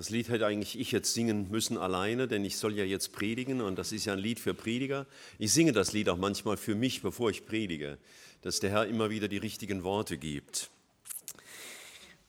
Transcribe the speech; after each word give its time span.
Das 0.00 0.08
Lied 0.08 0.30
hätte 0.30 0.46
eigentlich 0.46 0.80
ich 0.80 0.92
jetzt 0.92 1.12
singen 1.12 1.50
müssen 1.50 1.76
alleine, 1.76 2.26
denn 2.26 2.42
ich 2.42 2.56
soll 2.56 2.74
ja 2.74 2.84
jetzt 2.84 3.12
predigen 3.12 3.60
und 3.60 3.78
das 3.78 3.92
ist 3.92 4.06
ja 4.06 4.14
ein 4.14 4.18
Lied 4.18 4.40
für 4.40 4.54
Prediger. 4.54 5.06
Ich 5.38 5.52
singe 5.52 5.72
das 5.72 5.92
Lied 5.92 6.08
auch 6.08 6.16
manchmal 6.16 6.56
für 6.56 6.74
mich, 6.74 7.02
bevor 7.02 7.28
ich 7.28 7.44
predige, 7.44 7.98
dass 8.40 8.60
der 8.60 8.70
Herr 8.70 8.86
immer 8.86 9.10
wieder 9.10 9.28
die 9.28 9.36
richtigen 9.36 9.84
Worte 9.84 10.16
gibt. 10.16 10.70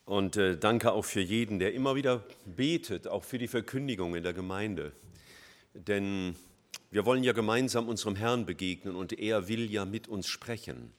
Und 0.04 0.36
äh, 0.36 0.58
danke 0.58 0.92
auch 0.92 1.06
für 1.06 1.22
jeden, 1.22 1.60
der 1.60 1.74
immer 1.74 1.96
wieder 1.96 2.26
betet, 2.46 3.08
auch 3.08 3.24
für 3.24 3.38
die 3.38 3.48
Verkündigung 3.48 4.16
in 4.16 4.24
der 4.24 4.34
Gemeinde. 4.34 4.92
Denn 5.74 6.36
wir 6.90 7.06
wollen 7.06 7.24
ja 7.24 7.32
gemeinsam 7.32 7.88
unserem 7.88 8.18
Herrn 8.18 8.46
begegnen 8.46 8.98
und 8.98 9.18
er 9.18 9.48
will 9.48 9.72
ja 9.72 9.86
mit 9.86 10.10
uns 10.10 10.28
sprechen. 10.28 10.92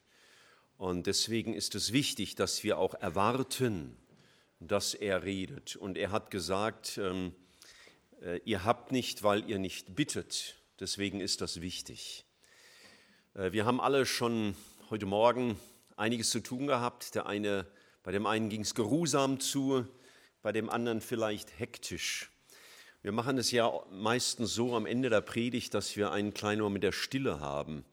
Und 0.79 1.07
deswegen 1.07 1.53
ist 1.53 1.75
es 1.75 1.93
wichtig, 1.93 2.35
dass 2.35 2.65
wir 2.65 2.79
auch 2.79 2.95
erwarten, 2.95 3.95
dass 4.69 4.95
er 4.95 5.23
redet. 5.23 5.77
Und 5.77 5.97
er 5.97 6.11
hat 6.11 6.31
gesagt, 6.31 6.99
ähm, 6.99 7.35
äh, 8.23 8.41
ihr 8.45 8.65
habt 8.65 8.93
nicht, 8.93 9.23
weil 9.23 9.49
ihr 9.49 9.59
nicht 9.59 9.95
bittet. 9.95 10.57
Deswegen 10.81 11.21
ist 11.21 11.41
das 11.41 11.61
wichtig. 11.61 12.25
Äh, 13.35 13.53
wir 13.53 13.65
haben 13.65 13.81
alle 13.81 14.07
schon 14.07 14.55
heute 14.91 15.07
Morgen 15.07 15.59
einiges 15.97 16.31
zu 16.31 16.41
tun 16.41 16.67
gehabt. 16.67 17.15
Der 17.15 17.27
eine, 17.27 17.67
bei 18.03 18.13
dem 18.13 18.27
einen 18.27 18.49
ging 18.49 18.63
es 18.63 18.75
geruhsam 18.75 19.41
zu, 19.41 19.87
bei 20.43 20.53
dem 20.53 20.71
anderen 20.71 21.01
vielleicht 21.01 21.59
hektisch. 21.59 22.31
Wir 23.03 23.13
machen 23.13 23.37
es 23.39 23.51
ja 23.51 23.73
meistens 23.91 24.55
so 24.55 24.77
am 24.77 24.87
Ende 24.87 25.11
der 25.11 25.23
Predigt, 25.23 25.75
dass 25.75 25.97
wir 25.97 26.13
einen 26.13 26.35
kleinen 26.35 26.63
Moment 26.63 26.85
der 26.85 26.93
Stille 26.93 27.41
haben, 27.41 27.85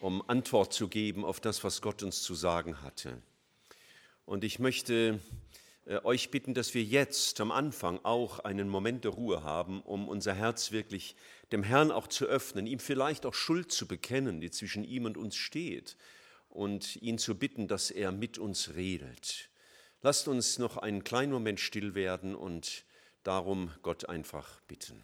um 0.00 0.28
Antwort 0.28 0.72
zu 0.72 0.88
geben 0.88 1.24
auf 1.24 1.38
das, 1.38 1.62
was 1.62 1.80
Gott 1.80 2.02
uns 2.02 2.22
zu 2.22 2.34
sagen 2.34 2.82
hatte. 2.82 3.22
Und 4.24 4.42
ich 4.42 4.58
möchte 4.58 5.20
euch 6.04 6.30
bitten, 6.30 6.54
dass 6.54 6.74
wir 6.74 6.82
jetzt 6.82 7.40
am 7.40 7.50
Anfang 7.50 8.00
auch 8.02 8.40
einen 8.40 8.68
Moment 8.68 9.04
der 9.04 9.12
Ruhe 9.12 9.42
haben, 9.42 9.80
um 9.82 10.08
unser 10.08 10.34
Herz 10.34 10.70
wirklich 10.70 11.16
dem 11.50 11.62
Herrn 11.62 11.90
auch 11.90 12.06
zu 12.06 12.26
öffnen, 12.26 12.66
ihm 12.66 12.78
vielleicht 12.78 13.24
auch 13.24 13.34
Schuld 13.34 13.72
zu 13.72 13.86
bekennen, 13.86 14.40
die 14.40 14.50
zwischen 14.50 14.84
ihm 14.84 15.06
und 15.06 15.16
uns 15.16 15.36
steht, 15.36 15.96
und 16.50 16.96
ihn 16.96 17.18
zu 17.18 17.36
bitten, 17.36 17.68
dass 17.68 17.90
er 17.90 18.12
mit 18.12 18.38
uns 18.38 18.74
redet. 18.74 19.48
Lasst 20.02 20.28
uns 20.28 20.58
noch 20.58 20.76
einen 20.76 21.04
kleinen 21.04 21.32
Moment 21.32 21.60
still 21.60 21.94
werden 21.94 22.34
und 22.34 22.84
darum 23.22 23.70
Gott 23.82 24.08
einfach 24.08 24.60
bitten. 24.62 25.02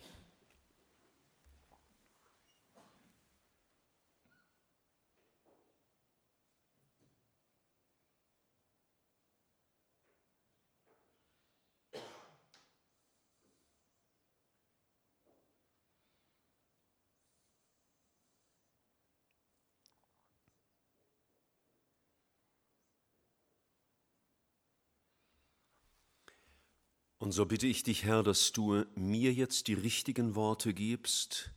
Und 27.24 27.32
so 27.32 27.46
bitte 27.46 27.66
ich 27.66 27.82
dich, 27.82 28.04
Herr, 28.04 28.22
dass 28.22 28.52
du 28.52 28.84
mir 28.96 29.32
jetzt 29.32 29.68
die 29.68 29.72
richtigen 29.72 30.34
Worte 30.34 30.74
gibst 30.74 31.52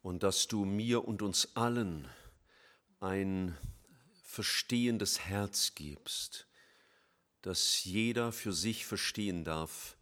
und 0.00 0.24
dass 0.24 0.48
du 0.48 0.64
mir 0.64 1.06
und 1.06 1.22
uns 1.22 1.54
allen 1.54 2.08
ein 2.98 3.56
verstehendes 4.24 5.20
Herz 5.20 5.76
gibst, 5.76 6.48
dass 7.42 7.84
jeder 7.84 8.32
für 8.32 8.52
sich 8.52 8.84
verstehen 8.84 9.44
darf 9.44 9.96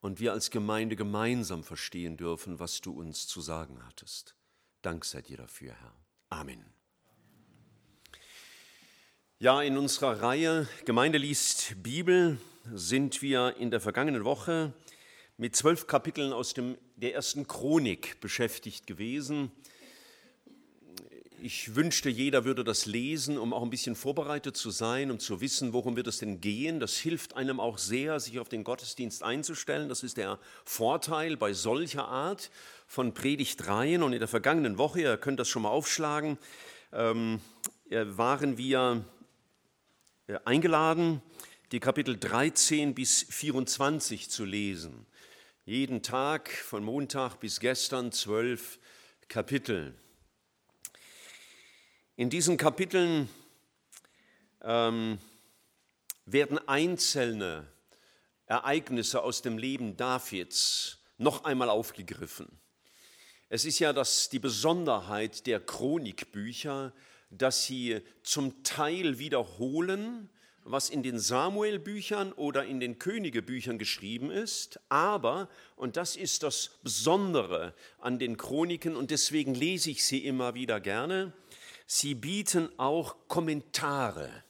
und 0.00 0.18
wir 0.18 0.32
als 0.32 0.50
Gemeinde 0.50 0.96
gemeinsam 0.96 1.62
verstehen 1.62 2.16
dürfen, 2.16 2.58
was 2.58 2.80
du 2.80 2.90
uns 2.90 3.28
zu 3.28 3.40
sagen 3.40 3.78
hattest. 3.86 4.34
Dank 4.82 5.04
sei 5.04 5.22
dir 5.22 5.36
dafür, 5.36 5.72
Herr. 5.74 5.94
Amen. 6.30 6.79
Ja, 9.42 9.62
in 9.62 9.78
unserer 9.78 10.20
Reihe 10.20 10.68
Gemeinde 10.84 11.16
liest 11.16 11.82
Bibel 11.82 12.36
sind 12.74 13.22
wir 13.22 13.56
in 13.58 13.70
der 13.70 13.80
vergangenen 13.80 14.26
Woche 14.26 14.74
mit 15.38 15.56
zwölf 15.56 15.86
Kapiteln 15.86 16.34
aus 16.34 16.52
dem, 16.52 16.76
der 16.96 17.14
ersten 17.14 17.48
Chronik 17.48 18.20
beschäftigt 18.20 18.86
gewesen. 18.86 19.50
Ich 21.40 21.74
wünschte, 21.74 22.10
jeder 22.10 22.44
würde 22.44 22.64
das 22.64 22.84
lesen, 22.84 23.38
um 23.38 23.54
auch 23.54 23.62
ein 23.62 23.70
bisschen 23.70 23.96
vorbereitet 23.96 24.58
zu 24.58 24.68
sein, 24.68 25.10
um 25.10 25.18
zu 25.18 25.40
wissen, 25.40 25.72
worum 25.72 25.96
wird 25.96 26.08
es 26.08 26.18
denn 26.18 26.42
gehen. 26.42 26.78
Das 26.78 26.98
hilft 26.98 27.34
einem 27.34 27.60
auch 27.60 27.78
sehr, 27.78 28.20
sich 28.20 28.40
auf 28.40 28.50
den 28.50 28.62
Gottesdienst 28.62 29.22
einzustellen. 29.22 29.88
Das 29.88 30.02
ist 30.02 30.18
der 30.18 30.38
Vorteil 30.66 31.38
bei 31.38 31.54
solcher 31.54 32.06
Art 32.06 32.50
von 32.86 33.14
Predigtreihen. 33.14 34.02
Und 34.02 34.12
in 34.12 34.18
der 34.18 34.28
vergangenen 34.28 34.76
Woche, 34.76 35.00
ihr 35.00 35.16
könnt 35.16 35.40
das 35.40 35.48
schon 35.48 35.62
mal 35.62 35.70
aufschlagen, 35.70 36.36
ähm, 36.92 37.40
waren 37.88 38.58
wir 38.58 39.02
äh, 39.02 39.19
eingeladen, 40.44 41.22
die 41.72 41.80
Kapitel 41.80 42.16
13 42.18 42.94
bis 42.94 43.22
24 43.22 44.30
zu 44.30 44.44
lesen. 44.44 45.06
Jeden 45.64 46.02
Tag 46.02 46.50
von 46.50 46.84
Montag 46.84 47.36
bis 47.36 47.60
gestern 47.60 48.12
zwölf 48.12 48.78
Kapitel. 49.28 49.94
In 52.16 52.30
diesen 52.30 52.56
Kapiteln 52.56 53.28
ähm, 54.62 55.18
werden 56.26 56.58
einzelne 56.68 57.66
Ereignisse 58.46 59.22
aus 59.22 59.42
dem 59.42 59.58
Leben 59.58 59.96
Davids 59.96 60.98
noch 61.18 61.44
einmal 61.44 61.70
aufgegriffen. 61.70 62.48
Es 63.48 63.64
ist 63.64 63.78
ja 63.78 63.92
das, 63.92 64.28
die 64.28 64.38
Besonderheit 64.38 65.46
der 65.46 65.60
Chronikbücher, 65.60 66.92
dass 67.30 67.64
sie 67.64 68.00
zum 68.22 68.62
Teil 68.64 69.18
wiederholen, 69.18 70.28
was 70.64 70.90
in 70.90 71.02
den 71.02 71.18
Samuel-Büchern 71.18 72.32
oder 72.32 72.64
in 72.64 72.80
den 72.80 72.98
Königebüchern 72.98 73.78
geschrieben 73.78 74.30
ist, 74.30 74.78
aber, 74.88 75.48
und 75.76 75.96
das 75.96 76.16
ist 76.16 76.42
das 76.42 76.78
Besondere 76.82 77.74
an 77.98 78.18
den 78.18 78.36
Chroniken, 78.36 78.94
und 78.94 79.10
deswegen 79.10 79.54
lese 79.54 79.90
ich 79.90 80.04
sie 80.04 80.24
immer 80.24 80.54
wieder 80.54 80.80
gerne, 80.80 81.32
sie 81.86 82.14
bieten 82.14 82.68
auch 82.78 83.16
Kommentare. 83.28 84.44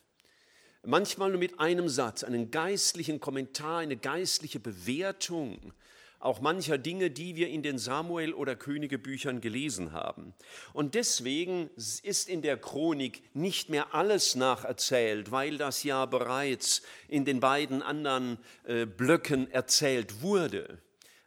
Manchmal 0.82 1.30
nur 1.30 1.38
mit 1.38 1.60
einem 1.60 1.88
Satz, 1.88 2.24
einen 2.24 2.50
geistlichen 2.50 3.20
Kommentar, 3.20 3.78
eine 3.78 3.96
geistliche 3.96 4.60
Bewertung 4.60 5.72
auch 6.20 6.40
mancher 6.40 6.78
Dinge, 6.78 7.10
die 7.10 7.34
wir 7.34 7.48
in 7.48 7.62
den 7.62 7.78
Samuel- 7.78 8.34
oder 8.34 8.54
Königebüchern 8.54 9.40
gelesen 9.40 9.92
haben. 9.92 10.34
Und 10.72 10.94
deswegen 10.94 11.70
ist 11.76 12.28
in 12.28 12.42
der 12.42 12.58
Chronik 12.58 13.22
nicht 13.34 13.70
mehr 13.70 13.94
alles 13.94 14.34
nacherzählt, 14.34 15.32
weil 15.32 15.56
das 15.56 15.82
ja 15.82 16.04
bereits 16.04 16.82
in 17.08 17.24
den 17.24 17.40
beiden 17.40 17.82
anderen 17.82 18.38
äh, 18.64 18.84
Blöcken 18.84 19.50
erzählt 19.50 20.20
wurde. 20.20 20.78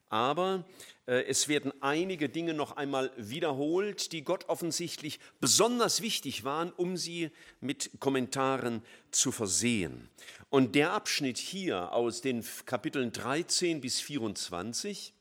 Aber 0.10 0.64
äh, 1.06 1.24
es 1.26 1.48
werden 1.48 1.74
einige 1.82 2.30
Dinge 2.30 2.54
noch 2.54 2.78
einmal 2.78 3.12
wiederholt, 3.18 4.12
die 4.12 4.24
Gott 4.24 4.48
offensichtlich 4.48 5.20
besonders 5.42 6.02
wichtig 6.02 6.44
waren, 6.44 6.72
um 6.72 6.98
sie 6.98 7.32
mit 7.60 7.92
Kommentaren 8.00 8.84
zu 9.12 9.32
versehen. 9.32 10.10
Und 10.54 10.76
der 10.76 10.94
Abschnitt 10.94 11.40
hier 11.40 11.94
aus 11.94 12.22
den 12.22 12.46
Kapiteln 12.68 13.12
13 13.12 13.82
bis 13.82 14.00
24, 14.02 15.12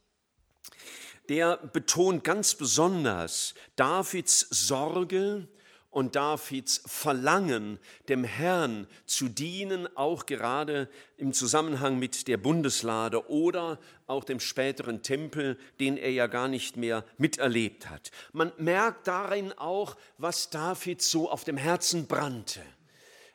der 1.31 1.56
betont 1.56 2.22
ganz 2.22 2.54
besonders 2.54 3.54
Davids 3.75 4.41
Sorge 4.50 5.48
und 5.88 6.16
Davids 6.16 6.82
Verlangen, 6.84 7.78
dem 8.10 8.25
Herrn 8.25 8.87
zu 9.06 9.31
dienen, 9.31 9.88
auch 9.97 10.26
gerade 10.26 10.91
im 11.16 11.32
Zusammenhang 11.32 11.99
mit 11.99 12.28
der 12.28 12.37
Bundeslade 12.37 13.31
oder 13.31 13.78
auch 14.06 14.25
dem 14.25 14.38
späteren 14.38 15.02
Tempel, 15.02 15.58
den 15.81 15.96
er 15.96 16.12
ja 16.12 16.26
gar 16.26 16.49
nicht 16.49 16.76
mehr 16.76 17.06
miterlebt 17.17 17.88
hat. 17.88 18.11
Man 18.34 18.52
merkt 18.58 19.06
darin 19.06 19.55
auch, 19.55 19.96
was 20.19 20.50
David 20.50 21.00
so 21.00 21.31
auf 21.31 21.44
dem 21.44 21.56
Herzen 21.56 22.06
brannte. 22.06 22.61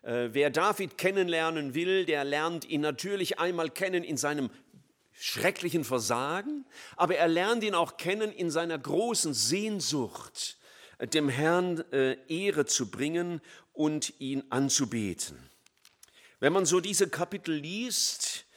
Äh, 0.03 0.29
wer 0.31 0.49
David 0.49 0.97
kennenlernen 0.97 1.73
will, 1.73 2.05
der 2.05 2.23
lernt 2.23 2.65
ihn 2.65 2.81
natürlich 2.81 3.39
einmal 3.39 3.69
kennen 3.69 4.03
in 4.03 4.17
seinem 4.17 4.49
schrecklichen 5.13 5.83
Versagen, 5.83 6.65
aber 6.95 7.15
er 7.15 7.27
lernt 7.27 7.63
ihn 7.63 7.73
auch 7.73 7.97
kennen 7.97 8.31
in 8.31 8.51
seiner 8.51 8.77
großen 8.77 9.33
Sehnsucht 9.33 10.57
dem 11.01 11.29
Herrn 11.29 11.83
äh, 11.91 12.17
Ehre 12.27 12.65
zu 12.65 12.89
bringen 12.89 13.41
und 13.73 14.13
ihn 14.19 14.44
anzubeten. 14.49 15.38
Wenn 16.39 16.53
man 16.53 16.65
so 16.65 16.79
diese 16.79 17.09
Kapitel 17.09 17.55
liest, 17.55 18.47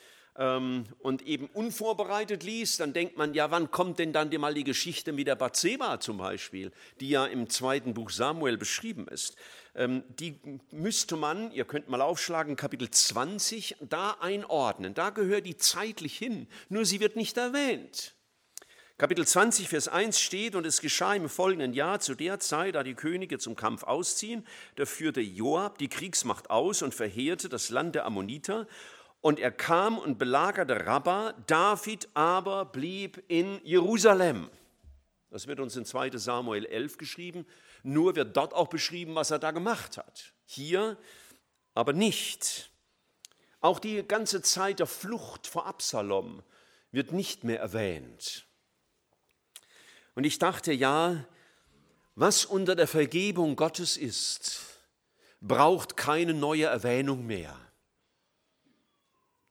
ähm, 0.40 0.86
und 1.00 1.22
eben 1.22 1.46
unvorbereitet 1.46 2.42
liest, 2.42 2.80
dann 2.80 2.92
denkt 2.92 3.16
man, 3.16 3.34
ja, 3.34 3.50
wann 3.50 3.70
kommt 3.70 3.98
denn 3.98 4.12
dann 4.12 4.30
mal 4.40 4.54
die 4.54 4.64
Geschichte 4.64 5.12
mit 5.12 5.26
der 5.26 5.36
Bathseba 5.36 6.00
zum 6.00 6.16
Beispiel, 6.16 6.72
die 7.00 7.10
ja 7.10 7.26
im 7.26 7.48
zweiten 7.48 7.94
Buch 7.94 8.10
Samuel 8.10 8.56
beschrieben 8.56 9.06
ist. 9.08 9.36
Ähm, 9.74 10.02
die 10.08 10.38
müsste 10.70 11.16
man, 11.16 11.52
ihr 11.52 11.64
könnt 11.64 11.88
mal 11.88 12.00
aufschlagen, 12.00 12.56
Kapitel 12.56 12.90
20, 12.90 13.76
da 13.80 14.16
einordnen. 14.20 14.94
Da 14.94 15.10
gehört 15.10 15.46
die 15.46 15.56
zeitlich 15.56 16.16
hin, 16.16 16.48
nur 16.68 16.84
sie 16.84 17.00
wird 17.00 17.16
nicht 17.16 17.36
erwähnt. 17.36 18.14
Kapitel 19.00 19.26
20, 19.26 19.70
Vers 19.70 19.88
1 19.88 20.20
steht, 20.20 20.54
und 20.54 20.66
es 20.66 20.82
geschah 20.82 21.14
im 21.14 21.30
folgenden 21.30 21.72
Jahr, 21.72 22.00
zu 22.00 22.14
der 22.14 22.38
Zeit, 22.38 22.74
da 22.74 22.82
die 22.82 22.92
Könige 22.92 23.38
zum 23.38 23.56
Kampf 23.56 23.82
ausziehen, 23.82 24.46
da 24.76 24.84
führte 24.84 25.22
Joab 25.22 25.78
die 25.78 25.88
Kriegsmacht 25.88 26.50
aus 26.50 26.82
und 26.82 26.94
verheerte 26.94 27.48
das 27.48 27.70
Land 27.70 27.94
der 27.94 28.04
Ammoniter. 28.04 28.66
Und 29.22 29.38
er 29.38 29.52
kam 29.52 29.96
und 29.98 30.18
belagerte 30.18 30.84
Rabba, 30.84 31.32
David 31.46 32.08
aber 32.12 32.66
blieb 32.66 33.22
in 33.28 33.60
Jerusalem. 33.64 34.50
Das 35.30 35.46
wird 35.46 35.60
uns 35.60 35.76
in 35.76 35.86
2 35.86 36.10
Samuel 36.18 36.66
11 36.66 36.98
geschrieben. 36.98 37.46
Nur 37.82 38.16
wird 38.16 38.36
dort 38.36 38.54
auch 38.54 38.68
beschrieben, 38.68 39.14
was 39.14 39.30
er 39.30 39.38
da 39.38 39.50
gemacht 39.50 39.96
hat. 39.96 40.32
Hier 40.44 40.96
aber 41.74 41.92
nicht. 41.92 42.70
Auch 43.60 43.78
die 43.78 44.02
ganze 44.02 44.42
Zeit 44.42 44.78
der 44.78 44.86
Flucht 44.86 45.46
vor 45.46 45.66
Absalom 45.66 46.42
wird 46.92 47.12
nicht 47.12 47.44
mehr 47.44 47.60
erwähnt. 47.60 48.46
Und 50.14 50.24
ich 50.24 50.38
dachte, 50.38 50.72
ja, 50.72 51.24
was 52.14 52.44
unter 52.44 52.74
der 52.74 52.88
Vergebung 52.88 53.56
Gottes 53.56 53.96
ist, 53.96 54.60
braucht 55.40 55.96
keine 55.96 56.34
neue 56.34 56.66
Erwähnung 56.66 57.26
mehr. 57.26 57.56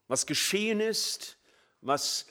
Was 0.08 0.26
geschehen 0.26 0.80
ist, 0.80 1.38
was 1.82 2.26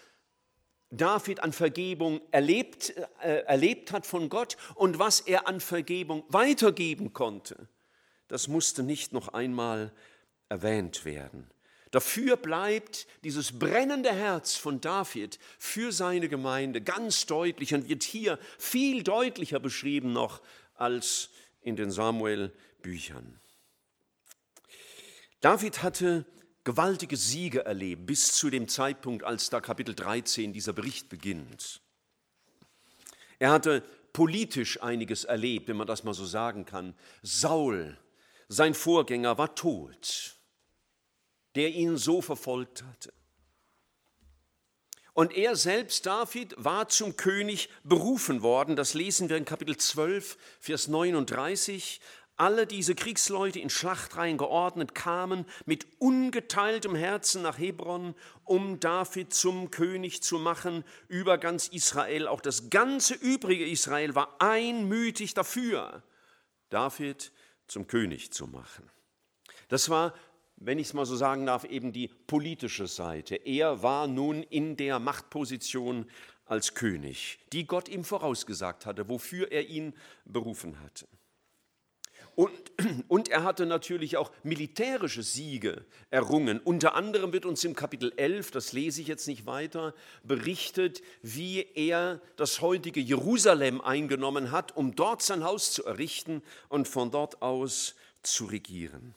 David 0.90 1.40
an 1.40 1.52
Vergebung 1.52 2.20
erlebt, 2.30 2.94
äh, 3.22 3.42
erlebt 3.42 3.92
hat 3.92 4.06
von 4.06 4.28
Gott 4.28 4.56
und 4.74 4.98
was 4.98 5.20
er 5.20 5.46
an 5.46 5.60
Vergebung 5.60 6.24
weitergeben 6.28 7.12
konnte, 7.12 7.68
das 8.28 8.48
musste 8.48 8.82
nicht 8.82 9.12
noch 9.12 9.28
einmal 9.28 9.92
erwähnt 10.48 11.04
werden. 11.04 11.50
Dafür 11.90 12.36
bleibt 12.36 13.06
dieses 13.24 13.58
brennende 13.58 14.12
Herz 14.12 14.56
von 14.56 14.80
David 14.80 15.38
für 15.58 15.92
seine 15.92 16.28
Gemeinde 16.28 16.82
ganz 16.82 17.24
deutlich 17.26 17.72
und 17.74 17.88
wird 17.88 18.02
hier 18.02 18.38
viel 18.58 19.02
deutlicher 19.02 19.58
beschrieben 19.58 20.12
noch 20.12 20.42
als 20.74 21.30
in 21.62 21.76
den 21.76 21.90
Samuel-Büchern. 21.90 23.40
David 25.40 25.82
hatte 25.82 26.26
gewaltige 26.68 27.16
Siege 27.16 27.64
erlebt 27.64 28.04
bis 28.04 28.32
zu 28.32 28.50
dem 28.50 28.68
Zeitpunkt, 28.68 29.24
als 29.24 29.48
da 29.48 29.60
Kapitel 29.60 29.94
13 29.94 30.52
dieser 30.52 30.74
Bericht 30.74 31.08
beginnt. 31.08 31.80
Er 33.38 33.52
hatte 33.52 33.82
politisch 34.12 34.82
einiges 34.82 35.24
erlebt, 35.24 35.68
wenn 35.68 35.78
man 35.78 35.86
das 35.86 36.04
mal 36.04 36.12
so 36.12 36.26
sagen 36.26 36.66
kann. 36.66 36.94
Saul, 37.22 37.96
sein 38.48 38.74
Vorgänger, 38.74 39.38
war 39.38 39.54
tot 39.54 40.38
der 41.54 41.70
ihn 41.70 41.96
so 41.96 42.22
verfolgt 42.22 42.84
hatte. 42.84 43.12
Und 45.12 45.36
er 45.36 45.56
selbst, 45.56 46.06
David, 46.06 46.54
war 46.56 46.88
zum 46.88 47.16
König 47.16 47.68
berufen 47.82 48.42
worden. 48.42 48.76
Das 48.76 48.94
lesen 48.94 49.28
wir 49.28 49.36
in 49.36 49.44
Kapitel 49.44 49.76
12, 49.76 50.38
Vers 50.60 50.86
39. 50.86 52.00
Alle 52.38 52.66
diese 52.66 52.94
Kriegsleute 52.94 53.58
in 53.58 53.68
Schlachtreihen 53.68 54.38
geordnet 54.38 54.94
kamen 54.94 55.44
mit 55.66 55.86
ungeteiltem 55.98 56.94
Herzen 56.94 57.42
nach 57.42 57.58
Hebron, 57.58 58.14
um 58.44 58.80
David 58.80 59.34
zum 59.34 59.70
König 59.70 60.22
zu 60.22 60.38
machen 60.38 60.84
über 61.08 61.36
ganz 61.36 61.68
Israel. 61.68 62.28
Auch 62.28 62.40
das 62.40 62.70
ganze 62.70 63.14
übrige 63.14 63.68
Israel 63.68 64.14
war 64.14 64.36
einmütig 64.38 65.34
dafür, 65.34 66.02
David 66.70 67.32
zum 67.66 67.86
König 67.86 68.32
zu 68.32 68.46
machen. 68.46 68.88
Das 69.68 69.90
war 69.90 70.14
wenn 70.60 70.78
ich 70.78 70.88
es 70.88 70.94
mal 70.94 71.06
so 71.06 71.16
sagen 71.16 71.46
darf, 71.46 71.64
eben 71.64 71.92
die 71.92 72.08
politische 72.08 72.86
Seite. 72.86 73.36
Er 73.36 73.82
war 73.82 74.08
nun 74.08 74.42
in 74.42 74.76
der 74.76 74.98
Machtposition 74.98 76.10
als 76.46 76.74
König, 76.74 77.38
die 77.52 77.66
Gott 77.66 77.88
ihm 77.88 78.04
vorausgesagt 78.04 78.86
hatte, 78.86 79.08
wofür 79.08 79.52
er 79.52 79.68
ihn 79.68 79.94
berufen 80.24 80.80
hatte. 80.80 81.06
Und, 82.38 82.52
und, 83.08 83.30
er 83.30 83.42
hatte 83.42 83.66
natürlich 83.66 84.16
auch 84.16 84.30
militärische 84.44 85.24
Siege 85.24 85.84
errungen. 86.10 86.60
Unter 86.60 86.94
anderem 86.94 87.32
wird 87.32 87.44
uns 87.44 87.64
im 87.64 87.74
Kapitel 87.74 88.12
11, 88.16 88.52
das 88.52 88.72
lese 88.72 89.00
ich 89.00 89.08
jetzt 89.08 89.26
nicht 89.26 89.44
weiter, 89.44 89.92
berichtet, 90.22 91.02
wie 91.20 91.66
er 91.74 92.20
das 92.36 92.60
heutige 92.60 93.00
Jerusalem 93.00 93.80
eingenommen 93.80 94.52
hat, 94.52 94.76
um 94.76 94.94
dort 94.94 95.20
sein 95.20 95.42
Haus 95.42 95.72
zu 95.72 95.84
errichten 95.84 96.40
und 96.68 96.86
von 96.86 97.10
dort 97.10 97.42
aus 97.42 97.96
zu 98.22 98.44
regieren. 98.44 99.16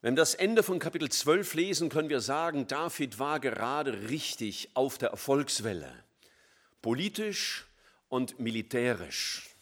Wenn 0.00 0.14
wir 0.14 0.22
das 0.22 0.34
Ende 0.34 0.64
von 0.64 0.80
Kapitel 0.80 1.10
12 1.10 1.54
lesen, 1.54 1.88
können 1.90 2.08
wir 2.08 2.20
sagen, 2.20 2.66
David 2.66 3.20
war 3.20 3.38
gerade 3.38 4.08
richtig 4.08 4.70
auf 4.74 4.98
der 4.98 5.10
Erfolgswelle, 5.10 5.92
politisch 6.82 7.66
und 8.08 8.40
militärisch. 8.40 9.53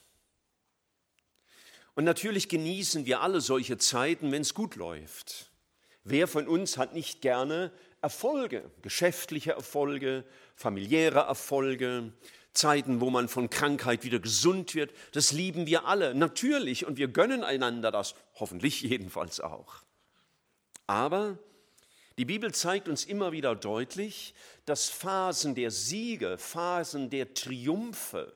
Und 1.95 2.05
natürlich 2.05 2.49
genießen 2.49 3.07
wir 3.07 3.21
alle 3.21 3.41
solche 3.41 3.79
Zeiten, 3.79 4.33
wenn 4.33 4.43
es 4.43 4.55
gut 4.55 4.77
läuft. 4.77 5.51
Wer 6.05 6.27
von 6.27 6.49
uns 6.49 6.79
hat 6.79 6.95
nicht 6.95 7.21
gerne 7.21 7.71
Erfolge, 8.01 8.71
geschäftliche 8.83 9.53
Erfolge, 9.53 10.25
familiäre 10.57 11.21
Erfolge, 11.21 12.13
Zeiten, 12.53 13.01
wo 13.01 13.11
man 13.11 13.29
von 13.29 13.51
Krankheit 13.51 14.05
wieder 14.05 14.19
gesund 14.19 14.75
wird? 14.75 14.93
Das 15.13 15.33
lieben 15.33 15.67
wir 15.67 15.87
alle, 15.87 16.15
natürlich, 16.15 16.87
und 16.87 16.97
wir 16.97 17.09
gönnen 17.09 17.45
einander 17.45 17.91
das, 17.91 18.15
hoffentlich 18.35 18.83
jedenfalls 18.83 19.41
auch. 19.41 19.83
Aber 20.87 21.39
die 22.19 22.25
Bibel 22.25 22.53
zeigt 22.53 22.89
uns 22.89 23.05
immer 23.05 23.33
wieder 23.33 23.55
deutlich, 23.55 24.35
dass 24.67 24.91
Phasen 24.91 25.55
der 25.55 25.71
Siege, 25.71 26.37
Phasen 26.37 27.09
der 27.09 27.33
Triumphe 27.33 28.35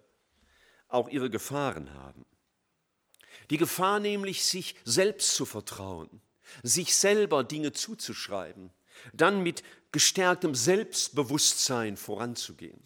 auch 0.89 1.09
ihre 1.09 1.29
Gefahren 1.29 1.93
haben. 1.93 2.25
Die 3.51 3.57
Gefahr 3.57 4.01
nämlich, 4.01 4.45
sich 4.45 4.77
selbst 4.85 5.35
zu 5.35 5.47
vertrauen, 5.47 6.21
sich 6.63 6.95
selber 6.95 7.45
Dinge 7.45 7.73
zuzuschreiben, 7.73 8.71
dann 9.13 9.43
mit 9.43 9.63
gestärktem 9.93 10.55
Selbstbewusstsein 10.55 11.97
voranzugehen. 11.97 12.83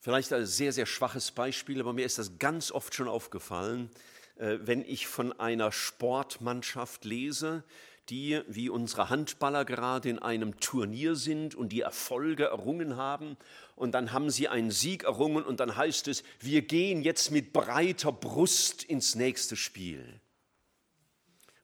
Vielleicht 0.00 0.32
ein 0.32 0.46
sehr, 0.46 0.72
sehr 0.72 0.86
schwaches 0.86 1.30
Beispiel, 1.30 1.80
aber 1.80 1.92
mir 1.92 2.04
ist 2.04 2.18
das 2.18 2.38
ganz 2.38 2.72
oft 2.72 2.92
schon 2.94 3.06
aufgefallen. 3.06 3.88
Äh, 4.34 4.58
wenn 4.62 4.84
ich 4.84 5.06
von 5.06 5.32
einer 5.38 5.70
Sportmannschaft 5.70 7.04
lese, 7.04 7.62
die 8.08 8.42
wie 8.48 8.68
unsere 8.68 9.10
Handballer 9.10 9.64
gerade 9.64 10.08
in 10.08 10.18
einem 10.18 10.58
Turnier 10.60 11.14
sind 11.16 11.54
und 11.54 11.70
die 11.70 11.82
Erfolge 11.82 12.44
errungen 12.44 12.96
haben. 12.96 13.36
Und 13.76 13.92
dann 13.92 14.12
haben 14.12 14.30
sie 14.30 14.48
einen 14.48 14.70
Sieg 14.70 15.04
errungen 15.04 15.44
und 15.44 15.60
dann 15.60 15.76
heißt 15.76 16.08
es, 16.08 16.22
wir 16.40 16.62
gehen 16.62 17.02
jetzt 17.02 17.30
mit 17.30 17.52
breiter 17.52 18.12
Brust 18.12 18.82
ins 18.82 19.14
nächste 19.14 19.56
Spiel. 19.56 20.20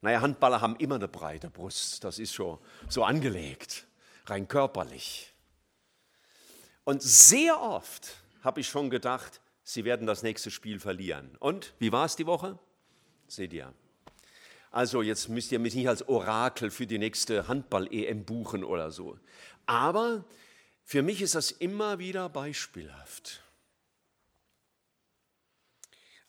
Naja, 0.01 0.21
Handballer 0.21 0.61
haben 0.61 0.77
immer 0.77 0.95
eine 0.95 1.09
breite 1.09 1.49
Brust, 1.49 2.03
das 2.03 2.19
ist 2.19 2.33
schon 2.33 2.57
so 2.87 3.03
angelegt, 3.03 3.85
rein 4.27 4.47
körperlich. 4.47 5.33
Und 6.85 7.03
sehr 7.03 7.61
oft 7.61 8.15
habe 8.41 8.61
ich 8.61 8.67
schon 8.67 8.89
gedacht, 8.89 9.41
sie 9.63 9.83
werden 9.83 10.07
das 10.07 10.23
nächste 10.23 10.51
Spiel 10.51 10.79
verlieren. 10.79 11.35
Und 11.39 11.73
wie 11.79 11.91
war 11.91 12.05
es 12.05 12.15
die 12.15 12.25
Woche? 12.25 12.57
Seht 13.27 13.51
ihr. 13.51 13.73
Also 14.71 15.01
jetzt 15.01 15.29
müsst 15.29 15.51
ihr 15.51 15.59
mich 15.59 15.73
nicht 15.75 15.89
als 15.89 16.07
Orakel 16.07 16.69
für 16.69 16.85
die 16.85 16.99
nächste 16.99 17.47
Handball-EM 17.47 18.23
buchen 18.23 18.63
oder 18.63 18.91
so. 18.91 19.17
Aber 19.65 20.25
für 20.83 21.01
mich 21.01 21.21
ist 21.21 21.35
das 21.35 21.51
immer 21.51 21.99
wieder 21.99 22.29
beispielhaft. 22.29 23.43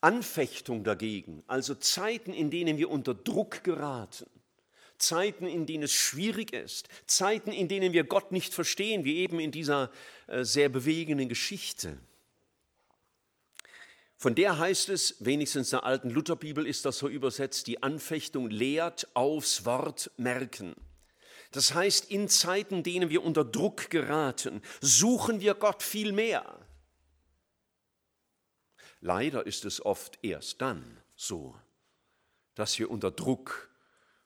Anfechtung 0.01 0.83
dagegen, 0.83 1.43
also 1.47 1.75
Zeiten, 1.75 2.33
in 2.33 2.51
denen 2.51 2.79
wir 2.79 2.89
unter 2.89 3.13
Druck 3.13 3.63
geraten, 3.65 4.27
Zeiten, 4.97 5.47
in 5.47 5.67
denen 5.67 5.85
es 5.85 5.93
schwierig 5.93 6.53
ist, 6.53 6.89
Zeiten, 7.07 7.53
in 7.53 7.69
denen 7.69 7.93
wir 7.93 8.05
Gott 8.05 8.33
nicht 8.33 8.55
verstehen, 8.55 9.05
wie 9.05 9.17
eben 9.17 9.41
in 9.41 9.51
dieser 9.51 9.91
äh, 10.27 10.45
sehr 10.45 10.69
bewegenden 10.69 11.29
Geschichte. 11.29 11.99
Von 14.21 14.35
der 14.35 14.59
heißt 14.59 14.91
es, 14.91 15.17
wenigstens 15.21 15.73
in 15.73 15.79
der 15.79 15.85
alten 15.85 16.11
Lutherbibel 16.11 16.67
ist 16.67 16.85
das 16.85 16.99
so 16.99 17.09
übersetzt, 17.09 17.67
die 17.67 17.83
Anfechtung 17.83 18.51
lehrt 18.51 19.09
aufs 19.15 19.65
Wort 19.65 20.11
merken. 20.19 20.75
Das 21.53 21.73
heißt, 21.73 22.11
in 22.11 22.29
Zeiten, 22.29 22.83
denen 22.83 23.09
wir 23.09 23.25
unter 23.25 23.47
Druck 23.47 23.89
geraten, 23.89 24.61
suchen 24.83 25.41
wir 25.41 25.55
Gott 25.55 25.83
viel 25.83 26.13
mehr. 26.13 26.45
Leider 29.01 29.47
ist 29.47 29.65
es 29.65 29.83
oft 29.83 30.19
erst 30.21 30.61
dann 30.61 31.01
so, 31.17 31.55
dass 32.55 32.79
wir 32.79 32.91
unter 32.91 33.11
Druck 33.11 33.71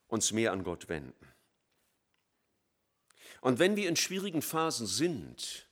uns 0.08 0.32
mehr 0.32 0.50
an 0.50 0.64
Gott 0.64 0.88
wenden. 0.88 1.28
Und 3.42 3.60
wenn 3.60 3.76
wir 3.76 3.88
in 3.88 3.94
schwierigen 3.94 4.42
Phasen 4.42 4.88
sind, 4.88 5.68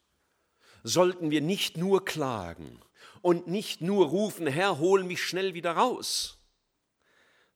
sollten 0.85 1.33
wir 1.33 1.41
nicht 1.41 1.77
nur 1.77 2.05
klagen 2.05 2.81
und 3.23 3.47
nicht 3.47 3.81
nur 3.81 4.07
rufen, 4.07 4.47
Herr, 4.47 4.79
hol 4.79 5.05
mich 5.05 5.23
schnell 5.23 5.55
wieder 5.55 5.73
raus, 5.73 6.39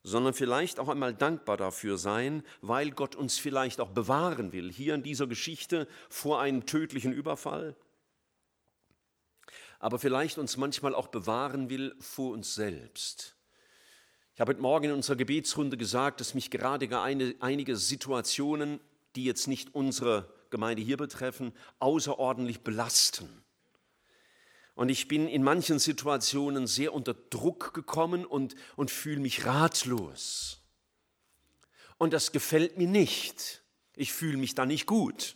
sondern 0.03 0.33
vielleicht 0.33 0.79
auch 0.79 0.89
einmal 0.89 1.13
dankbar 1.13 1.57
dafür 1.57 1.97
sein, 1.97 2.43
weil 2.61 2.91
Gott 2.91 3.15
uns 3.15 3.37
vielleicht 3.37 3.79
auch 3.79 3.89
bewahren 3.89 4.53
will, 4.53 4.71
hier 4.71 4.95
in 4.95 5.03
dieser 5.03 5.27
Geschichte 5.27 5.87
vor 6.09 6.41
einem 6.41 6.65
tödlichen 6.65 7.11
Überfall, 7.13 7.75
aber 9.79 9.99
vielleicht 9.99 10.37
uns 10.37 10.57
manchmal 10.57 10.95
auch 10.95 11.07
bewahren 11.07 11.69
will 11.69 11.95
vor 11.99 12.31
uns 12.31 12.55
selbst. 12.55 13.35
Ich 14.33 14.41
habe 14.41 14.51
heute 14.51 14.61
Morgen 14.61 14.85
in 14.85 14.91
unserer 14.91 15.15
Gebetsrunde 15.15 15.77
gesagt, 15.77 16.21
dass 16.21 16.33
mich 16.33 16.51
gerade 16.51 16.87
einige 17.39 17.75
Situationen, 17.75 18.79
die 19.15 19.25
jetzt 19.25 19.47
nicht 19.47 19.73
unsere 19.73 20.31
Gemeinde 20.51 20.81
hier 20.81 20.97
betreffen, 20.97 21.53
außerordentlich 21.79 22.61
belasten. 22.61 23.43
Und 24.77 24.89
ich 24.89 25.07
bin 25.07 25.27
in 25.27 25.41
manchen 25.41 25.79
Situationen 25.79 26.67
sehr 26.67 26.93
unter 26.93 27.15
Druck 27.15 27.73
gekommen 27.73 28.27
und, 28.27 28.53
und 28.75 28.91
fühle 28.91 29.19
mich 29.19 29.43
ratlos. 29.47 30.61
Und 31.97 32.13
das 32.13 32.31
gefällt 32.31 32.77
mir 32.77 32.87
nicht. 32.87 33.63
Ich 33.95 34.13
fühle 34.13 34.37
mich 34.37 34.53
da 34.53 34.67
nicht 34.67 34.85
gut. 34.85 35.35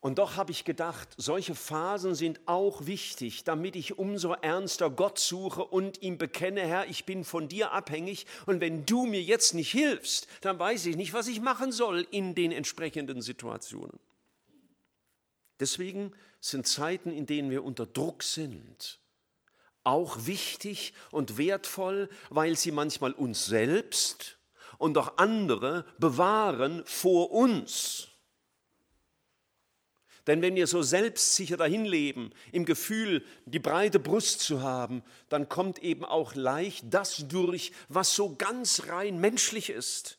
Und 0.00 0.18
doch 0.18 0.36
habe 0.36 0.50
ich 0.50 0.66
gedacht, 0.66 1.08
solche 1.16 1.54
Phasen 1.54 2.14
sind 2.14 2.40
auch 2.44 2.84
wichtig, 2.84 3.44
damit 3.44 3.74
ich 3.74 3.98
umso 3.98 4.34
ernster 4.34 4.90
Gott 4.90 5.18
suche 5.18 5.64
und 5.64 6.02
ihm 6.02 6.18
bekenne, 6.18 6.60
Herr, 6.60 6.86
ich 6.88 7.06
bin 7.06 7.24
von 7.24 7.48
dir 7.48 7.72
abhängig 7.72 8.26
und 8.44 8.60
wenn 8.60 8.84
du 8.84 9.06
mir 9.06 9.22
jetzt 9.22 9.54
nicht 9.54 9.70
hilfst, 9.70 10.26
dann 10.42 10.58
weiß 10.58 10.84
ich 10.84 10.96
nicht, 10.96 11.14
was 11.14 11.26
ich 11.26 11.40
machen 11.40 11.72
soll 11.72 12.06
in 12.10 12.34
den 12.34 12.52
entsprechenden 12.52 13.22
Situationen. 13.22 13.98
Deswegen 15.58 16.12
sind 16.40 16.66
Zeiten, 16.66 17.10
in 17.10 17.26
denen 17.26 17.50
wir 17.50 17.64
unter 17.64 17.86
Druck 17.86 18.22
sind, 18.22 18.98
auch 19.84 20.26
wichtig 20.26 20.92
und 21.10 21.38
wertvoll, 21.38 22.08
weil 22.28 22.56
sie 22.56 22.72
manchmal 22.72 23.12
uns 23.12 23.46
selbst 23.46 24.38
und 24.78 24.96
auch 24.98 25.18
andere 25.18 25.84
bewahren 25.98 26.82
vor 26.86 27.30
uns. 27.30 28.08
Denn 30.26 30.42
wenn 30.42 30.54
wir 30.54 30.66
so 30.66 30.82
selbstsicher 30.82 31.56
dahin 31.56 31.84
leben, 31.84 32.30
im 32.52 32.64
Gefühl, 32.64 33.24
die 33.46 33.58
breite 33.58 33.98
Brust 33.98 34.40
zu 34.40 34.62
haben, 34.62 35.02
dann 35.28 35.48
kommt 35.48 35.80
eben 35.80 36.04
auch 36.04 36.34
leicht 36.34 36.84
das 36.90 37.26
durch, 37.28 37.72
was 37.88 38.14
so 38.14 38.36
ganz 38.36 38.86
rein 38.88 39.18
menschlich 39.18 39.70
ist 39.70 40.18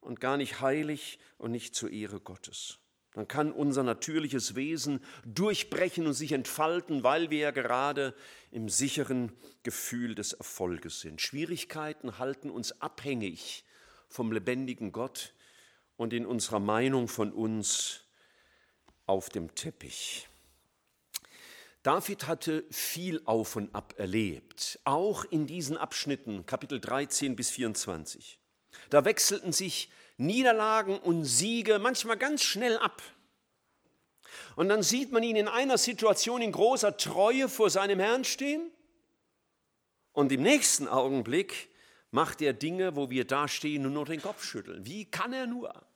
und 0.00 0.20
gar 0.20 0.36
nicht 0.36 0.60
heilig 0.60 1.18
und 1.38 1.52
nicht 1.52 1.74
zur 1.74 1.90
Ehre 1.90 2.18
Gottes. 2.18 2.78
Dann 3.14 3.28
kann 3.28 3.52
unser 3.52 3.82
natürliches 3.82 4.54
Wesen 4.54 5.00
durchbrechen 5.26 6.06
und 6.06 6.14
sich 6.14 6.32
entfalten, 6.32 7.02
weil 7.02 7.30
wir 7.30 7.38
ja 7.38 7.50
gerade 7.50 8.14
im 8.50 8.68
sicheren 8.68 9.32
Gefühl 9.62 10.14
des 10.14 10.32
Erfolges 10.32 11.00
sind. 11.00 11.20
Schwierigkeiten 11.20 12.18
halten 12.18 12.50
uns 12.50 12.80
abhängig 12.80 13.64
vom 14.08 14.32
lebendigen 14.32 14.92
Gott 14.92 15.34
und 15.96 16.12
in 16.12 16.24
unserer 16.24 16.60
Meinung 16.60 17.06
von 17.06 17.32
uns 17.32 18.04
auf 19.06 19.28
dem 19.28 19.54
Teppich. 19.54 20.28
David 21.82 22.28
hatte 22.28 22.64
viel 22.70 23.20
auf 23.24 23.56
und 23.56 23.74
ab 23.74 23.94
erlebt, 23.98 24.78
auch 24.84 25.24
in 25.24 25.46
diesen 25.46 25.76
Abschnitten, 25.76 26.46
Kapitel 26.46 26.80
13 26.80 27.34
bis 27.34 27.50
24. 27.50 28.38
Da 28.88 29.04
wechselten 29.04 29.52
sich 29.52 29.90
Niederlagen 30.16 30.98
und 30.98 31.24
Siege 31.24 31.78
manchmal 31.78 32.16
ganz 32.16 32.42
schnell 32.42 32.78
ab. 32.78 33.02
Und 34.56 34.68
dann 34.68 34.82
sieht 34.82 35.12
man 35.12 35.22
ihn 35.22 35.36
in 35.36 35.48
einer 35.48 35.78
Situation 35.78 36.42
in 36.42 36.52
großer 36.52 36.96
Treue 36.96 37.48
vor 37.48 37.70
seinem 37.70 38.00
Herrn 38.00 38.24
stehen 38.24 38.70
und 40.12 40.30
im 40.32 40.42
nächsten 40.42 40.88
Augenblick 40.88 41.68
macht 42.10 42.42
er 42.42 42.52
Dinge, 42.52 42.94
wo 42.96 43.10
wir 43.10 43.26
da 43.26 43.48
stehen 43.48 43.86
und 43.86 43.94
nur 43.94 44.04
den 44.04 44.20
Kopf 44.20 44.44
schütteln. 44.44 44.84
Wie 44.86 45.06
kann 45.06 45.32
er 45.32 45.46
nur? 45.46 45.86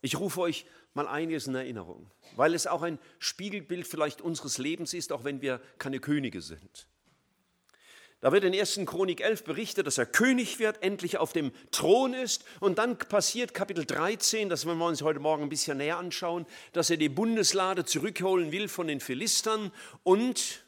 Ich 0.00 0.18
rufe 0.18 0.40
euch 0.40 0.66
mal 0.94 1.06
einiges 1.06 1.46
in 1.46 1.54
Erinnerung, 1.54 2.10
weil 2.36 2.54
es 2.54 2.66
auch 2.66 2.82
ein 2.82 2.98
Spiegelbild 3.18 3.86
vielleicht 3.86 4.22
unseres 4.22 4.56
Lebens 4.56 4.94
ist, 4.94 5.12
auch 5.12 5.24
wenn 5.24 5.42
wir 5.42 5.60
keine 5.78 6.00
Könige 6.00 6.40
sind. 6.40 6.88
Da 8.20 8.32
wird 8.32 8.44
in 8.44 8.54
1. 8.54 8.80
Chronik 8.86 9.20
11 9.20 9.44
berichtet, 9.44 9.86
dass 9.86 9.98
er 9.98 10.06
König 10.06 10.58
wird, 10.58 10.82
endlich 10.82 11.18
auf 11.18 11.32
dem 11.32 11.52
Thron 11.70 12.14
ist. 12.14 12.44
Und 12.60 12.78
dann 12.78 12.98
passiert 12.98 13.52
Kapitel 13.52 13.84
13, 13.84 14.48
das 14.48 14.64
wollen 14.64 14.78
wir 14.78 14.86
uns 14.86 15.02
heute 15.02 15.20
Morgen 15.20 15.44
ein 15.44 15.48
bisschen 15.50 15.78
näher 15.78 15.98
anschauen, 15.98 16.46
dass 16.72 16.88
er 16.88 16.96
die 16.96 17.10
Bundeslade 17.10 17.84
zurückholen 17.84 18.52
will 18.52 18.68
von 18.68 18.86
den 18.86 19.00
Philistern 19.00 19.70
und 20.02 20.64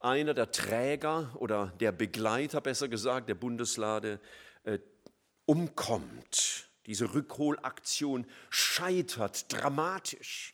einer 0.00 0.34
der 0.34 0.50
Träger 0.50 1.30
oder 1.36 1.72
der 1.80 1.92
Begleiter, 1.92 2.60
besser 2.60 2.88
gesagt, 2.88 3.28
der 3.28 3.36
Bundeslade 3.36 4.20
äh, 4.64 4.78
umkommt. 5.46 6.68
Diese 6.86 7.14
Rückholaktion 7.14 8.26
scheitert 8.50 9.50
dramatisch. 9.50 10.53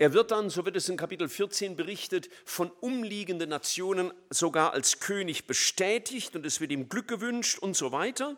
Er 0.00 0.12
wird 0.12 0.30
dann, 0.30 0.48
so 0.48 0.64
wird 0.64 0.76
es 0.76 0.88
in 0.88 0.96
Kapitel 0.96 1.28
14 1.28 1.74
berichtet, 1.74 2.30
von 2.44 2.70
umliegenden 2.70 3.50
Nationen 3.50 4.12
sogar 4.30 4.72
als 4.72 5.00
König 5.00 5.48
bestätigt 5.48 6.36
und 6.36 6.46
es 6.46 6.60
wird 6.60 6.70
ihm 6.70 6.88
Glück 6.88 7.08
gewünscht 7.08 7.58
und 7.58 7.76
so 7.76 7.90
weiter. 7.90 8.36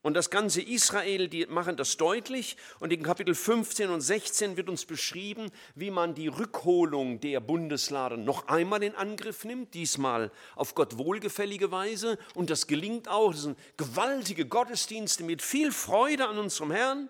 Und 0.00 0.14
das 0.14 0.30
ganze 0.30 0.62
Israel, 0.62 1.28
die 1.28 1.46
machen 1.46 1.76
das 1.76 1.98
deutlich. 1.98 2.56
Und 2.78 2.92
in 2.92 3.02
Kapitel 3.02 3.34
15 3.34 3.90
und 3.90 4.00
16 4.00 4.56
wird 4.56 4.70
uns 4.70 4.86
beschrieben, 4.86 5.50
wie 5.74 5.90
man 5.90 6.14
die 6.14 6.28
Rückholung 6.28 7.20
der 7.20 7.40
Bundeslade 7.40 8.16
noch 8.16 8.48
einmal 8.48 8.82
in 8.82 8.94
Angriff 8.94 9.44
nimmt, 9.44 9.72
diesmal 9.72 10.30
auf 10.56 10.74
Gott 10.74 10.96
wohlgefällige 10.96 11.72
Weise. 11.72 12.18
Und 12.34 12.48
das 12.48 12.66
gelingt 12.66 13.08
auch. 13.08 13.32
Das 13.32 13.42
sind 13.42 13.58
gewaltige 13.76 14.46
Gottesdienste 14.46 15.24
mit 15.24 15.40
viel 15.40 15.72
Freude 15.72 16.26
an 16.26 16.38
unserem 16.38 16.70
Herrn. 16.70 17.08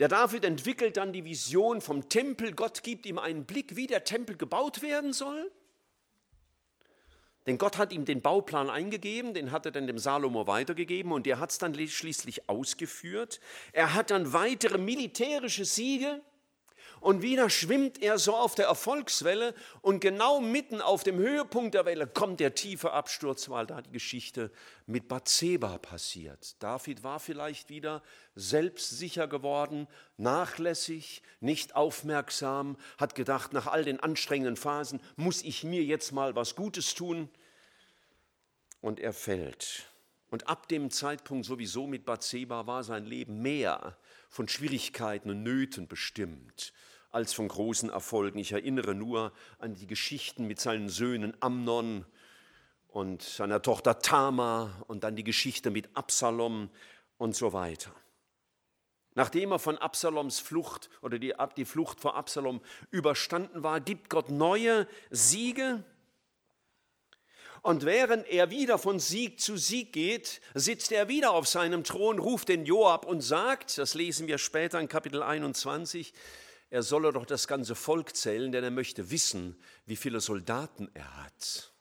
Der 0.00 0.08
David 0.08 0.44
entwickelt 0.44 0.96
dann 0.96 1.12
die 1.12 1.24
Vision 1.24 1.80
vom 1.80 2.08
Tempel. 2.08 2.52
Gott 2.52 2.82
gibt 2.82 3.06
ihm 3.06 3.18
einen 3.18 3.44
Blick, 3.44 3.76
wie 3.76 3.86
der 3.86 4.04
Tempel 4.04 4.36
gebaut 4.36 4.82
werden 4.82 5.12
soll. 5.12 5.52
Denn 7.46 7.58
Gott 7.58 7.76
hat 7.76 7.92
ihm 7.92 8.04
den 8.04 8.22
Bauplan 8.22 8.70
eingegeben, 8.70 9.34
den 9.34 9.52
hat 9.52 9.66
er 9.66 9.72
dann 9.72 9.86
dem 9.86 9.98
Salomo 9.98 10.46
weitergegeben 10.46 11.12
und 11.12 11.26
der 11.26 11.38
hat 11.38 11.50
es 11.50 11.58
dann 11.58 11.74
schließlich 11.74 12.48
ausgeführt. 12.48 13.38
Er 13.72 13.92
hat 13.92 14.10
dann 14.10 14.32
weitere 14.32 14.78
militärische 14.78 15.66
Siege 15.66 16.22
und 17.04 17.20
wieder 17.20 17.50
schwimmt 17.50 18.02
er 18.02 18.18
so 18.18 18.34
auf 18.34 18.54
der 18.54 18.64
Erfolgswelle 18.64 19.54
und 19.82 20.00
genau 20.00 20.40
mitten 20.40 20.80
auf 20.80 21.02
dem 21.02 21.18
Höhepunkt 21.18 21.74
der 21.74 21.84
Welle 21.84 22.06
kommt 22.06 22.40
der 22.40 22.54
tiefe 22.54 22.92
Absturz, 22.92 23.50
weil 23.50 23.66
da 23.66 23.82
die 23.82 23.90
Geschichte 23.90 24.50
mit 24.86 25.06
Bathseba 25.06 25.76
passiert. 25.76 26.56
David 26.62 27.04
war 27.04 27.20
vielleicht 27.20 27.68
wieder 27.68 28.02
selbstsicher 28.36 29.28
geworden, 29.28 29.86
nachlässig, 30.16 31.22
nicht 31.40 31.76
aufmerksam, 31.76 32.78
hat 32.96 33.14
gedacht, 33.14 33.52
nach 33.52 33.66
all 33.66 33.84
den 33.84 34.00
anstrengenden 34.00 34.56
Phasen 34.56 34.98
muss 35.16 35.42
ich 35.42 35.62
mir 35.62 35.84
jetzt 35.84 36.10
mal 36.12 36.34
was 36.34 36.56
Gutes 36.56 36.94
tun. 36.94 37.28
Und 38.80 38.98
er 38.98 39.12
fällt. 39.12 39.90
Und 40.30 40.48
ab 40.48 40.68
dem 40.68 40.90
Zeitpunkt 40.90 41.44
sowieso 41.44 41.86
mit 41.86 42.06
Bathseba 42.06 42.66
war 42.66 42.82
sein 42.82 43.04
Leben 43.04 43.42
mehr 43.42 43.98
von 44.30 44.48
Schwierigkeiten 44.48 45.28
und 45.28 45.42
Nöten 45.42 45.86
bestimmt 45.86 46.72
als 47.14 47.32
von 47.32 47.46
großen 47.46 47.90
Erfolgen. 47.90 48.38
Ich 48.38 48.52
erinnere 48.52 48.94
nur 48.94 49.32
an 49.60 49.74
die 49.74 49.86
Geschichten 49.86 50.46
mit 50.46 50.60
seinen 50.60 50.88
Söhnen 50.88 51.36
Amnon 51.38 52.04
und 52.88 53.22
seiner 53.22 53.62
Tochter 53.62 54.00
Tamar 54.00 54.84
und 54.88 55.04
dann 55.04 55.14
die 55.14 55.22
Geschichte 55.22 55.70
mit 55.70 55.88
Absalom 55.94 56.70
und 57.16 57.36
so 57.36 57.52
weiter. 57.52 57.94
Nachdem 59.14 59.52
er 59.52 59.60
von 59.60 59.78
Absaloms 59.78 60.40
Flucht 60.40 60.90
oder 61.02 61.20
die, 61.20 61.32
die 61.56 61.64
Flucht 61.64 62.00
vor 62.00 62.16
Absalom 62.16 62.60
überstanden 62.90 63.62
war, 63.62 63.80
gibt 63.80 64.10
Gott 64.10 64.28
neue 64.28 64.88
Siege. 65.10 65.84
Und 67.62 67.84
während 67.84 68.26
er 68.26 68.50
wieder 68.50 68.76
von 68.76 68.98
Sieg 68.98 69.40
zu 69.40 69.56
Sieg 69.56 69.92
geht, 69.92 70.40
sitzt 70.54 70.90
er 70.90 71.08
wieder 71.08 71.30
auf 71.30 71.46
seinem 71.46 71.84
Thron, 71.84 72.18
ruft 72.18 72.48
den 72.48 72.66
Joab 72.66 73.06
und 73.06 73.20
sagt, 73.20 73.78
das 73.78 73.94
lesen 73.94 74.26
wir 74.26 74.38
später 74.38 74.80
in 74.80 74.88
Kapitel 74.88 75.22
21, 75.22 76.12
er 76.74 76.82
solle 76.82 77.12
doch 77.12 77.24
das 77.24 77.46
ganze 77.46 77.76
Volk 77.76 78.16
zählen, 78.16 78.50
denn 78.50 78.64
er 78.64 78.72
möchte 78.72 79.12
wissen, 79.12 79.56
wie 79.86 79.94
viele 79.94 80.18
Soldaten 80.18 80.90
er 80.92 81.22
hat. 81.22 81.72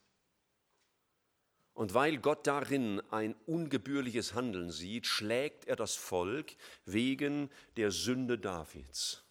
Und 1.73 1.95
weil 1.95 2.19
Gott 2.19 2.45
darin 2.45 3.01
ein 3.09 3.33
ungebührliches 3.47 4.35
Handeln 4.35 4.69
sieht, 4.69 5.07
schlägt 5.07 5.65
er 5.65 5.77
das 5.77 5.95
Volk 5.95 6.55
wegen 6.85 7.49
der 7.75 7.89
Sünde 7.89 8.37
Davids. 8.37 9.23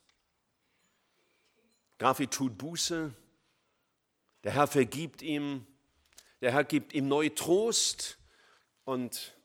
David 1.97 2.33
tut 2.33 2.59
Buße, 2.59 3.15
der 4.43 4.53
Herr 4.53 4.67
vergibt 4.67 5.23
ihm, 5.23 5.65
Der 6.41 6.51
Herr 6.51 6.65
gibt 6.65 6.93
ihm 6.93 7.07
neu 7.07 7.29
Trost 7.29 8.19
und 8.83 9.37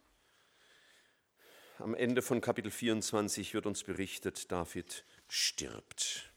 am 1.78 1.94
Ende 1.94 2.24
von 2.24 2.42
Kapitel 2.42 2.72
24 2.72 3.54
wird 3.54 3.68
uns 3.68 3.84
berichtet, 3.84 4.52
David 4.52 5.06
stirbt. 5.28 6.32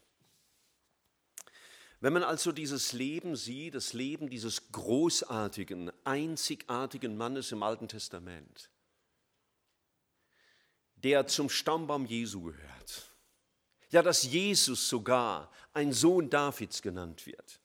Wenn 2.00 2.14
man 2.14 2.22
also 2.22 2.50
dieses 2.50 2.94
Leben 2.94 3.36
sieht, 3.36 3.74
das 3.74 3.92
Leben 3.92 4.30
dieses 4.30 4.72
großartigen, 4.72 5.92
einzigartigen 6.04 7.16
Mannes 7.16 7.52
im 7.52 7.62
Alten 7.62 7.88
Testament, 7.88 8.70
der 10.96 11.26
zum 11.26 11.50
Stammbaum 11.50 12.06
Jesu 12.06 12.42
gehört, 12.42 13.14
ja, 13.90 14.02
dass 14.02 14.22
Jesus 14.22 14.88
sogar 14.88 15.52
ein 15.74 15.92
Sohn 15.92 16.30
Davids 16.30 16.80
genannt 16.80 17.26
wird. 17.26 17.60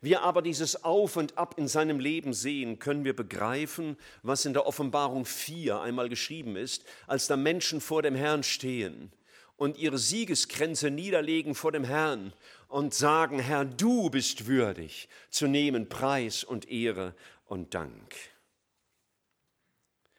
Wir 0.00 0.22
aber 0.22 0.42
dieses 0.42 0.84
Auf 0.84 1.16
und 1.16 1.36
Ab 1.36 1.58
in 1.58 1.68
seinem 1.68 1.98
Leben 1.98 2.34
sehen, 2.34 2.78
können 2.78 3.04
wir 3.04 3.16
begreifen, 3.16 3.96
was 4.22 4.44
in 4.44 4.52
der 4.52 4.66
Offenbarung 4.66 5.26
4 5.26 5.80
einmal 5.80 6.08
geschrieben 6.08 6.56
ist, 6.56 6.84
als 7.06 7.26
da 7.26 7.36
Menschen 7.36 7.80
vor 7.80 8.02
dem 8.02 8.14
Herrn 8.14 8.42
stehen 8.42 9.12
und 9.56 9.78
ihre 9.78 9.98
Siegesgrenze 9.98 10.90
niederlegen 10.90 11.54
vor 11.54 11.72
dem 11.72 11.84
Herrn 11.84 12.32
und 12.68 12.94
sagen, 12.94 13.38
Herr, 13.38 13.64
du 13.64 14.10
bist 14.10 14.46
würdig 14.46 15.08
zu 15.30 15.46
nehmen 15.46 15.88
Preis 15.88 16.44
und 16.44 16.68
Ehre 16.68 17.14
und 17.46 17.74
Dank. 17.74 18.14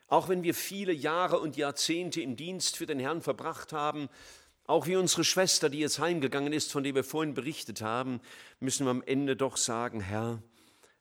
Auch 0.07 0.29
wenn 0.29 0.43
wir 0.43 0.53
viele 0.53 0.93
Jahre 0.93 1.39
und 1.39 1.57
Jahrzehnte 1.57 2.21
im 2.21 2.35
Dienst 2.35 2.77
für 2.77 2.85
den 2.85 2.99
Herrn 2.99 3.21
verbracht 3.21 3.73
haben, 3.73 4.09
auch 4.65 4.87
wie 4.87 4.95
unsere 4.95 5.23
Schwester, 5.23 5.69
die 5.69 5.79
jetzt 5.79 5.99
heimgegangen 5.99 6.53
ist, 6.53 6.71
von 6.71 6.83
der 6.83 6.95
wir 6.95 7.03
vorhin 7.03 7.33
berichtet 7.33 7.81
haben, 7.81 8.19
müssen 8.59 8.85
wir 8.85 8.91
am 8.91 9.03
Ende 9.03 9.35
doch 9.35 9.57
sagen, 9.57 10.01
Herr, 10.01 10.41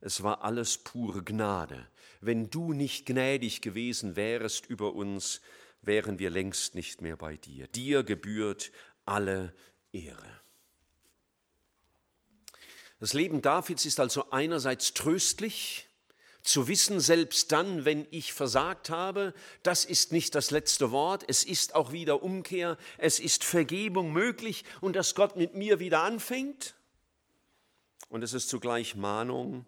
es 0.01 0.23
war 0.23 0.45
alles 0.45 0.79
pure 0.79 1.23
Gnade. 1.23 1.87
Wenn 2.21 2.51
du 2.51 2.73
nicht 2.73 3.07
gnädig 3.07 3.63
gewesen 3.63 4.17
wärest 4.17 4.67
über 4.67 4.95
uns, 4.95 5.41
wären 5.87 6.19
wir 6.19 6.31
längst 6.31 6.75
nicht 6.75 7.01
mehr 7.01 7.17
bei 7.17 7.37
dir. 7.37 7.67
Dir 7.69 8.03
gebührt 8.03 8.73
alle 9.05 9.55
Ehre. 9.93 10.41
Das 12.99 13.13
Leben 13.13 13.43
Davids 13.43 13.85
ist 13.85 14.01
also 14.01 14.31
einerseits 14.31 14.95
tröstlich, 14.95 15.87
zu 16.47 16.69
wissen, 16.69 17.01
selbst 17.01 17.51
dann, 17.53 17.85
wenn 17.85 18.07
ich 18.11 18.33
versagt 18.33 18.89
habe, 18.89 19.35
das 19.63 19.85
ist 19.85 20.13
nicht 20.13 20.35
das 20.35 20.53
letzte 20.53 20.93
Wort, 20.93 21.25
es 21.27 21.43
ist 21.43 21.75
auch 21.75 21.91
wieder 21.91 22.23
Umkehr, 22.23 22.79
es 22.99 23.19
ist 23.19 23.43
Vergebung 23.43 24.13
möglich 24.13 24.65
und 24.81 24.95
dass 24.95 25.15
Gott 25.15 25.37
mit 25.37 25.55
mir 25.55 25.81
wieder 25.81 26.03
anfängt. 26.03 26.75
Und 28.09 28.23
es 28.23 28.33
ist 28.33 28.49
zugleich 28.49 28.95
Mahnung, 28.95 29.67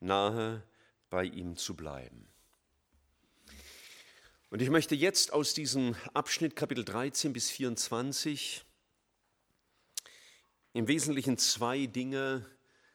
nahe 0.00 0.62
bei 1.08 1.24
ihm 1.24 1.56
zu 1.56 1.74
bleiben. 1.74 2.27
Und 4.50 4.62
ich 4.62 4.70
möchte 4.70 4.94
jetzt 4.94 5.34
aus 5.34 5.52
diesem 5.52 5.94
Abschnitt 6.14 6.56
Kapitel 6.56 6.82
13 6.82 7.34
bis 7.34 7.50
24 7.50 8.64
im 10.72 10.88
Wesentlichen 10.88 11.36
zwei 11.36 11.84
Dinge 11.84 12.46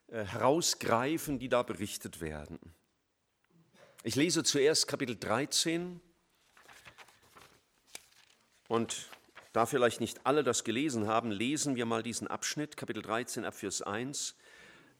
äh, 0.07 0.23
herausgreifen, 0.23 1.37
die 1.37 1.49
da 1.49 1.61
berichtet 1.61 2.21
werden. 2.21 2.59
Ich 4.01 4.15
lese 4.15 4.43
zuerst 4.43 4.87
Kapitel 4.87 5.15
13 5.15 6.01
und 8.67 9.09
da 9.51 9.67
vielleicht 9.67 10.01
nicht 10.01 10.25
alle 10.25 10.43
das 10.43 10.63
gelesen 10.63 11.05
haben, 11.05 11.29
lesen 11.29 11.75
wir 11.75 11.85
mal 11.85 12.01
diesen 12.01 12.27
Abschnitt, 12.27 12.77
Kapitel 12.77 13.03
13 13.03 13.45
ab 13.45 13.53
Vers 13.53 13.83
1. 13.83 14.35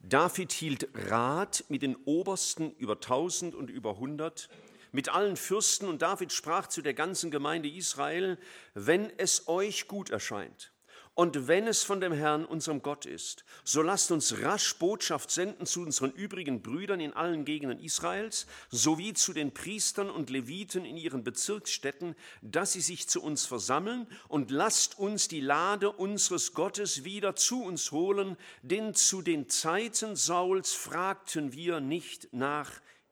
David 0.01 0.51
hielt 0.51 0.87
Rat 1.09 1.65
mit 1.69 1.81
den 1.81 1.95
Obersten 2.05 2.75
über 2.75 2.93
1000 2.93 3.55
und 3.55 3.71
über 3.71 3.93
100 3.93 4.49
mit 4.93 5.09
allen 5.09 5.35
Fürsten 5.35 5.89
und 5.89 6.01
David 6.01 6.31
sprach 6.31 6.67
zu 6.67 6.81
der 6.81 6.93
ganzen 6.93 7.29
Gemeinde 7.29 7.67
Israel, 7.67 8.37
wenn 8.73 9.11
es 9.17 9.49
euch 9.49 9.89
gut 9.89 10.09
erscheint 10.09 10.73
und 11.15 11.47
wenn 11.47 11.67
es 11.67 11.83
von 11.83 12.01
dem 12.01 12.11
Herrn, 12.11 12.43
unserem 12.43 12.81
Gott 12.81 13.05
ist, 13.05 13.45
so 13.63 13.81
lasst 13.81 14.11
uns 14.11 14.41
rasch 14.41 14.75
Botschaft 14.77 15.29
senden 15.29 15.65
zu 15.67 15.81
unseren 15.81 16.11
übrigen 16.11 16.61
Brüdern 16.63 16.99
in 16.99 17.13
allen 17.13 17.45
Gegenden 17.45 17.79
Israels, 17.79 18.47
sowie 18.69 19.13
zu 19.13 19.33
den 19.33 19.53
Priestern 19.53 20.09
und 20.09 20.31
Leviten 20.31 20.85
in 20.85 20.97
ihren 20.97 21.23
Bezirksstädten, 21.23 22.15
dass 22.41 22.73
sie 22.73 22.81
sich 22.81 23.07
zu 23.07 23.21
uns 23.21 23.45
versammeln 23.45 24.07
und 24.27 24.49
lasst 24.49 24.97
uns 24.97 25.27
die 25.27 25.41
Lade 25.41 25.91
unseres 25.91 26.53
Gottes 26.53 27.03
wieder 27.03 27.35
zu 27.35 27.63
uns 27.63 27.91
holen, 27.91 28.35
denn 28.63 28.95
zu 28.95 29.21
den 29.21 29.49
Zeiten 29.49 30.15
Sauls 30.15 30.73
fragten 30.73 31.53
wir 31.53 31.79
nicht 31.79 32.33
nach 32.33 32.71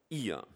ihr. 0.09 0.47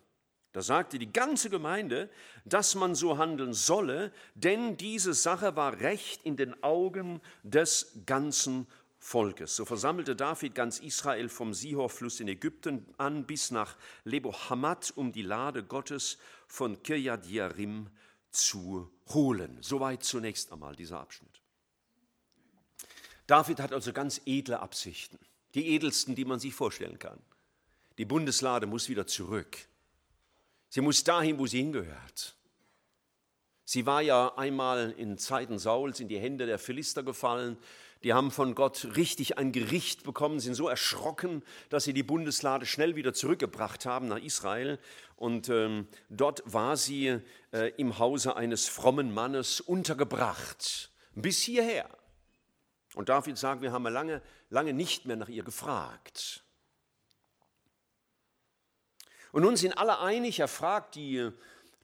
Da 0.56 0.62
sagte 0.62 0.98
die 1.00 1.12
ganze 1.12 1.50
Gemeinde, 1.50 2.10
dass 2.46 2.76
man 2.76 2.96
so 2.96 3.18
handeln 3.18 3.54
solle, 3.54 4.14
denn 4.36 4.78
diese 4.78 5.14
Sache 5.14 5.58
war 5.58 5.82
recht 5.82 6.24
in 6.24 6.38
den 6.38 6.64
Augen 6.64 7.20
des 7.44 7.92
ganzen 8.06 8.66
Volkes. 8.98 9.58
So 9.58 9.66
versammelte 9.66 10.16
David 10.16 10.56
ganz 10.56 10.80
Israel 10.80 11.28
vom 11.28 11.54
Sihor-Fluss 11.54 12.22
in 12.22 12.30
Ägypten 12.30 12.86
an 12.98 13.26
bis 13.26 13.52
nach 13.52 13.76
Lebo-Hamat, 14.06 14.94
um 14.96 15.12
die 15.12 15.24
Lade 15.24 15.62
Gottes 15.62 16.20
von 16.48 16.82
Kirjat 16.84 17.26
Jearim 17.26 17.90
zu 18.32 18.90
holen. 19.10 19.58
Soweit 19.60 20.04
zunächst 20.04 20.54
einmal 20.54 20.74
dieser 20.78 21.02
Abschnitt. 21.02 21.42
David 23.28 23.60
hat 23.60 23.74
also 23.74 23.92
ganz 23.92 24.22
edle 24.26 24.62
Absichten, 24.62 25.20
die 25.54 25.68
edelsten, 25.68 26.16
die 26.16 26.24
man 26.24 26.40
sich 26.40 26.54
vorstellen 26.54 26.98
kann. 26.98 27.20
Die 27.98 28.06
Bundeslade 28.06 28.68
muss 28.68 28.88
wieder 28.88 29.06
zurück. 29.06 29.68
Sie 30.76 30.82
muss 30.82 31.06
dahin, 31.06 31.40
wo 31.40 31.48
sie 31.48 31.60
hingehört. 31.60 32.36
Sie 33.64 33.86
war 33.86 34.02
ja 34.02 34.38
einmal 34.38 34.92
in 34.98 35.18
Zeiten 35.18 35.58
Sauls 35.58 36.02
in 36.02 36.10
die 36.10 36.20
Hände 36.20 36.48
der 36.48 36.60
Philister 36.60 37.02
gefallen. 37.02 37.56
Die 38.04 38.12
haben 38.12 38.30
von 38.30 38.56
Gott 38.56 38.86
richtig 38.98 39.38
ein 39.38 39.54
Gericht 39.54 40.04
bekommen, 40.04 40.42
sind 40.42 40.54
so 40.54 40.68
erschrocken, 40.68 41.44
dass 41.70 41.86
sie 41.86 41.94
die 41.94 42.04
Bundeslade 42.04 42.66
schnell 42.66 42.98
wieder 42.98 43.14
zurückgebracht 43.14 43.86
haben 43.86 44.10
nach 44.10 44.22
Israel. 44.22 44.78
Und 45.16 45.48
ähm, 45.48 45.88
dort 46.10 46.44
war 46.46 46.76
sie 46.76 47.22
äh, 47.54 47.72
im 47.78 47.98
Hause 47.98 48.36
eines 48.36 48.68
frommen 48.68 49.14
Mannes 49.14 49.62
untergebracht, 49.62 50.92
bis 51.14 51.40
hierher. 51.42 51.88
Und 52.96 53.08
David 53.08 53.38
sagt, 53.38 53.62
wir 53.62 53.72
haben 53.72 53.86
lange, 53.86 54.22
lange 54.50 54.74
nicht 54.74 55.06
mehr 55.06 55.16
nach 55.16 55.30
ihr 55.30 55.44
gefragt. 55.44 56.45
Und 59.36 59.42
nun 59.42 59.58
sind 59.58 59.78
alle 59.78 60.00
einig, 60.00 60.40
er 60.40 60.48
fragt 60.48 60.96
die, 60.96 61.30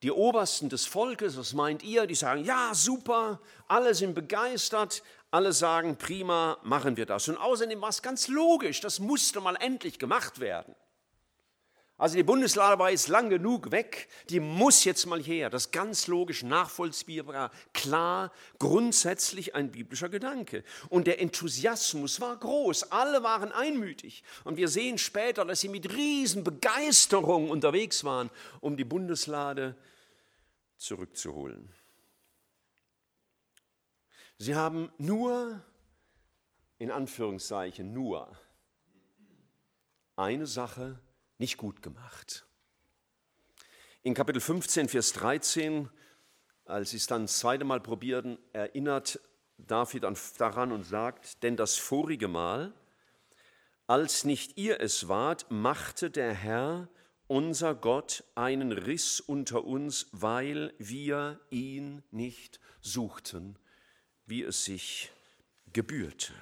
die 0.03 0.11
Obersten 0.11 0.69
des 0.69 0.85
Volkes, 0.85 1.35
was 1.35 1.51
meint 1.51 1.83
ihr? 1.83 2.07
Die 2.07 2.15
sagen, 2.15 2.45
ja, 2.45 2.71
super, 2.73 3.41
alle 3.67 3.93
sind 3.93 4.13
begeistert, 4.15 5.03
alle 5.31 5.51
sagen, 5.51 5.97
prima, 5.97 6.59
machen 6.63 6.95
wir 6.95 7.05
das. 7.05 7.27
Und 7.27 7.35
außerdem 7.35 7.81
war 7.81 7.89
es 7.89 8.01
ganz 8.01 8.29
logisch, 8.29 8.79
das 8.79 8.99
musste 8.99 9.41
mal 9.41 9.57
endlich 9.57 9.99
gemacht 9.99 10.39
werden. 10.39 10.73
Also 12.01 12.15
die 12.15 12.23
Bundeslade 12.23 12.79
war 12.79 12.89
jetzt 12.89 13.09
lang 13.09 13.29
genug 13.29 13.69
weg, 13.69 14.07
die 14.31 14.39
muss 14.39 14.85
jetzt 14.85 15.05
mal 15.05 15.21
her. 15.21 15.51
Das 15.51 15.67
ist 15.67 15.71
ganz 15.71 16.07
logisch, 16.07 16.41
nachvollziehbar, 16.41 17.51
klar, 17.73 18.31
grundsätzlich 18.57 19.53
ein 19.53 19.69
biblischer 19.69 20.09
Gedanke. 20.09 20.63
Und 20.89 21.05
der 21.05 21.21
Enthusiasmus 21.21 22.19
war 22.19 22.35
groß, 22.37 22.91
alle 22.91 23.21
waren 23.21 23.51
einmütig. 23.51 24.23
Und 24.45 24.57
wir 24.57 24.67
sehen 24.67 24.97
später, 24.97 25.45
dass 25.45 25.59
sie 25.59 25.69
mit 25.69 25.93
Riesenbegeisterung 25.93 27.51
unterwegs 27.51 28.03
waren, 28.03 28.31
um 28.61 28.77
die 28.77 28.83
Bundeslade 28.83 29.75
zurückzuholen. 30.77 31.71
Sie 34.39 34.55
haben 34.55 34.91
nur, 34.97 35.63
in 36.79 36.89
Anführungszeichen, 36.89 37.93
nur 37.93 38.35
eine 40.15 40.47
Sache 40.47 40.99
nicht 41.41 41.57
gut 41.57 41.81
gemacht. 41.81 42.45
In 44.03 44.13
Kapitel 44.13 44.39
15, 44.39 44.87
Vers 44.87 45.11
13, 45.13 45.89
als 46.65 46.91
sie 46.91 46.97
es 46.97 47.07
dann 47.07 47.23
das 47.23 47.39
zweite 47.39 47.65
Mal 47.65 47.81
probierten, 47.81 48.37
erinnert 48.53 49.19
David 49.57 50.05
daran 50.37 50.71
und 50.71 50.83
sagt, 50.83 51.41
denn 51.41 51.57
das 51.57 51.77
vorige 51.77 52.27
Mal, 52.27 52.73
als 53.87 54.23
nicht 54.23 54.59
ihr 54.59 54.81
es 54.81 55.07
wart, 55.07 55.49
machte 55.49 56.11
der 56.11 56.31
Herr, 56.31 56.87
unser 57.25 57.73
Gott, 57.73 58.23
einen 58.35 58.71
Riss 58.71 59.19
unter 59.19 59.63
uns, 59.63 60.09
weil 60.11 60.75
wir 60.77 61.39
ihn 61.49 62.03
nicht 62.11 62.59
suchten, 62.81 63.57
wie 64.27 64.43
es 64.43 64.63
sich 64.63 65.11
gebührte. 65.73 66.33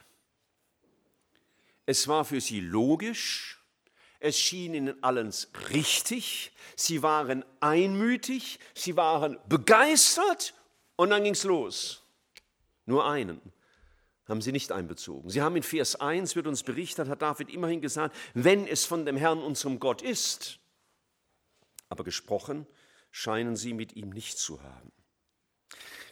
Es 1.86 2.10
war 2.10 2.26
für 2.26 2.42
sie 2.42 2.60
logisch, 2.60 3.59
es 4.20 4.38
schien 4.38 4.74
ihnen 4.74 5.04
alles 5.04 5.50
richtig, 5.72 6.52
sie 6.76 7.02
waren 7.04 7.46
einmütig, 7.60 8.60
sie 8.74 8.98
waren 8.98 9.38
begeistert 9.48 10.54
und 10.96 11.10
dann 11.12 11.24
ging 11.24 11.34
es 11.34 11.44
los. 11.44 12.04
Nur 12.86 13.08
einen 13.08 13.40
haben 14.28 14.42
sie 14.42 14.52
nicht 14.52 14.72
einbezogen. 14.72 15.30
Sie 15.30 15.42
haben 15.42 15.56
in 15.56 15.64
Vers 15.64 15.96
1, 15.96 16.36
wird 16.36 16.48
uns 16.48 16.64
berichtet, 16.64 17.08
hat 17.08 17.22
David 17.22 17.50
immerhin 17.50 17.82
gesagt, 17.82 18.16
wenn 18.34 18.68
es 18.68 18.86
von 18.86 19.06
dem 19.06 19.18
Herrn, 19.18 19.40
unserem 19.40 19.80
Gott 19.80 20.02
ist. 20.02 20.60
aber 21.90 22.04
gesprochen 22.04 22.68
scheinen 23.10 23.56
sie 23.56 23.74
mit 23.74 23.96
ihm 23.96 24.10
nicht 24.10 24.38
zu 24.38 24.62
haben. 24.62 24.92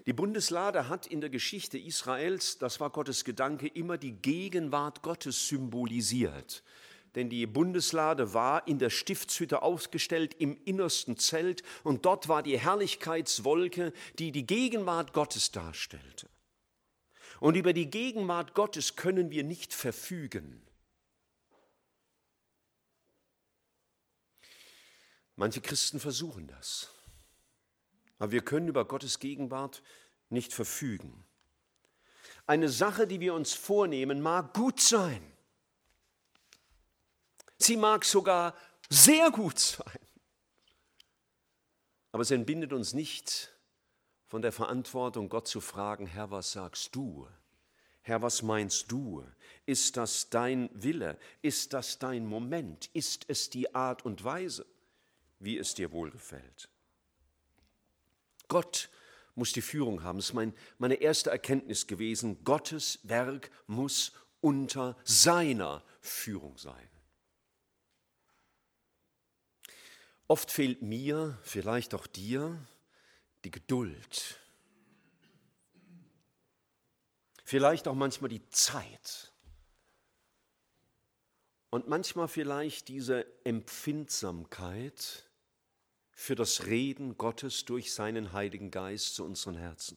Die 0.08 0.14
Bundeslade 0.14 0.90
hat 0.90 1.06
in 1.06 1.22
der 1.22 1.30
Geschichte 1.30 1.78
Israels, 1.78 2.58
das 2.58 2.80
war 2.80 2.90
Gottes 2.90 3.24
Gedanke, 3.24 3.68
immer 3.68 3.98
die 3.98 4.14
Gegenwart 4.14 5.04
Gottes 5.04 5.48
symbolisiert. 5.48 6.64
Denn 7.18 7.32
die 7.32 7.48
Bundeslade 7.48 8.36
war 8.36 8.68
in 8.68 8.78
der 8.78 8.92
Stiftshütte 8.92 9.64
aufgestellt 9.64 10.36
im 10.36 10.56
innersten 10.66 11.18
Zelt 11.18 11.64
und 11.84 12.06
dort 12.06 12.28
war 12.28 12.44
die 12.44 12.60
Herrlichkeitswolke, 12.60 13.92
die 14.20 14.32
die 14.32 14.46
Gegenwart 14.46 15.14
Gottes 15.14 15.52
darstellte. 15.52 16.30
Und 17.40 17.56
über 17.58 17.74
die 17.74 17.90
Gegenwart 17.90 18.54
Gottes 18.54 18.96
können 18.96 19.32
wir 19.32 19.44
nicht 19.44 19.74
verfügen. 19.74 20.62
Manche 25.36 25.62
Christen 25.62 26.00
versuchen 26.00 26.46
das. 26.46 26.92
Aber 28.20 28.32
wir 28.32 28.42
können 28.42 28.68
über 28.68 28.86
Gottes 28.86 29.18
Gegenwart 29.18 29.82
nicht 30.30 30.54
verfügen. 30.54 31.26
Eine 32.46 32.70
Sache, 32.70 33.08
die 33.08 33.20
wir 33.20 33.34
uns 33.34 33.56
vornehmen, 33.56 34.22
mag 34.22 34.54
gut 34.54 34.80
sein. 34.80 35.34
Sie 37.58 37.78
mag 37.78 38.06
sogar 38.06 38.54
sehr 38.90 39.32
gut 39.32 39.60
sein. 39.60 40.00
Aber 42.12 42.22
es 42.22 42.32
entbindet 42.32 42.74
uns 42.74 42.94
nicht 42.94 43.54
von 44.26 44.42
der 44.42 44.52
Verantwortung, 44.52 45.30
Gott 45.30 45.48
zu 45.48 45.62
fragen, 45.62 46.08
Herr, 46.08 46.32
was 46.32 46.52
sagst 46.52 46.96
du? 46.96 47.28
Herr, 48.02 48.22
was 48.22 48.42
meinst 48.42 48.92
du? 48.92 49.24
Ist 49.66 49.98
das 49.98 50.30
dein 50.30 50.70
Wille? 50.74 51.18
Ist 51.42 51.74
das 51.74 52.00
dein 52.00 52.26
Moment? 52.26 52.90
Ist 52.94 53.26
es 53.28 53.50
die 53.50 53.76
Art 53.76 54.06
und 54.06 54.24
Weise? 54.24 54.66
wie 55.40 55.58
es 55.58 55.74
dir 55.74 55.92
wohlgefällt. 55.92 56.70
Gott 58.48 58.90
muss 59.36 59.52
die 59.52 59.62
Führung 59.62 60.04
haben. 60.04 60.18
Das 60.18 60.28
ist 60.28 60.34
mein, 60.34 60.54
meine 60.78 60.96
erste 60.96 61.30
Erkenntnis 61.30 61.88
gewesen. 61.88 62.44
Gottes 62.44 63.00
Werk 63.04 63.52
muss 63.68 64.14
unter 64.42 64.98
seiner 65.04 65.84
Führung 66.02 66.58
sein. 66.58 66.90
Oft 70.28 70.52
fehlt 70.52 70.82
mir, 70.82 71.38
vielleicht 71.42 71.94
auch 71.94 72.08
dir, 72.08 72.58
die 73.44 73.52
Geduld. 73.52 74.40
Vielleicht 77.44 77.88
auch 77.88 77.96
manchmal 77.96 78.30
die 78.30 78.48
Zeit. 78.50 79.32
Und 81.70 81.88
manchmal 81.88 82.28
vielleicht 82.28 82.88
diese 82.88 83.26
Empfindsamkeit, 83.46 85.28
für 86.20 86.34
das 86.34 86.66
Reden 86.66 87.16
Gottes 87.16 87.66
durch 87.66 87.94
seinen 87.94 88.34
Heiligen 88.34 88.72
Geist 88.72 89.14
zu 89.14 89.24
unseren 89.24 89.56
Herzen. 89.56 89.96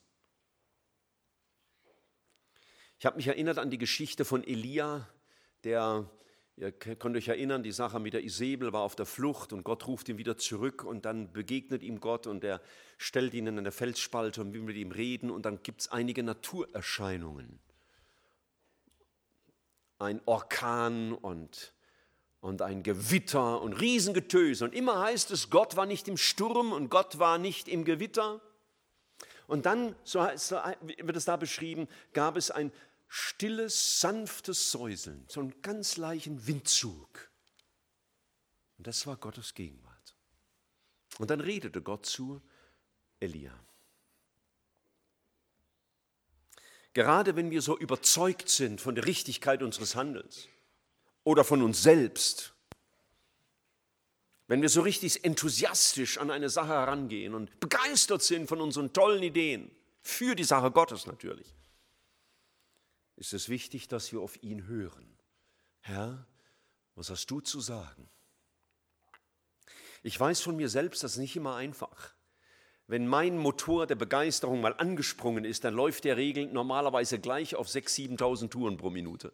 Ich 2.98 3.06
habe 3.06 3.16
mich 3.16 3.26
erinnert 3.26 3.56
an 3.56 3.70
die 3.70 3.78
Geschichte 3.78 4.26
von 4.26 4.44
Elia, 4.44 5.08
der, 5.64 6.10
ihr 6.60 6.72
könnt 6.72 7.16
euch 7.16 7.28
erinnern, 7.28 7.62
die 7.62 7.72
Sache 7.72 7.98
mit 7.98 8.12
der 8.12 8.22
Isabel 8.22 8.72
war 8.72 8.82
auf 8.82 8.94
der 8.94 9.06
Flucht 9.06 9.52
und 9.52 9.64
Gott 9.64 9.86
ruft 9.86 10.08
ihn 10.10 10.18
wieder 10.18 10.36
zurück 10.36 10.84
und 10.84 11.06
dann 11.06 11.32
begegnet 11.32 11.82
ihm 11.82 12.00
Gott 12.00 12.26
und 12.26 12.44
er 12.44 12.60
stellt 12.98 13.32
ihn 13.32 13.46
in 13.46 13.58
eine 13.58 13.72
Felsspalte 13.72 14.42
und 14.42 14.52
will 14.52 14.62
mit 14.62 14.76
ihm 14.76 14.92
reden 14.92 15.30
und 15.30 15.46
dann 15.46 15.62
gibt 15.62 15.80
es 15.80 15.88
einige 15.88 16.22
Naturerscheinungen. 16.22 17.58
Ein 19.98 20.20
Orkan 20.26 21.12
und 21.12 21.74
und 22.40 22.62
ein 22.62 22.82
Gewitter 22.82 23.60
und 23.60 23.74
Riesengetöse. 23.74 24.64
Und 24.64 24.74
immer 24.74 24.98
heißt 25.00 25.30
es, 25.30 25.50
Gott 25.50 25.76
war 25.76 25.84
nicht 25.84 26.08
im 26.08 26.16
Sturm 26.16 26.72
und 26.72 26.88
Gott 26.88 27.18
war 27.18 27.36
nicht 27.36 27.68
im 27.68 27.84
Gewitter. 27.84 28.40
Und 29.46 29.66
dann, 29.66 29.94
so 30.04 30.20
wird 30.20 31.16
es 31.16 31.24
da 31.26 31.36
beschrieben, 31.36 31.86
gab 32.14 32.38
es 32.38 32.50
ein 32.50 32.72
stilles, 33.10 34.00
sanftes 34.00 34.70
Säuseln, 34.70 35.26
so 35.28 35.40
einen 35.40 35.60
ganz 35.60 35.98
leichten 35.98 36.46
Windzug. 36.46 37.30
Und 38.78 38.86
das 38.86 39.06
war 39.06 39.18
Gottes 39.18 39.52
Gegenwart. 39.52 40.14
Und 41.18 41.30
dann 41.30 41.40
redete 41.40 41.82
Gott 41.82 42.06
zu 42.06 42.40
Elia. 43.18 43.52
Gerade 46.94 47.36
wenn 47.36 47.50
wir 47.50 47.60
so 47.60 47.76
überzeugt 47.76 48.48
sind 48.48 48.80
von 48.80 48.94
der 48.94 49.04
Richtigkeit 49.04 49.62
unseres 49.62 49.94
Handelns, 49.94 50.48
oder 51.24 51.44
von 51.44 51.62
uns 51.62 51.82
selbst. 51.82 52.52
Wenn 54.46 54.62
wir 54.62 54.68
so 54.68 54.80
richtig 54.80 55.24
enthusiastisch 55.24 56.18
an 56.18 56.30
eine 56.30 56.48
Sache 56.48 56.72
herangehen 56.72 57.34
und 57.34 57.60
begeistert 57.60 58.22
sind 58.22 58.48
von 58.48 58.60
unseren 58.60 58.92
tollen 58.92 59.22
Ideen, 59.22 59.70
für 60.02 60.34
die 60.34 60.44
Sache 60.44 60.70
Gottes 60.70 61.06
natürlich, 61.06 61.54
ist 63.20 63.34
es 63.34 63.50
wichtig, 63.50 63.86
dass 63.86 64.10
wir 64.12 64.20
auf 64.20 64.42
ihn 64.42 64.66
hören. 64.66 65.16
Herr, 65.80 66.26
was 66.94 67.10
hast 67.10 67.30
du 67.30 67.40
zu 67.40 67.60
sagen? 67.60 68.08
Ich 70.02 70.18
weiß 70.18 70.40
von 70.40 70.56
mir 70.56 70.70
selbst, 70.70 71.04
das 71.04 71.12
ist 71.12 71.18
nicht 71.18 71.36
immer 71.36 71.54
einfach. 71.54 72.14
Wenn 72.86 73.06
mein 73.06 73.36
Motor 73.36 73.86
der 73.86 73.94
Begeisterung 73.94 74.62
mal 74.62 74.74
angesprungen 74.76 75.44
ist, 75.44 75.64
dann 75.64 75.74
läuft 75.74 76.04
der 76.04 76.16
Regel 76.16 76.46
normalerweise 76.46 77.20
gleich 77.20 77.54
auf 77.54 77.68
6.000, 77.68 78.18
7.000 78.18 78.50
Touren 78.50 78.76
pro 78.78 78.88
Minute. 78.88 79.32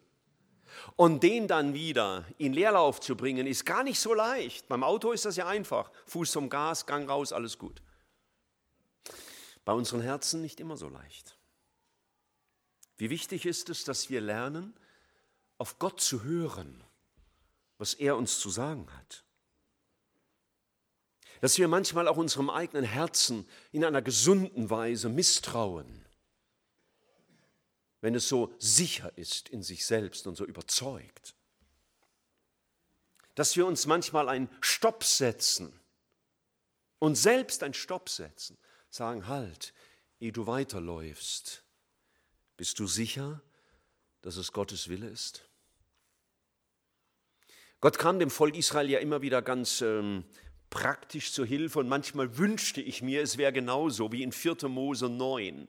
Und 0.97 1.23
den 1.23 1.47
dann 1.47 1.73
wieder 1.73 2.25
in 2.37 2.51
Leerlauf 2.53 2.99
zu 2.99 3.15
bringen, 3.15 3.47
ist 3.47 3.65
gar 3.65 3.83
nicht 3.83 4.01
so 4.01 4.13
leicht. 4.13 4.67
Beim 4.67 4.83
Auto 4.83 5.13
ist 5.13 5.23
das 5.23 5.37
ja 5.37 5.47
einfach. 5.47 5.89
Fuß 6.07 6.33
zum 6.33 6.49
Gas, 6.49 6.85
Gang 6.85 7.09
raus, 7.09 7.31
alles 7.31 7.57
gut. 7.57 7.81
Bei 9.63 9.71
unseren 9.71 10.01
Herzen 10.01 10.41
nicht 10.41 10.59
immer 10.59 10.75
so 10.75 10.89
leicht. 10.89 11.36
Wie 12.97 13.09
wichtig 13.09 13.45
ist 13.45 13.69
es, 13.69 13.83
dass 13.83 14.09
wir 14.09 14.21
lernen, 14.21 14.73
auf 15.57 15.79
Gott 15.79 16.01
zu 16.01 16.23
hören, 16.23 16.83
was 17.77 17.93
er 17.93 18.17
uns 18.17 18.39
zu 18.39 18.49
sagen 18.49 18.87
hat. 18.95 19.23
Dass 21.41 21.57
wir 21.57 21.67
manchmal 21.67 22.07
auch 22.07 22.17
unserem 22.17 22.49
eigenen 22.49 22.83
Herzen 22.83 23.47
in 23.71 23.85
einer 23.85 24.01
gesunden 24.01 24.69
Weise 24.69 25.09
misstrauen 25.09 26.07
wenn 28.01 28.15
es 28.15 28.27
so 28.27 28.53
sicher 28.59 29.11
ist 29.17 29.49
in 29.49 29.63
sich 29.63 29.85
selbst 29.85 30.27
und 30.27 30.35
so 30.35 30.45
überzeugt. 30.45 31.35
Dass 33.35 33.55
wir 33.55 33.65
uns 33.65 33.85
manchmal 33.85 34.29
einen 34.29 34.49
Stopp 34.61 35.03
setzen 35.03 35.79
und 36.99 37.15
selbst 37.15 37.63
einen 37.63 37.73
Stopp 37.73 38.09
setzen, 38.09 38.57
sagen, 38.89 39.27
halt, 39.27 39.73
ehe 40.19 40.31
du 40.31 40.47
weiterläufst, 40.47 41.63
bist 42.57 42.79
du 42.79 42.87
sicher, 42.87 43.41
dass 44.21 44.35
es 44.35 44.51
Gottes 44.51 44.89
Wille 44.89 45.07
ist? 45.07 45.47
Gott 47.79 47.99
kam 47.99 48.17
dem 48.17 48.31
Volk 48.31 48.57
Israel 48.57 48.89
ja 48.89 48.99
immer 48.99 49.21
wieder 49.21 49.43
ganz 49.43 49.81
ähm, 49.81 50.25
praktisch 50.71 51.31
zur 51.31 51.45
Hilfe 51.45 51.79
und 51.79 51.87
manchmal 51.87 52.37
wünschte 52.37 52.81
ich 52.81 53.03
mir, 53.03 53.21
es 53.21 53.37
wäre 53.37 53.53
genauso 53.53 54.11
wie 54.11 54.23
in 54.23 54.31
4. 54.31 54.67
Mose 54.67 55.09
9. 55.09 55.67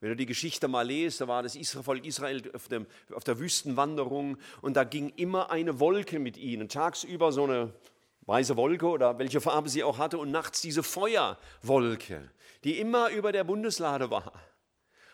Wenn 0.00 0.08
du 0.08 0.16
die 0.16 0.26
Geschichte 0.26 0.68
mal 0.68 0.86
liest, 0.86 1.20
da 1.20 1.28
war 1.28 1.42
das 1.42 1.56
Volk 1.68 2.04
Israel 2.04 2.42
auf, 2.54 2.68
dem, 2.68 2.86
auf 3.12 3.24
der 3.24 3.38
Wüstenwanderung 3.38 4.36
und 4.60 4.74
da 4.74 4.84
ging 4.84 5.10
immer 5.10 5.50
eine 5.50 5.78
Wolke 5.80 6.18
mit 6.18 6.36
ihnen. 6.36 6.68
Tagsüber 6.68 7.32
so 7.32 7.44
eine 7.44 7.72
weiße 8.26 8.56
Wolke 8.56 8.86
oder 8.86 9.18
welche 9.18 9.40
Farbe 9.40 9.68
sie 9.68 9.84
auch 9.84 9.98
hatte 9.98 10.18
und 10.18 10.30
nachts 10.30 10.60
diese 10.60 10.82
Feuerwolke, 10.82 12.30
die 12.64 12.78
immer 12.78 13.10
über 13.10 13.32
der 13.32 13.44
Bundeslade 13.44 14.10
war. 14.10 14.32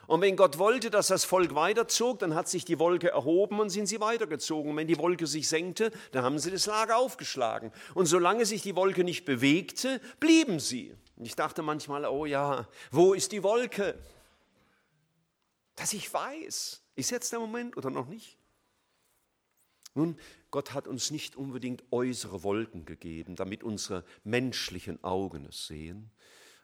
Und 0.09 0.21
wenn 0.23 0.35
Gott 0.35 0.59
wollte, 0.59 0.91
dass 0.91 1.07
das 1.07 1.25
Volk 1.25 1.55
weiterzog, 1.55 2.19
dann 2.19 2.35
hat 2.35 2.49
sich 2.49 2.65
die 2.65 2.81
Wolke 2.81 3.11
erhoben 3.11 3.61
und 3.61 3.71
sind 3.71 3.87
sie 3.87 4.01
weitergezogen. 4.01 4.73
Und 4.73 4.77
wenn 4.77 4.89
die 4.89 4.99
Wolke 4.99 5.29
sich 5.29 5.49
senkte, 5.49 5.93
dann 6.11 6.25
haben 6.25 6.41
sie 6.41 6.51
das 6.51 6.67
Lager 6.67 6.97
aufgeschlagen. 6.97 7.71
Und 7.95 8.07
solange 8.07 8.45
sich 8.45 8.63
die 8.63 8.75
Wolke 8.75 9.05
nicht 9.05 9.25
bewegte, 9.25 10.01
blieben 10.19 10.59
sie. 10.59 10.93
Und 11.15 11.27
ich 11.27 11.37
dachte 11.37 11.63
manchmal, 11.63 12.05
oh 12.07 12.27
ja, 12.27 12.67
wo 12.91 13.15
ist 13.15 13.31
die 13.31 13.45
Wolke? 13.45 13.95
dass 15.79 15.93
ich 15.93 16.13
weiß, 16.13 16.83
ist 16.97 17.11
jetzt 17.11 17.33
der 17.33 17.39
Moment 17.39 17.77
oder 17.77 17.91
noch 17.91 18.09
nicht? 18.09 18.37
Nun, 19.95 20.19
Gott 20.51 20.75
hat 20.75 20.89
uns 20.89 21.11
nicht 21.11 21.37
unbedingt 21.37 21.85
äußere 21.93 22.43
Wolken 22.43 22.85
gegeben, 22.85 23.37
damit 23.37 23.63
unsere 23.63 24.05
menschlichen 24.25 25.03
Augen 25.05 25.47
es 25.47 25.67
sehen, 25.67 26.11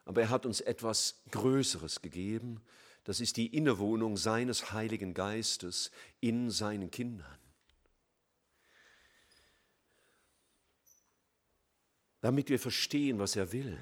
aber 0.04 0.22
er 0.22 0.30
hat 0.30 0.46
uns 0.46 0.60
etwas 0.60 1.22
Größeres 1.30 2.02
gegeben, 2.02 2.60
das 3.04 3.20
ist 3.20 3.36
die 3.36 3.54
Innewohnung 3.54 4.16
seines 4.16 4.72
Heiligen 4.72 5.14
Geistes 5.14 5.90
in 6.20 6.50
seinen 6.50 6.90
Kindern. 6.90 7.38
Damit 12.22 12.48
wir 12.48 12.58
verstehen, 12.58 13.18
was 13.18 13.36
er 13.36 13.52
will. 13.52 13.78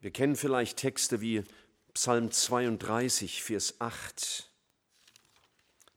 Wir 0.00 0.10
kennen 0.10 0.34
vielleicht 0.34 0.78
Texte 0.78 1.20
wie 1.20 1.44
Psalm 1.92 2.30
32, 2.30 3.42
Vers 3.42 3.80
8. 3.80 4.50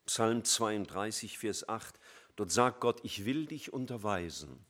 Psalm 0.06 0.44
32, 0.44 1.38
Vers 1.38 1.70
8. 1.70 1.98
Dort 2.36 2.52
sagt 2.52 2.82
Gott, 2.82 3.00
ich 3.04 3.24
will 3.24 3.46
dich 3.46 3.72
unterweisen. 3.72 4.66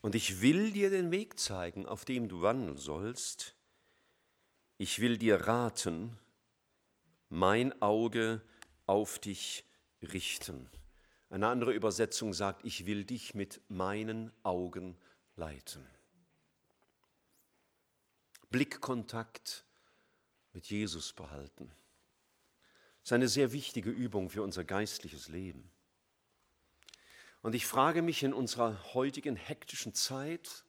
Und 0.00 0.14
ich 0.14 0.40
will 0.40 0.72
dir 0.72 0.88
den 0.88 1.10
Weg 1.10 1.38
zeigen, 1.38 1.84
auf 1.84 2.06
dem 2.06 2.28
du 2.28 2.40
wandeln 2.40 2.78
sollst. 2.78 3.53
Ich 4.76 5.00
will 5.00 5.18
dir 5.18 5.36
raten, 5.46 6.18
mein 7.28 7.80
Auge 7.80 8.42
auf 8.86 9.18
dich 9.18 9.64
richten. 10.02 10.68
Eine 11.30 11.48
andere 11.48 11.72
Übersetzung 11.72 12.32
sagt, 12.32 12.64
ich 12.64 12.86
will 12.86 13.04
dich 13.04 13.34
mit 13.34 13.60
meinen 13.68 14.32
Augen 14.42 14.96
leiten. 15.36 15.86
Blickkontakt 18.50 19.64
mit 20.52 20.66
Jesus 20.66 21.12
behalten. 21.12 21.72
Das 23.00 23.08
ist 23.08 23.12
eine 23.12 23.28
sehr 23.28 23.52
wichtige 23.52 23.90
Übung 23.90 24.30
für 24.30 24.42
unser 24.42 24.64
geistliches 24.64 25.28
Leben. 25.28 25.70
Und 27.42 27.54
ich 27.54 27.66
frage 27.66 28.00
mich 28.00 28.22
in 28.22 28.32
unserer 28.32 28.94
heutigen 28.94 29.36
hektischen 29.36 29.92
Zeit, 29.92 30.63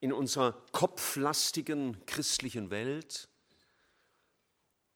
in 0.00 0.12
unserer 0.12 0.52
kopflastigen 0.72 2.04
christlichen 2.06 2.70
Welt, 2.70 3.28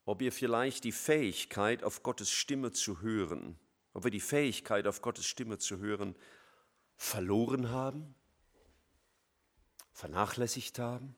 ob 0.06 0.20
wir 0.20 0.32
vielleicht 0.32 0.84
die 0.84 0.92
Fähigkeit, 0.92 1.82
auf 1.82 2.02
Gottes 2.02 2.30
Stimme 2.30 2.72
zu 2.72 3.00
hören, 3.00 3.58
ob 3.92 4.04
wir 4.04 4.10
die 4.10 4.20
Fähigkeit, 4.20 4.86
auf 4.86 5.02
Gottes 5.02 5.26
Stimme 5.26 5.58
zu 5.58 5.78
hören, 5.78 6.16
verloren 6.96 7.70
haben, 7.70 8.14
vernachlässigt 9.92 10.78
haben, 10.78 11.14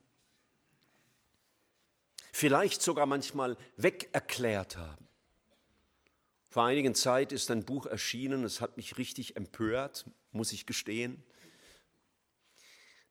vielleicht 2.32 2.82
sogar 2.82 3.06
manchmal 3.06 3.56
wegerklärt 3.76 4.76
haben. 4.76 5.06
Vor 6.48 6.64
einigen 6.64 6.94
Zeit 6.94 7.32
ist 7.32 7.50
ein 7.50 7.64
Buch 7.64 7.86
erschienen, 7.86 8.44
es 8.44 8.60
hat 8.60 8.76
mich 8.76 8.98
richtig 8.98 9.36
empört, 9.36 10.06
muss 10.32 10.52
ich 10.52 10.66
gestehen. 10.66 11.22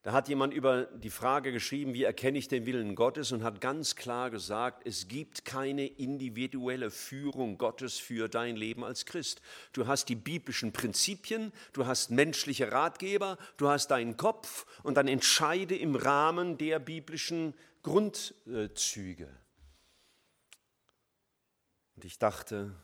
Da 0.06 0.12
hat 0.12 0.30
jemand 0.30 0.54
über 0.54 0.84
die 0.84 1.10
Frage 1.10 1.52
geschrieben, 1.52 1.96
wie 1.96 2.04
erkenne 2.04 2.38
ich 2.38 2.48
den 2.48 2.68
Willen 2.68 2.94
Gottes 2.94 3.32
und 3.32 3.42
hat 3.42 3.60
ganz 3.60 3.96
klar 3.96 4.30
gesagt, 4.30 4.86
es 4.86 5.08
gibt 5.08 5.46
keine 5.46 5.88
individuelle 5.88 6.92
Führung 6.92 7.58
Gottes 7.58 7.98
für 7.98 8.30
dein 8.30 8.56
Leben 8.56 8.84
als 8.84 9.08
Christ. 9.08 9.42
Du 9.74 9.88
hast 9.88 10.08
die 10.08 10.16
biblischen 10.16 10.72
Prinzipien, 10.72 11.52
du 11.74 11.88
hast 11.88 12.12
menschliche 12.12 12.72
Ratgeber, 12.72 13.40
du 13.58 13.68
hast 13.68 13.88
deinen 13.88 14.16
Kopf 14.16 14.68
und 14.84 14.94
dann 14.94 15.08
entscheide 15.08 15.76
im 15.76 15.96
Rahmen 15.96 16.60
der 16.60 16.78
biblischen 16.78 17.56
Grundzüge. 17.82 19.36
Und 21.96 22.06
ich 22.06 22.20
dachte, 22.20 22.76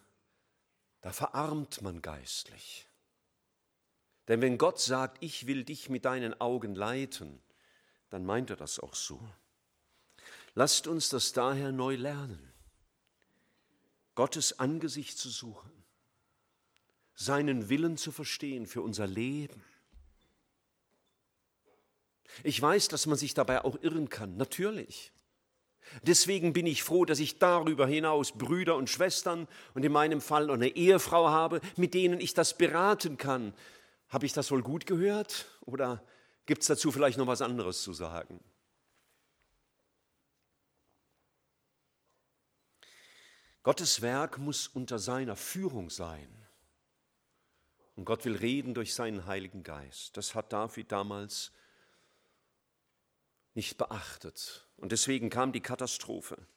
da 1.01 1.11
verarmt 1.11 1.83
man 1.83 2.01
geistlich. 2.01 2.87
Denn 4.31 4.39
wenn 4.39 4.57
Gott 4.57 4.79
sagt, 4.79 5.21
ich 5.21 5.45
will 5.45 5.65
dich 5.65 5.89
mit 5.89 6.05
deinen 6.05 6.39
Augen 6.39 6.73
leiten, 6.73 7.41
dann 8.11 8.23
meint 8.23 8.49
er 8.49 8.55
das 8.55 8.79
auch 8.79 8.95
so. 8.95 9.19
Lasst 10.55 10.87
uns 10.87 11.09
das 11.09 11.33
daher 11.33 11.73
neu 11.73 11.95
lernen, 11.97 12.53
Gottes 14.15 14.57
Angesicht 14.57 15.17
zu 15.17 15.27
suchen, 15.27 15.69
seinen 17.13 17.67
Willen 17.67 17.97
zu 17.97 18.13
verstehen 18.13 18.67
für 18.67 18.81
unser 18.81 19.05
Leben. 19.05 19.65
Ich 22.45 22.61
weiß, 22.61 22.87
dass 22.87 23.07
man 23.07 23.17
sich 23.17 23.33
dabei 23.33 23.65
auch 23.65 23.83
irren 23.83 24.07
kann, 24.07 24.37
natürlich. 24.37 25.11
Deswegen 26.03 26.53
bin 26.53 26.67
ich 26.67 26.83
froh, 26.83 27.03
dass 27.03 27.19
ich 27.19 27.37
darüber 27.37 27.85
hinaus 27.85 28.31
Brüder 28.31 28.77
und 28.77 28.89
Schwestern 28.89 29.49
und 29.73 29.83
in 29.83 29.91
meinem 29.91 30.21
Fall 30.21 30.49
eine 30.49 30.69
Ehefrau 30.69 31.27
habe, 31.27 31.59
mit 31.75 31.93
denen 31.93 32.21
ich 32.21 32.33
das 32.33 32.57
beraten 32.57 33.17
kann, 33.17 33.53
habe 34.11 34.25
ich 34.25 34.33
das 34.33 34.51
wohl 34.51 34.61
gut 34.61 34.85
gehört 34.85 35.47
oder 35.61 36.05
gibt 36.45 36.61
es 36.61 36.67
dazu 36.67 36.91
vielleicht 36.91 37.17
noch 37.17 37.27
was 37.27 37.41
anderes 37.41 37.81
zu 37.81 37.93
sagen? 37.93 38.43
Gottes 43.63 44.01
Werk 44.01 44.37
muss 44.37 44.67
unter 44.67 44.99
seiner 44.99 45.35
Führung 45.35 45.89
sein. 45.89 46.45
Und 47.95 48.05
Gott 48.05 48.25
will 48.25 48.35
reden 48.35 48.73
durch 48.73 48.93
seinen 48.93 49.27
Heiligen 49.27 49.63
Geist. 49.63 50.17
Das 50.17 50.35
hat 50.35 50.51
David 50.51 50.91
damals 50.91 51.51
nicht 53.53 53.77
beachtet. 53.77 54.67
Und 54.77 54.91
deswegen 54.91 55.29
kam 55.29 55.51
die 55.51 55.61
Katastrophe. 55.61 56.47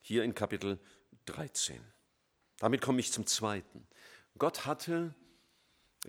Hier 0.00 0.22
in 0.22 0.34
Kapitel 0.34 0.78
13. 1.26 1.82
Damit 2.58 2.80
komme 2.80 3.00
ich 3.00 3.12
zum 3.12 3.26
zweiten. 3.26 3.86
Gott 4.38 4.66
hatte 4.66 5.14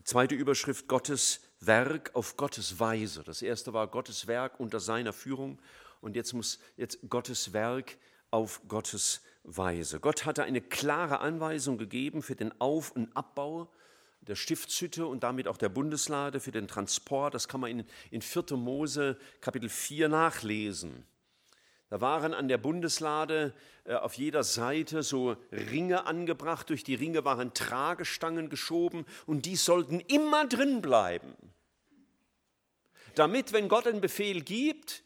Zweite 0.04 0.34
Überschrift 0.34 0.88
Gottes 0.88 1.42
Werk 1.60 2.12
auf 2.16 2.36
Gottes 2.36 2.80
Weise. 2.80 3.24
Das 3.24 3.42
erste 3.42 3.74
war 3.74 3.88
Gottes 3.88 4.26
Werk 4.28 4.60
unter 4.60 4.80
seiner 4.80 5.14
Führung 5.14 5.62
und 6.02 6.16
jetzt 6.16 6.34
muss 6.34 6.60
jetzt 6.78 6.98
Gottes 7.10 7.54
Werk 7.54 7.98
auf 8.32 8.62
Gottes 8.68 9.22
Weise. 9.44 10.00
Gott 10.00 10.26
hatte 10.26 10.44
eine 10.44 10.62
klare 10.62 11.20
Anweisung 11.20 11.78
gegeben 11.78 12.24
für 12.24 12.36
den 12.36 12.60
Auf- 12.60 12.92
und 12.92 13.16
Abbau 13.16 13.70
der 14.28 14.36
Stiftshütte 14.36 15.06
und 15.06 15.24
damit 15.24 15.48
auch 15.48 15.58
der 15.58 15.70
Bundeslade, 15.70 16.40
für 16.40 16.52
den 16.52 16.68
Transport. 16.68 17.34
Das 17.34 17.48
kann 17.48 17.62
man 17.62 17.70
in, 17.72 17.86
in 18.10 18.22
4. 18.22 18.58
Mose 18.58 19.18
Kapitel 19.42 19.70
4 19.70 20.10
nachlesen. 20.10 21.06
Da 21.94 22.02
waren 22.02 22.34
an 22.34 22.48
der 22.48 22.58
Bundeslade 22.58 23.54
äh, 23.84 23.94
auf 23.94 24.16
jeder 24.16 24.44
Seite 24.44 25.04
so 25.04 25.38
Ringe 25.52 26.08
angebracht. 26.08 26.68
Durch 26.72 26.84
die 26.84 26.96
Ringe 26.96 27.24
waren 27.24 27.54
Tragestangen 27.54 28.50
geschoben 28.50 29.06
und 29.28 29.46
die 29.46 29.56
sollten 29.56 30.00
immer 30.00 30.48
drin 30.48 30.82
bleiben. 30.82 31.36
Damit, 33.14 33.54
wenn 33.54 33.68
Gott 33.68 33.86
einen 33.86 34.02
Befehl 34.02 34.42
gibt, 34.42 35.04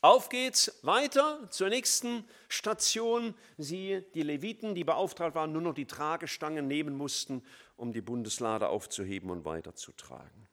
auf 0.00 0.30
geht's 0.30 0.78
weiter 0.80 1.46
zur 1.50 1.68
nächsten 1.68 2.24
Station. 2.48 3.34
Sie, 3.58 4.02
die 4.14 4.22
Leviten, 4.22 4.74
die 4.74 4.84
beauftragt 4.84 5.34
waren, 5.34 5.52
nur 5.52 5.60
noch 5.60 5.74
die 5.74 5.84
Tragestangen 5.84 6.66
nehmen 6.66 6.96
mussten, 6.96 7.42
um 7.76 7.92
die 7.92 8.00
Bundeslade 8.00 8.70
aufzuheben 8.70 9.28
und 9.28 9.44
weiterzutragen. 9.44 10.49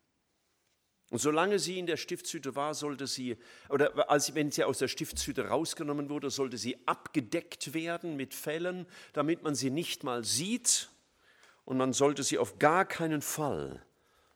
Und 1.09 1.19
solange 1.19 1.57
sie 1.57 1.79
in 1.79 1.85
der 1.85 1.95
Stiftshütte 1.95 2.55
war, 2.55 2.73
sollte 2.73 3.07
sie, 3.07 3.37
oder 3.69 4.09
als, 4.09 4.35
wenn 4.35 4.51
sie 4.51 4.65
aus 4.65 4.79
der 4.79 4.89
Stiftshütte 4.89 5.47
rausgenommen 5.47 6.09
wurde, 6.09 6.29
sollte 6.29 6.57
sie 6.57 6.77
abgedeckt 6.85 7.73
werden 7.73 8.17
mit 8.17 8.33
Fellen, 8.33 8.85
damit 9.13 9.41
man 9.41 9.55
sie 9.55 9.69
nicht 9.69 10.03
mal 10.03 10.25
sieht. 10.25 10.89
Und 11.63 11.77
man 11.77 11.93
sollte 11.93 12.23
sie 12.23 12.37
auf 12.37 12.59
gar 12.59 12.85
keinen 12.85 13.21
Fall 13.21 13.81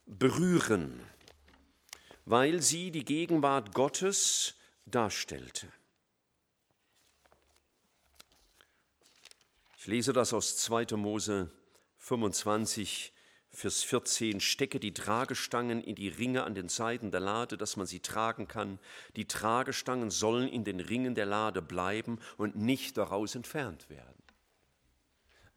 berühren, 0.06 1.00
weil 2.24 2.62
sie 2.62 2.90
die 2.90 3.04
Gegenwart 3.04 3.74
Gottes 3.74 4.54
darstellte. 4.86 5.68
Ich 9.76 9.86
lese 9.86 10.12
das 10.12 10.32
aus 10.32 10.56
2. 10.58 10.96
Mose 10.96 11.50
25, 11.98 13.12
Vers 13.54 13.82
14, 13.82 14.40
stecke 14.40 14.80
die 14.80 14.94
Tragestangen 14.94 15.84
in 15.84 15.94
die 15.94 16.08
Ringe 16.08 16.44
an 16.44 16.54
den 16.54 16.70
Seiten 16.70 17.10
der 17.10 17.20
Lade, 17.20 17.58
dass 17.58 17.76
man 17.76 17.86
sie 17.86 18.00
tragen 18.00 18.48
kann. 18.48 18.78
Die 19.14 19.28
Tragestangen 19.28 20.10
sollen 20.10 20.48
in 20.48 20.64
den 20.64 20.80
Ringen 20.80 21.14
der 21.14 21.26
Lade 21.26 21.60
bleiben 21.60 22.18
und 22.38 22.56
nicht 22.56 22.96
daraus 22.96 23.34
entfernt 23.34 23.90
werden. 23.90 24.22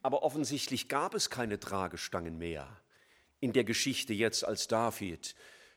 Aber 0.02 0.24
offensichtlich 0.24 0.90
gab 0.90 1.16
es 1.16 1.30
keine 1.30 1.60
Tragestangen 1.60 2.38
mehr 2.38 2.68
in 3.40 3.54
der 3.54 3.64
Geschichte 3.64 4.14
jetzt, 4.14 4.44
als 4.44 4.68
David 4.68 5.34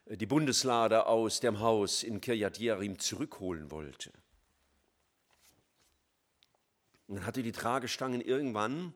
äh, 0.07 0.17
die 0.17 0.27
Bundeslade 0.27 1.07
aus 1.07 1.41
dem 1.41 1.61
Haus 1.61 2.03
in 2.03 2.21
Kirjat 2.21 2.59
Jearim 2.59 2.99
zurückholen 2.99 3.71
wollte. 3.71 4.13
Und 7.07 7.17
dann 7.17 7.27
hatte 7.27 7.43
die 7.43 7.53
Tragestangen 7.53 8.21
irgendwann 8.21 8.93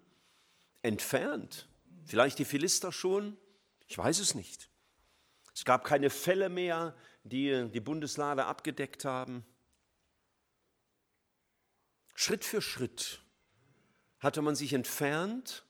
entfernt 0.82 1.68
Vielleicht 2.04 2.38
die 2.38 2.44
Philister 2.44 2.92
schon? 2.92 3.36
Ich 3.86 3.96
weiß 3.96 4.18
es 4.18 4.34
nicht. 4.34 4.68
Es 5.54 5.64
gab 5.64 5.84
keine 5.84 6.10
Fälle 6.10 6.48
mehr, 6.48 6.94
die 7.24 7.68
die 7.70 7.80
Bundeslade 7.80 8.46
abgedeckt 8.46 9.04
haben. 9.04 9.44
Schritt 12.14 12.44
für 12.44 12.62
Schritt 12.62 13.20
hatte 14.18 14.42
man 14.42 14.54
sich 14.54 14.72
entfernt 14.72 15.64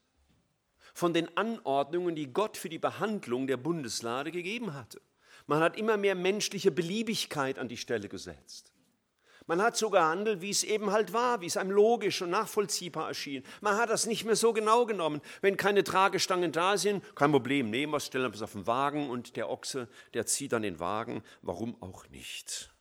von 0.95 1.15
den 1.15 1.37
Anordnungen, 1.37 2.15
die 2.15 2.33
Gott 2.33 2.57
für 2.57 2.69
die 2.69 2.79
Behandlung 2.79 3.47
der 3.47 3.57
Bundeslade 3.57 4.31
gegeben 4.31 4.75
hatte. 4.75 5.01
Man 5.47 5.61
hat 5.61 5.77
immer 5.77 5.97
mehr 5.97 6.15
menschliche 6.15 6.71
Beliebigkeit 6.71 7.59
an 7.59 7.69
die 7.69 7.77
Stelle 7.77 8.09
gesetzt. 8.09 8.72
Man 9.47 9.61
hat 9.61 9.77
so 9.77 9.91
gehandelt, 9.91 10.41
wie 10.41 10.51
es 10.51 10.63
eben 10.63 10.93
halt 10.93 11.13
war, 11.13 11.41
wie 11.41 11.47
es 11.47 11.57
einem 11.57 11.71
logisch 11.71 12.23
und 12.23 12.31
nachvollziehbar 12.31 13.09
erschien. 13.09 13.45
Man 13.61 13.77
hat 13.77 13.91
das 13.91 14.07
nicht 14.07 14.25
mehr 14.25 14.37
so 14.37 14.53
genau 14.53 14.87
genommen. 14.87 15.21
Wenn 15.41 15.57
keine 15.57 15.85
Tragestangen 15.85 16.53
da 16.53 16.77
sind, 16.77 17.03
kein 17.15 17.33
Problem, 17.33 17.71
nehmen 17.71 17.93
wir 17.93 17.97
es, 17.97 18.07
stellen 18.07 18.31
wir 18.31 18.35
es 18.35 18.43
auf 18.43 18.53
den 18.53 18.67
Wagen 18.67 19.11
und 19.11 19.37
der 19.37 19.51
Ochse, 19.51 19.89
der 20.15 20.27
zieht 20.27 20.53
dann 20.53 20.63
den 20.63 20.79
Wagen. 20.79 21.23
Warum 21.43 21.81
auch 21.83 22.09
nicht? 22.09 22.73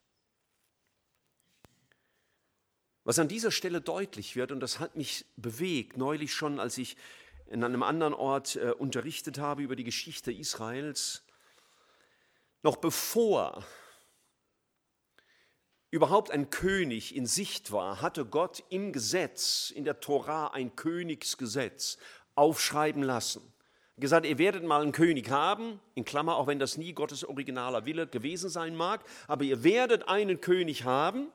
Was 3.04 3.17
an 3.17 3.28
dieser 3.28 3.52
Stelle 3.52 3.82
deutlich 3.82 4.36
wird, 4.36 4.52
und 4.52 4.60
das 4.60 4.80
hat 4.80 4.95
mich 4.95 5.26
bewegt, 5.36 5.97
neulich 5.97 6.34
schon, 6.34 6.60
als 6.60 6.78
ich 6.78 6.95
in 7.47 7.63
einem 7.63 7.84
anderen 7.84 8.13
Ort 8.13 8.56
äh, 8.56 8.71
unterrichtet 8.71 9.39
habe 9.39 9.63
über 9.63 9.76
die 9.76 9.84
Geschichte 9.84 10.32
Israels, 10.32 11.24
Noch 12.63 12.78
bevor 12.78 13.65
überhaupt 15.92 16.32
ein 16.32 16.50
König 16.50 17.16
in 17.16 17.26
Sicht 17.26 17.72
war, 17.72 18.02
hatte 18.02 18.26
Gott 18.26 18.64
im 18.70 18.94
Gesetz, 18.94 19.72
in 19.76 19.84
der 19.84 20.00
Tora 20.00 20.48
ein 20.48 20.76
Königsgesetz 20.76 21.98
aufschreiben 22.34 23.04
lassen. 23.04 23.42
Gesagt, 23.98 24.26
ihr 24.26 24.38
werdet 24.40 24.64
mal 24.64 24.82
einen 24.82 24.94
König 24.94 25.30
haben, 25.30 25.80
in 25.94 26.06
Klammer, 26.06 26.38
auch 26.38 26.48
wenn 26.48 26.60
das 26.60 26.78
nie 26.78 26.94
Gottes 26.94 27.24
originaler 27.26 27.86
Wille 27.86 28.08
gewesen 28.08 28.50
sein 28.50 28.76
mag, 28.76 29.04
aber 29.28 29.44
ihr 29.44 29.64
werdet 29.64 30.08
einen 30.08 30.42
König 30.42 30.86
haben 30.86 31.28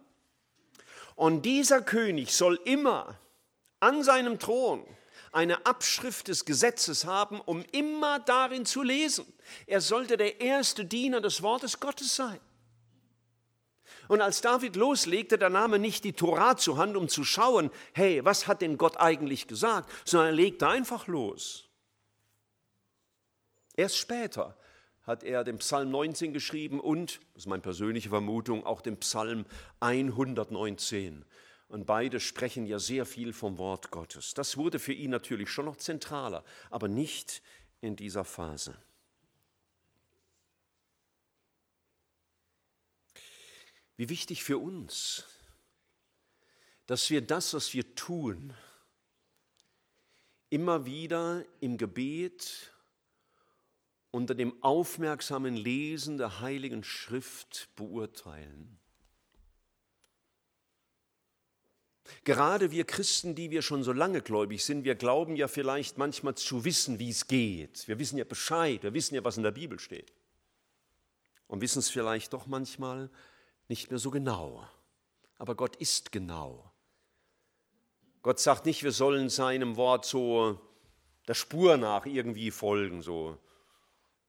und 1.15 1.43
dieser 1.43 1.83
König 1.83 2.35
soll 2.35 2.59
immer 2.65 3.19
an 3.79 4.03
seinem 4.03 4.39
Thron 4.39 4.85
eine 5.33 5.67
Abschrift 5.67 6.29
des 6.29 6.47
Gesetzes 6.47 7.05
haben, 7.05 7.41
um 7.43 7.63
immer 7.73 8.21
darin 8.21 8.65
zu 8.65 8.83
lesen. 8.83 9.27
Er 9.67 9.83
sollte 9.83 10.17
der 10.17 10.41
erste 10.41 10.87
Diener 10.87 11.21
des 11.21 11.43
Wortes 11.43 11.79
Gottes 11.79 12.17
sein. 12.17 12.41
Und 14.09 14.21
als 14.21 14.41
David 14.41 14.77
loslegte, 14.77 15.39
da 15.39 15.49
nahm 15.49 15.75
er 15.75 15.79
nicht 15.79 16.05
die 16.05 16.13
Tora 16.13 16.57
zur 16.57 16.79
Hand, 16.79 16.97
um 16.97 17.09
zu 17.09 17.25
schauen, 17.25 17.71
hey, 17.93 18.25
was 18.25 18.47
hat 18.47 18.63
denn 18.63 18.79
Gott 18.79 18.97
eigentlich 18.99 19.47
gesagt, 19.47 19.91
sondern 20.05 20.29
er 20.29 20.35
legte 20.35 20.69
einfach 20.69 21.07
los. 21.07 21.69
Erst 23.77 23.97
später 23.99 24.57
hat 25.03 25.23
er 25.23 25.45
den 25.45 25.59
Psalm 25.59 25.91
19 25.91 26.33
geschrieben 26.33 26.81
und, 26.81 27.21
das 27.35 27.45
ist 27.45 27.47
meine 27.47 27.63
persönliche 27.63 28.09
Vermutung, 28.09 28.65
auch 28.65 28.81
den 28.81 28.99
Psalm 28.99 29.45
119. 29.81 31.25
Und 31.69 31.85
beide 31.85 32.21
sprechen 32.21 32.67
ja 32.67 32.79
sehr 32.79 33.07
viel 33.07 33.33
vom 33.33 33.59
Wort 33.59 33.91
Gottes. 33.91 34.35
Das 34.35 34.57
wurde 34.57 34.79
für 34.79 34.93
ihn 34.93 35.11
natürlich 35.11 35.51
schon 35.51 35.65
noch 35.65 35.77
zentraler, 35.77 36.45
aber 36.71 36.89
nicht 36.89 37.43
in 37.81 37.97
dieser 37.97 38.25
Phase. 38.25 38.77
Wie 43.97 44.09
wichtig 44.09 44.45
für 44.45 44.59
uns, 44.59 45.25
dass 46.87 47.11
wir 47.11 47.21
das, 47.21 47.55
was 47.55 47.73
wir 47.75 47.95
tun, 47.95 48.55
immer 50.51 50.87
wieder 50.87 51.45
im 51.61 51.79
Gebet 51.79 52.73
unter 54.11 54.35
dem 54.35 54.63
aufmerksamen 54.63 55.57
Lesen 55.57 56.19
der 56.19 56.41
Heiligen 56.41 56.85
Schrift 56.85 57.69
beurteilen. 57.77 58.79
Gerade 62.25 62.71
wir 62.71 62.85
Christen, 62.85 63.35
die 63.35 63.51
wir 63.51 63.63
schon 63.63 63.83
so 63.83 63.93
lange 63.93 64.23
gläubig 64.23 64.65
sind, 64.65 64.85
wir 64.85 64.95
glauben 64.95 65.37
ja 65.37 65.49
vielleicht 65.49 65.99
manchmal 65.99 66.37
zu 66.37 66.65
wissen, 66.65 66.99
wie 66.99 67.11
es 67.11 67.27
geht. 67.27 67.87
Wir 67.89 67.99
wissen 67.99 68.17
ja 68.17 68.25
Bescheid, 68.25 68.83
wir 68.83 68.95
wissen 68.95 69.17
ja, 69.17 69.25
was 69.25 69.37
in 69.37 69.43
der 69.43 69.51
Bibel 69.51 69.79
steht. 69.81 70.13
Und 71.49 71.61
wissen 71.61 71.81
es 71.81 71.91
vielleicht 71.91 72.33
doch 72.33 72.47
manchmal 72.47 73.11
nicht 73.69 73.91
mehr 73.91 73.99
so 73.99 74.11
genau. 74.11 74.67
Aber 75.39 75.55
Gott 75.55 75.77
ist 75.77 76.13
genau. 76.13 76.73
Gott 78.23 78.41
sagt 78.41 78.67
nicht, 78.67 78.83
wir 78.83 78.93
sollen 78.93 79.29
seinem 79.29 79.77
Wort 79.77 80.05
so 80.05 80.61
der 81.29 81.35
Spur 81.35 81.77
nach 81.77 82.07
irgendwie 82.07 82.51
folgen, 82.51 83.03
so 83.03 83.39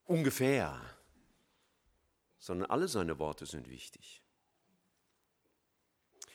ungefähr, 0.04 0.80
sondern 2.38 2.70
alle 2.70 2.88
seine 2.88 3.18
Worte 3.18 3.46
sind 3.46 3.68
wichtig. 3.68 4.22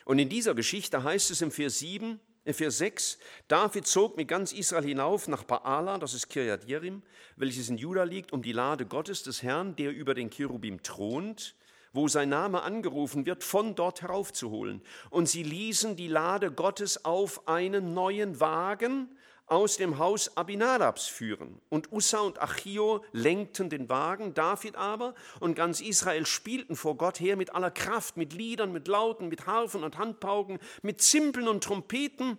Und 0.06 0.20
in 0.20 0.30
dieser 0.30 0.54
Geschichte 0.54 1.04
heißt 1.04 1.32
es 1.32 1.42
im 1.42 1.52
Vers 1.52 1.80
7, 1.80 2.20
in 2.46 2.54
Vers 2.54 2.78
6, 2.80 3.18
David 3.48 3.88
zog 3.88 4.18
mit 4.18 4.28
ganz 4.28 4.52
Israel 4.52 4.84
hinauf 4.84 5.30
nach 5.30 5.44
Baala, 5.44 5.98
das 5.98 6.13
ist 6.13 6.28
Kirjat 6.30 6.66
Jerim, 6.66 7.02
welches 7.38 7.70
in 7.70 7.78
Juda 7.78 8.04
liegt, 8.04 8.34
um 8.34 8.42
die 8.42 8.52
Lade 8.52 8.86
Gottes 8.86 9.24
des 9.24 9.42
Herrn, 9.44 9.78
der 9.78 9.94
über 9.94 10.13
den 10.13 10.30
Cherubim 10.30 10.84
thront, 10.84 11.56
wo 11.94 12.08
sein 12.08 12.30
Name 12.30 12.64
angerufen 12.64 13.26
wird, 13.26 13.44
von 13.44 13.76
dort 13.76 14.02
heraufzuholen. 14.02 14.82
Und 15.10 15.30
sie 15.30 15.44
ließen 15.44 15.96
die 15.96 16.08
Lade 16.08 16.52
Gottes 16.52 17.06
auf 17.06 17.48
einen 17.48 17.94
neuen 17.94 18.40
Wagen 18.40 19.10
aus 19.46 19.78
dem 19.78 20.00
Haus 20.00 20.36
Abinadabs 20.36 21.06
führen. 21.06 21.62
Und 21.70 21.92
Ussa 21.92 22.20
und 22.20 22.42
Achio 22.42 23.04
lenkten 23.12 23.70
den 23.70 23.90
Wagen, 23.90 24.34
David 24.34 24.76
aber 24.76 25.14
und 25.40 25.56
ganz 25.56 25.82
Israel 25.82 26.26
spielten 26.26 26.76
vor 26.76 26.98
Gott 26.98 27.20
her 27.20 27.36
mit 27.36 27.54
aller 27.54 27.72
Kraft, 27.72 28.18
mit 28.18 28.34
Liedern, 28.34 28.72
mit 28.72 28.88
Lauten, 28.88 29.30
mit 29.30 29.46
Harfen 29.46 29.84
und 29.84 29.98
Handpauken, 29.98 30.60
mit 30.82 31.02
Zimpeln 31.02 31.48
und 31.48 31.64
Trompeten. 31.64 32.38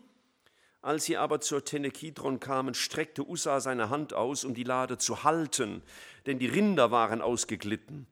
Als 0.82 1.04
sie 1.04 1.16
aber 1.16 1.40
zur 1.40 1.64
Tenekidron 1.64 2.40
kamen, 2.40 2.74
streckte 2.74 3.26
Ussa 3.26 3.60
seine 3.60 3.90
Hand 3.90 4.12
aus, 4.12 4.44
um 4.44 4.52
die 4.52 4.64
Lade 4.64 4.98
zu 4.98 5.24
halten, 5.24 5.82
denn 6.26 6.38
die 6.38 6.46
Rinder 6.46 6.90
waren 6.90 7.22
ausgeglitten. 7.22 8.06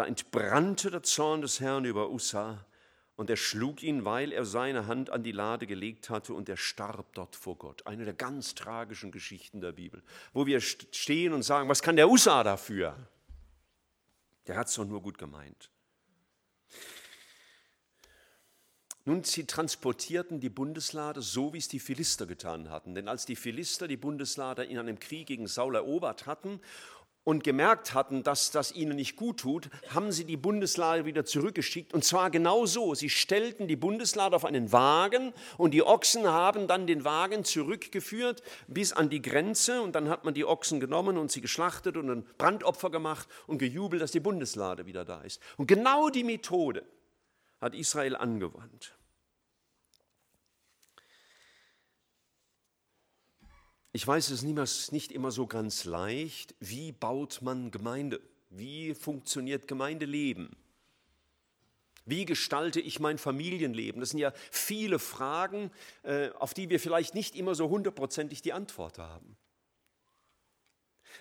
Da 0.00 0.06
entbrannte 0.06 0.90
der 0.90 1.02
Zorn 1.02 1.42
des 1.42 1.60
Herrn 1.60 1.84
über 1.84 2.08
Ussa, 2.08 2.64
und 3.16 3.28
er 3.28 3.36
schlug 3.36 3.82
ihn, 3.82 4.06
weil 4.06 4.32
er 4.32 4.46
seine 4.46 4.86
Hand 4.86 5.10
an 5.10 5.22
die 5.22 5.30
Lade 5.30 5.66
gelegt 5.66 6.08
hatte 6.08 6.32
und 6.32 6.48
er 6.48 6.56
starb 6.56 7.12
dort 7.12 7.36
vor 7.36 7.58
Gott. 7.58 7.86
Eine 7.86 8.06
der 8.06 8.14
ganz 8.14 8.54
tragischen 8.54 9.12
Geschichten 9.12 9.60
der 9.60 9.72
Bibel, 9.72 10.02
wo 10.32 10.46
wir 10.46 10.62
stehen 10.62 11.34
und 11.34 11.42
sagen, 11.42 11.68
was 11.68 11.82
kann 11.82 11.96
der 11.96 12.08
Usa 12.08 12.42
dafür? 12.44 12.96
Der 14.46 14.56
hat 14.56 14.68
es 14.68 14.74
doch 14.74 14.86
nur 14.86 15.02
gut 15.02 15.18
gemeint. 15.18 15.68
Nun, 19.04 19.22
sie 19.22 19.46
transportierten 19.46 20.40
die 20.40 20.48
Bundeslade 20.48 21.20
so, 21.20 21.52
wie 21.52 21.58
es 21.58 21.68
die 21.68 21.78
Philister 21.78 22.24
getan 22.24 22.70
hatten. 22.70 22.94
Denn 22.94 23.06
als 23.06 23.26
die 23.26 23.36
Philister 23.36 23.86
die 23.86 23.98
Bundeslade 23.98 24.64
in 24.64 24.78
einem 24.78 24.98
Krieg 24.98 25.26
gegen 25.26 25.46
Saul 25.46 25.74
erobert 25.74 26.24
hatten 26.24 26.58
und 27.24 27.44
gemerkt 27.44 27.94
hatten, 27.94 28.22
dass 28.22 28.50
das 28.50 28.72
ihnen 28.72 28.96
nicht 28.96 29.16
gut 29.16 29.40
tut, 29.40 29.68
haben 29.94 30.10
sie 30.10 30.24
die 30.24 30.36
Bundeslade 30.36 31.04
wieder 31.04 31.24
zurückgeschickt. 31.24 31.92
Und 31.92 32.04
zwar 32.04 32.30
genau 32.30 32.66
so. 32.66 32.94
Sie 32.94 33.10
stellten 33.10 33.68
die 33.68 33.76
Bundeslade 33.76 34.34
auf 34.34 34.44
einen 34.44 34.72
Wagen 34.72 35.32
und 35.58 35.72
die 35.72 35.82
Ochsen 35.82 36.26
haben 36.26 36.66
dann 36.66 36.86
den 36.86 37.04
Wagen 37.04 37.44
zurückgeführt 37.44 38.42
bis 38.68 38.92
an 38.92 39.10
die 39.10 39.20
Grenze. 39.20 39.82
Und 39.82 39.94
dann 39.94 40.08
hat 40.08 40.24
man 40.24 40.34
die 40.34 40.44
Ochsen 40.44 40.80
genommen 40.80 41.18
und 41.18 41.30
sie 41.30 41.40
geschlachtet 41.40 41.96
und 41.96 42.10
ein 42.10 42.26
Brandopfer 42.38 42.90
gemacht 42.90 43.28
und 43.46 43.58
gejubelt, 43.58 44.02
dass 44.02 44.12
die 44.12 44.20
Bundeslade 44.20 44.86
wieder 44.86 45.04
da 45.04 45.20
ist. 45.20 45.40
Und 45.56 45.66
genau 45.66 46.08
die 46.08 46.24
Methode 46.24 46.84
hat 47.60 47.74
Israel 47.74 48.16
angewandt. 48.16 48.94
Ich 53.92 54.06
weiß, 54.06 54.30
es 54.30 54.44
ist 54.44 54.92
nicht 54.92 55.10
immer 55.10 55.32
so 55.32 55.46
ganz 55.46 55.84
leicht. 55.84 56.54
Wie 56.60 56.92
baut 56.92 57.42
man 57.42 57.70
Gemeinde? 57.70 58.20
Wie 58.50 58.94
funktioniert 58.94 59.66
Gemeindeleben? 59.66 60.54
Wie 62.04 62.24
gestalte 62.24 62.80
ich 62.80 63.00
mein 63.00 63.18
Familienleben? 63.18 64.00
Das 64.00 64.10
sind 64.10 64.20
ja 64.20 64.32
viele 64.50 64.98
Fragen, 64.98 65.70
äh, 66.02 66.30
auf 66.30 66.54
die 66.54 66.70
wir 66.70 66.80
vielleicht 66.80 67.14
nicht 67.14 67.36
immer 67.36 67.54
so 67.54 67.68
hundertprozentig 67.68 68.42
die 68.42 68.52
Antwort 68.52 68.98
haben. 68.98 69.36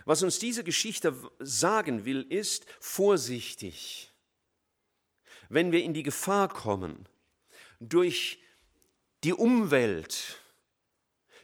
Was 0.05 0.23
uns 0.23 0.39
diese 0.39 0.63
Geschichte 0.63 1.15
sagen 1.39 2.05
will, 2.05 2.21
ist 2.21 2.65
vorsichtig. 2.79 4.11
Wenn 5.49 5.71
wir 5.71 5.83
in 5.83 5.93
die 5.93 6.03
Gefahr 6.03 6.47
kommen, 6.47 7.07
durch 7.79 8.39
die 9.23 9.33
Umwelt, 9.33 10.38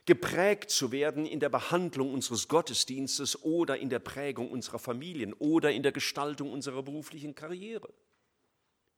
geprägt 0.06 0.70
zu 0.70 0.92
werden 0.92 1.26
in 1.26 1.40
der 1.40 1.50
Behandlung 1.50 2.14
unseres 2.14 2.48
Gottesdienstes 2.48 3.44
oder 3.44 3.78
in 3.78 3.90
der 3.90 4.00
Prägung 4.00 4.52
unserer 4.52 4.80
Familien 4.80 5.34
oder 5.34 5.72
in 5.72 5.84
der 5.84 5.92
Gestaltung 5.92 6.52
unserer 6.52 6.84
beruflichen 6.84 7.34
Karriere. 7.34 7.92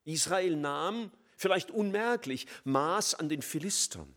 Israel 0.04 0.56
nahm, 0.56 1.12
vielleicht 1.38 1.72
unmerklich, 1.72 2.48
Maß 2.66 3.16
an 3.16 3.30
den 3.30 3.42
Philistern. 3.42 4.14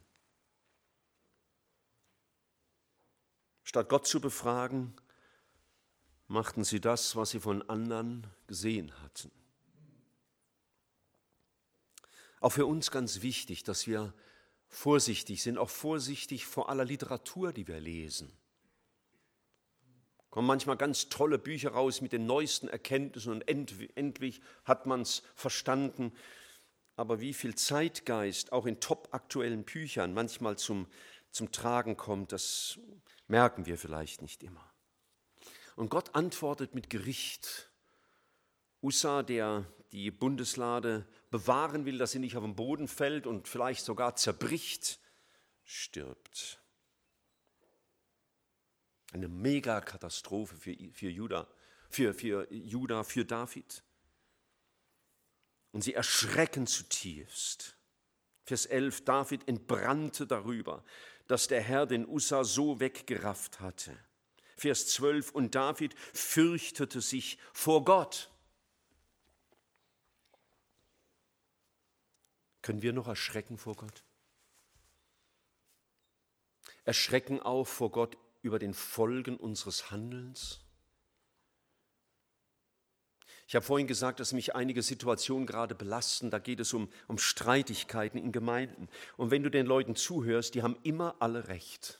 Statt 3.63 3.89
Gott 3.89 4.07
zu 4.07 4.21
befragen, 4.21 4.95
machten 6.27 6.65
sie 6.65 6.81
das, 6.81 7.15
was 7.15 7.31
sie 7.31 7.41
von 7.41 7.69
anderen 7.69 8.27
gesehen 8.47 8.93
hatten. 9.03 9.31
Auch 12.41 12.51
für 12.51 12.67
uns 12.67 12.91
ganz 12.91 13.23
wichtig, 13.23 13.65
dass 13.65 13.87
wir 13.87 14.15
vorsichtig 14.71 15.43
sind, 15.43 15.59
auch 15.59 15.69
vorsichtig 15.69 16.47
vor 16.47 16.71
aller 16.71 16.85
Literatur, 16.85 17.53
die 17.53 17.69
wir 17.69 17.81
lesen. 17.81 18.33
Kommen 20.31 20.47
manchmal 20.47 20.77
ganz 20.77 21.09
tolle 21.09 21.39
Bücher 21.39 21.71
raus 21.71 22.01
mit 22.01 22.13
den 22.13 22.25
neuesten 22.25 22.69
Erkenntnissen 22.69 23.33
und 23.33 23.43
endlich 23.49 24.41
hat 24.65 24.87
man 24.87 25.03
es 25.03 25.25
verstanden. 25.35 26.13
Aber 26.95 27.21
wie 27.21 27.35
viel 27.35 27.57
Zeitgeist 27.57 28.53
auch 28.53 28.67
in 28.67 28.79
topaktuellen 28.79 29.65
Büchern 29.65 30.15
manchmal 30.15 30.57
zum, 30.57 30.87
zum 31.33 31.51
Tragen 31.51 31.97
kommt, 31.97 32.31
das 32.31 32.79
merken 33.27 33.67
wir 33.67 33.77
vielleicht 33.77 34.23
nicht 34.23 34.45
immer. 34.45 34.73
Und 35.75 35.91
Gott 35.91 36.15
antwortet 36.15 36.75
mit 36.75 36.91
Gericht. 36.91 37.71
Ussa, 38.83 39.25
der 39.25 39.67
die 39.91 40.11
Bundeslade 40.13 41.07
bewahren 41.31 41.85
will, 41.85 41.99
dass 41.99 42.13
sie 42.13 42.19
nicht 42.19 42.37
auf 42.37 42.45
den 42.45 42.57
Boden 42.57 42.89
fällt 42.89 43.27
und 43.27 43.49
vielleicht 43.49 43.85
sogar 43.85 44.17
zerbricht, 44.17 45.01
stirbt. 45.65 46.61
Eine 49.13 49.29
Megakatastrophe 49.29 50.57
für, 50.57 50.77
für 50.93 51.09
Juda 51.09 51.47
für, 51.91 52.15
für 52.15 52.47
Juda, 52.53 53.03
für 53.03 53.25
David. 53.25 53.83
Und 55.73 55.83
sie 55.83 55.95
erschrecken 55.95 56.67
zutiefst. 56.67 57.77
Vers 58.45 58.67
11, 58.67 59.05
David 59.05 59.49
entbrannte 59.49 60.27
darüber, 60.27 60.85
dass 61.27 61.49
der 61.49 61.61
Herr 61.61 61.87
den 61.87 62.07
Ussa 62.07 62.43
so 62.45 62.81
weggerafft 62.81 63.61
hatte. 63.61 63.97
Vers 64.57 64.89
12, 64.89 65.31
und 65.33 65.55
David 65.55 65.95
fürchtete 66.13 67.01
sich 67.01 67.39
vor 67.53 67.85
Gott. 67.85 68.30
Können 72.63 72.83
wir 72.83 72.93
noch 72.93 73.09
erschrecken 73.09 73.59
vor 73.59 73.75
Gott? 73.77 74.05
Erschrecken 76.85 77.41
auch 77.41 77.67
vor 77.67 77.91
Gott 77.91 78.17
über 78.43 78.59
den 78.59 78.75
Folgen 78.75 79.37
unseres 79.37 79.91
Handelns? 79.91 80.61
Ich 83.51 83.57
habe 83.57 83.67
vorhin 83.67 83.89
gesagt, 83.89 84.21
dass 84.21 84.33
mich 84.33 84.55
einige 84.55 84.81
Situationen 84.81 85.45
gerade 85.45 85.75
belasten. 85.75 86.31
Da 86.31 86.39
geht 86.39 86.61
es 86.61 86.73
um, 86.73 86.89
um 87.09 87.19
Streitigkeiten 87.19 88.17
in 88.17 88.31
Gemeinden. 88.31 88.89
Und 89.17 89.33
wenn 89.33 89.43
du 89.43 89.51
den 89.51 89.67
Leuten 89.67 89.97
zuhörst, 89.97 90.55
die 90.55 90.63
haben 90.63 90.77
immer 90.85 91.17
alle 91.19 91.49
Recht. 91.49 91.99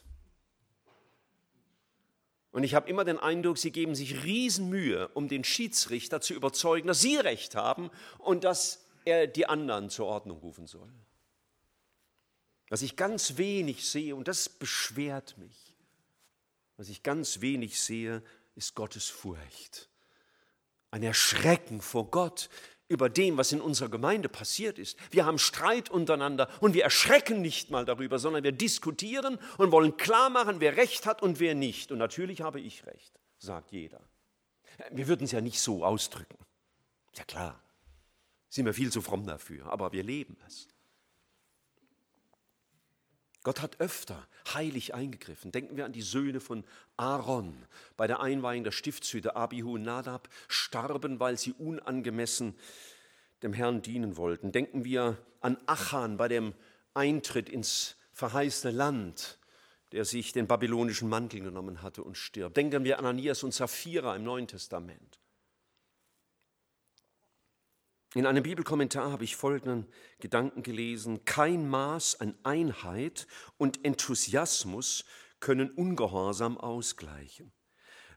Und 2.53 2.63
ich 2.63 2.75
habe 2.75 2.89
immer 2.89 3.05
den 3.05 3.19
Eindruck, 3.19 3.59
sie 3.59 3.73
geben 3.73 3.97
sich 3.97 4.23
Riesenmühe, 4.23 5.09
um 5.09 5.29
den 5.29 5.43
Schiedsrichter 5.43 6.21
zu 6.21 6.35
überzeugen, 6.35 6.87
dass 6.87 7.01
sie 7.01 7.17
Recht 7.17 7.57
haben 7.57 7.91
und 8.19 8.45
dass 8.45 8.87
er 9.05 9.27
die 9.27 9.47
anderen 9.47 9.91
zur 9.91 10.07
Ordnung 10.07 10.39
rufen 10.39 10.67
soll. 10.67 10.93
Was 12.69 12.83
ich 12.83 12.97
ganz 12.97 13.37
wenig 13.37 13.89
sehe, 13.89 14.15
und 14.15 14.29
das 14.29 14.49
beschwert 14.49 15.37
mich, 15.39 15.75
was 16.77 16.89
ich 16.89 17.03
ganz 17.03 17.41
wenig 17.41 17.81
sehe, 17.81 18.23
ist 18.55 18.75
Gottes 18.75 19.09
Furcht. 19.09 19.89
Ein 20.91 21.03
Erschrecken 21.03 21.81
vor 21.83 22.11
Gott 22.11 22.49
über 22.89 23.09
dem, 23.09 23.37
was 23.37 23.53
in 23.53 23.61
unserer 23.61 23.89
Gemeinde 23.89 24.29
passiert 24.29 24.79
ist. 24.79 24.99
Wir 25.13 25.25
haben 25.25 25.39
Streit 25.39 25.91
untereinander 25.91 26.49
und 26.61 26.75
wir 26.75 26.83
erschrecken 26.83 27.41
nicht 27.41 27.71
mal 27.71 27.85
darüber, 27.85 28.19
sondern 28.19 28.43
wir 28.43 28.53
diskutieren 28.53 29.39
und 29.59 29.71
wollen 29.71 29.97
klar 29.97 30.29
machen, 30.31 30.61
wer 30.61 30.77
Recht 30.77 31.07
hat 31.07 31.23
und 31.23 31.39
wer 31.39 31.55
nicht. 31.55 31.93
Und 31.93 31.99
natürlich 31.99 32.41
habe 32.41 32.61
ich 32.61 32.87
Recht, 32.87 33.13
sagt 33.39 33.71
jeder. 33.71 34.01
Wir 34.91 35.07
würden 35.07 35.25
es 35.25 35.33
ja 35.33 35.41
nicht 35.41 35.61
so 35.61 35.85
ausdrücken. 35.85 36.39
Ja 37.15 37.25
klar, 37.25 37.60
sind 38.51 38.67
wir 38.67 38.75
viel 38.75 38.93
zu 38.93 39.01
fromm 39.01 39.27
dafür, 39.27 39.73
aber 39.73 39.93
wir 39.93 40.03
leben 40.03 40.37
es. 40.47 40.69
Gott 43.43 43.63
hat 43.63 43.81
öfter 43.81 44.27
heilig 44.53 44.93
eingegriffen. 44.93 45.51
Denken 45.51 45.77
wir 45.77 45.87
an 45.87 45.93
die 45.93 46.03
Söhne 46.03 46.41
von 46.41 46.63
Aaron. 46.99 47.55
Bei 47.97 48.07
der 48.07 48.21
Einweihung 48.21 48.65
der 48.65 48.71
Stiftshütte 48.71 49.35
Abihu 49.35 49.77
und 49.77 49.83
Nadab 49.83 50.29
starben, 50.49 51.21
weil 51.21 51.39
sie 51.39 51.53
unangemessen 51.53 52.55
dem 53.43 53.55
Herrn 53.55 53.81
dienen 53.81 54.19
wollten. 54.19 54.53
Denken 54.53 54.85
wir 54.85 55.17
an 55.41 55.57
Achan 55.65 56.19
bei 56.19 56.29
dem 56.29 56.53
Eintritt 56.93 57.49
ins 57.49 57.97
verheißene 58.13 58.75
Land, 58.75 59.39
der 59.93 60.05
sich 60.05 60.33
den 60.33 60.47
babylonischen 60.47 61.09
Mantel 61.09 61.41
genommen 61.41 61.81
hatte 61.81 62.03
und 62.03 62.19
stirbt. 62.19 62.59
Denken 62.59 62.85
wir 62.85 62.99
an 62.99 63.07
Ananias 63.07 63.43
und 63.43 63.55
Sapphira 63.55 64.15
im 64.17 64.25
Neuen 64.25 64.49
Testament. 64.49 65.19
In 68.15 68.27
einem 68.27 68.43
Bibelkommentar 68.43 69.13
habe 69.13 69.23
ich 69.23 69.37
folgenden 69.37 69.87
Gedanken 70.19 70.65
gelesen. 70.65 71.25
Kein 71.25 71.69
Maß 71.69 72.21
an 72.21 72.37
Einheit 72.43 73.29
und 73.57 73.85
Enthusiasmus 73.85 75.05
können 75.39 75.71
Ungehorsam 75.71 76.59
ausgleichen. 76.59 77.53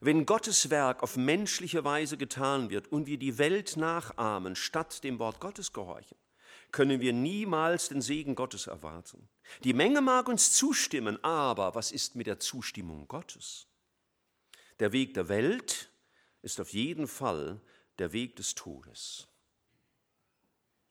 Wenn 0.02 0.26
Gottes 0.26 0.72
Werk 0.72 1.04
auf 1.04 1.16
menschliche 1.16 1.86
Weise 1.86 2.18
getan 2.18 2.72
wird 2.72 2.88
und 2.91 3.06
wir 3.06 3.20
die 3.20 3.38
Welt 3.38 3.78
nachahmen, 3.78 4.56
statt 4.56 5.04
dem 5.04 5.20
Wort 5.20 5.39
Gottes 5.39 5.74
gehorchen, 5.74 6.18
können 6.72 7.00
wir 7.00 7.14
niemals 7.14 7.89
den 7.89 8.02
Segen 8.02 8.34
Gottes 8.34 8.66
erwarten. 8.66 9.30
Die 9.64 9.74
Menge 9.74 10.02
mag 10.02 10.28
uns 10.28 10.54
zustimmen, 10.54 11.24
aber 11.24 11.76
was 11.76 11.91
ist 11.91 12.16
mit 12.16 12.26
der 12.26 12.39
Zustimmung 12.39 13.08
Gottes? 13.08 13.68
Der 14.80 14.91
Weg 14.91 15.14
der 15.14 15.30
Welt 15.30 15.91
ist 16.41 16.60
auf 16.60 16.74
jeden 16.74 17.08
Fall 17.08 17.62
der 18.00 18.12
Weg 18.12 18.36
des 18.36 18.56
Todes. 18.56 19.28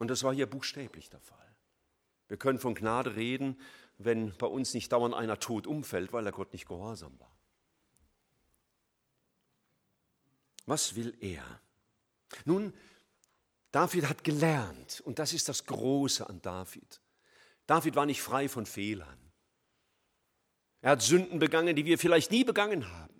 Und 0.02 0.08
das 0.08 0.24
war 0.24 0.34
hier 0.34 0.46
buchstäblich 0.46 1.10
der 1.10 1.20
Fall. 1.20 1.54
Wir 2.26 2.36
können 2.36 2.58
von 2.58 2.74
Gnade 2.74 3.14
reden, 3.14 3.56
wenn 3.98 4.36
bei 4.36 4.48
uns 4.48 4.74
nicht 4.74 4.90
dauernd 4.90 5.14
einer 5.14 5.38
tot 5.38 5.64
umfällt, 5.64 6.12
weil 6.12 6.26
er 6.26 6.32
Gott 6.32 6.52
nicht 6.52 6.66
gehorsam 6.66 7.16
war. 7.20 7.30
Was 10.66 10.96
will 10.96 11.16
er? 11.20 11.44
Nun, 12.44 12.74
David 13.70 14.08
hat 14.08 14.24
gelernt, 14.24 15.00
und 15.04 15.20
das 15.20 15.32
ist 15.32 15.48
das 15.48 15.66
Große 15.66 16.28
an 16.28 16.42
David. 16.42 17.00
David 17.68 17.94
war 17.94 18.04
nicht 18.04 18.22
frei 18.22 18.48
von 18.48 18.66
Fehlern. 18.66 19.30
Er 20.80 20.90
hat 20.90 21.02
Sünden 21.02 21.38
begangen, 21.38 21.76
die 21.76 21.84
wir 21.84 21.96
vielleicht 21.96 22.32
nie 22.32 22.42
begangen 22.42 22.90
haben. 22.90 23.11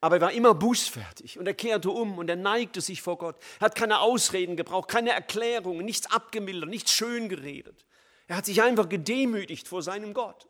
Aber 0.00 0.16
er 0.16 0.20
war 0.20 0.32
immer 0.32 0.54
bußfertig 0.54 1.38
und 1.38 1.46
er 1.46 1.54
kehrte 1.54 1.90
um 1.90 2.18
und 2.18 2.30
er 2.30 2.36
neigte 2.36 2.80
sich 2.80 3.02
vor 3.02 3.18
Gott. 3.18 3.36
Er 3.58 3.66
hat 3.66 3.74
keine 3.74 4.00
Ausreden 4.00 4.56
gebraucht, 4.56 4.88
keine 4.88 5.10
Erklärungen, 5.10 5.84
nichts 5.84 6.10
abgemildert, 6.10 6.70
nichts 6.70 6.92
schön 6.92 7.28
geredet. 7.28 7.84
Er 8.28 8.36
hat 8.36 8.46
sich 8.46 8.62
einfach 8.62 8.88
gedemütigt 8.88 9.66
vor 9.66 9.82
seinem 9.82 10.14
Gott. 10.14 10.46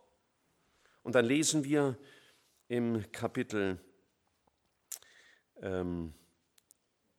Und 1.03 1.15
dann 1.15 1.25
lesen 1.25 1.65
wir 1.65 1.97
im 2.69 3.11
Kapitel 3.13 3.81
ähm, 5.63 6.13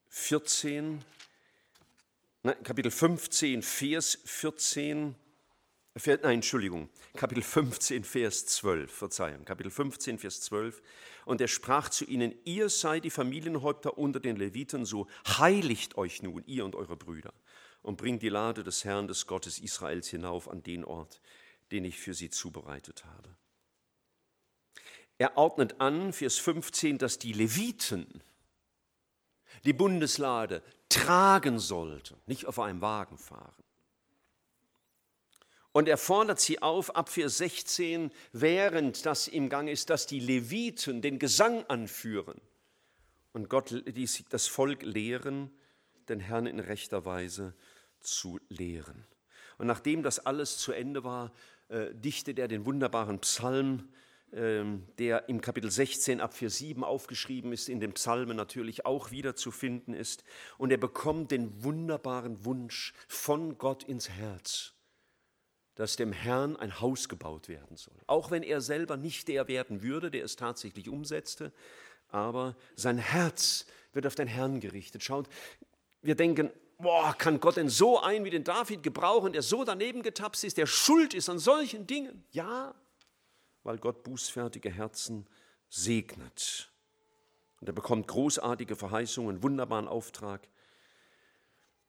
14, 0.08 1.04
nein, 2.42 2.62
Kapitel 2.62 2.90
15, 2.90 3.62
Vers 3.62 4.18
14, 4.24 5.16
nein, 6.04 6.20
Entschuldigung, 6.22 6.88
Kapitel 7.16 7.42
15, 7.42 8.04
Vers 8.04 8.46
12, 8.46 8.92
Verzeihung, 8.92 9.44
Kapitel 9.44 9.70
15, 9.70 10.18
Vers 10.18 10.40
12. 10.42 10.80
Und 11.30 11.40
er 11.40 11.46
sprach 11.46 11.90
zu 11.90 12.04
ihnen, 12.06 12.34
ihr 12.44 12.68
seid 12.68 13.04
die 13.04 13.10
Familienhäupter 13.10 13.96
unter 13.96 14.18
den 14.18 14.34
Leviten, 14.34 14.84
so 14.84 15.06
heiligt 15.28 15.96
euch 15.96 16.24
nun, 16.24 16.42
ihr 16.44 16.64
und 16.64 16.74
eure 16.74 16.96
Brüder, 16.96 17.32
und 17.82 17.98
bringt 17.98 18.22
die 18.22 18.28
Lade 18.28 18.64
des 18.64 18.84
Herrn, 18.84 19.06
des 19.06 19.28
Gottes 19.28 19.60
Israels 19.60 20.08
hinauf 20.08 20.48
an 20.48 20.64
den 20.64 20.84
Ort, 20.84 21.20
den 21.70 21.84
ich 21.84 22.00
für 22.00 22.14
sie 22.14 22.30
zubereitet 22.30 23.04
habe. 23.04 23.36
Er 25.18 25.36
ordnet 25.36 25.80
an, 25.80 26.12
Vers 26.12 26.36
15, 26.38 26.98
dass 26.98 27.20
die 27.20 27.32
Leviten 27.32 28.24
die 29.64 29.72
Bundeslade 29.72 30.64
tragen 30.88 31.60
sollten, 31.60 32.16
nicht 32.26 32.46
auf 32.46 32.58
einem 32.58 32.80
Wagen 32.80 33.18
fahren. 33.18 33.62
Und 35.72 35.88
er 35.88 35.98
fordert 35.98 36.40
sie 36.40 36.60
auf, 36.62 36.96
ab 36.96 37.08
Vers 37.08 37.38
16, 37.38 38.10
während 38.32 39.06
das 39.06 39.28
im 39.28 39.48
Gang 39.48 39.68
ist, 39.68 39.88
dass 39.90 40.06
die 40.06 40.18
Leviten 40.18 41.00
den 41.00 41.18
Gesang 41.18 41.64
anführen 41.68 42.40
und 43.32 43.48
Gott 43.48 43.72
das 44.30 44.46
Volk 44.48 44.82
lehren, 44.82 45.50
den 46.08 46.18
Herrn 46.18 46.46
in 46.46 46.58
rechter 46.58 47.04
Weise 47.04 47.54
zu 48.00 48.40
lehren. 48.48 49.06
Und 49.58 49.68
nachdem 49.68 50.02
das 50.02 50.18
alles 50.18 50.58
zu 50.58 50.72
Ende 50.72 51.04
war, 51.04 51.32
äh, 51.68 51.94
dichtet 51.94 52.40
er 52.40 52.48
den 52.48 52.66
wunderbaren 52.66 53.20
Psalm, 53.20 53.90
äh, 54.32 54.64
der 54.98 55.28
im 55.28 55.40
Kapitel 55.40 55.70
16 55.70 56.20
ab 56.20 56.34
Vers 56.34 56.56
7 56.58 56.82
aufgeschrieben 56.82 57.52
ist, 57.52 57.68
in 57.68 57.78
den 57.78 57.92
Psalmen 57.92 58.36
natürlich 58.36 58.86
auch 58.86 59.12
wieder 59.12 59.36
zu 59.36 59.52
finden 59.52 59.94
ist. 59.94 60.24
Und 60.58 60.72
er 60.72 60.78
bekommt 60.78 61.30
den 61.30 61.62
wunderbaren 61.62 62.44
Wunsch 62.44 62.92
von 63.06 63.56
Gott 63.56 63.84
ins 63.84 64.08
Herz 64.08 64.74
dass 65.80 65.96
dem 65.96 66.12
Herrn 66.12 66.56
ein 66.56 66.78
Haus 66.82 67.08
gebaut 67.08 67.48
werden 67.48 67.78
soll. 67.78 67.94
Auch 68.06 68.30
wenn 68.30 68.42
er 68.42 68.60
selber 68.60 68.98
nicht 68.98 69.28
der 69.28 69.48
werden 69.48 69.82
würde, 69.82 70.10
der 70.10 70.26
es 70.26 70.36
tatsächlich 70.36 70.90
umsetzte, 70.90 71.54
aber 72.10 72.54
sein 72.76 72.98
Herz 72.98 73.64
wird 73.94 74.06
auf 74.06 74.14
den 74.14 74.28
Herrn 74.28 74.60
gerichtet. 74.60 75.02
Schaut, 75.02 75.26
wir 76.02 76.16
denken, 76.16 76.50
boah, 76.76 77.14
kann 77.16 77.40
Gott 77.40 77.56
denn 77.56 77.70
so 77.70 77.98
einen 77.98 78.26
wie 78.26 78.30
den 78.30 78.44
David 78.44 78.82
gebrauchen, 78.82 79.32
der 79.32 79.40
so 79.40 79.64
daneben 79.64 80.02
getapst 80.02 80.44
ist, 80.44 80.58
der 80.58 80.66
schuld 80.66 81.14
ist 81.14 81.30
an 81.30 81.38
solchen 81.38 81.86
Dingen? 81.86 82.26
Ja, 82.30 82.74
weil 83.62 83.78
Gott 83.78 84.02
bußfertige 84.02 84.68
Herzen 84.68 85.26
segnet. 85.70 86.70
Und 87.58 87.70
er 87.70 87.72
bekommt 87.72 88.06
großartige 88.06 88.76
Verheißungen, 88.76 89.42
wunderbaren 89.42 89.88
Auftrag, 89.88 90.46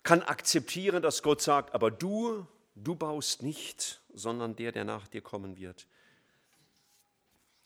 kann 0.04 0.22
akzeptieren, 0.22 1.02
dass 1.02 1.24
Gott 1.24 1.42
sagt, 1.42 1.76
aber 1.76 1.92
du 1.92 2.48
Du 2.84 2.96
baust 2.96 3.44
nicht, 3.44 4.02
sondern 4.14 4.56
der, 4.56 4.72
der 4.72 4.86
nach 4.86 5.08
dir 5.08 5.22
kommen 5.22 5.58
wird. 5.58 5.88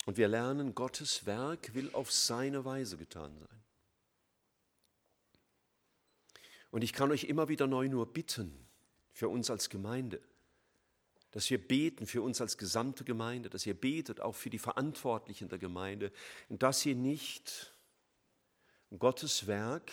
Und 0.05 0.17
wir 0.17 0.27
lernen, 0.27 0.75
Gottes 0.75 1.25
Werk 1.25 1.73
will 1.73 1.89
auf 1.93 2.11
seine 2.11 2.65
Weise 2.65 2.97
getan 2.97 3.37
sein. 3.37 3.63
Und 6.69 6.83
ich 6.83 6.93
kann 6.93 7.11
euch 7.11 7.23
immer 7.23 7.47
wieder 7.47 7.67
neu 7.67 7.87
nur 7.87 8.11
bitten, 8.11 8.65
für 9.15 9.29
uns 9.29 9.49
als 9.49 9.69
Gemeinde, 9.69 10.21
dass 11.31 11.49
wir 11.49 11.57
beten 11.57 12.05
für 12.05 12.21
uns 12.21 12.41
als 12.41 12.57
gesamte 12.57 13.05
Gemeinde, 13.05 13.49
dass 13.49 13.65
ihr 13.65 13.73
betet 13.73 14.19
auch 14.19 14.35
für 14.35 14.49
die 14.49 14.59
Verantwortlichen 14.59 15.47
der 15.47 15.57
Gemeinde, 15.57 16.11
dass 16.49 16.85
ihr 16.85 16.95
nicht 16.95 17.73
Gottes 18.99 19.47
Werk 19.47 19.89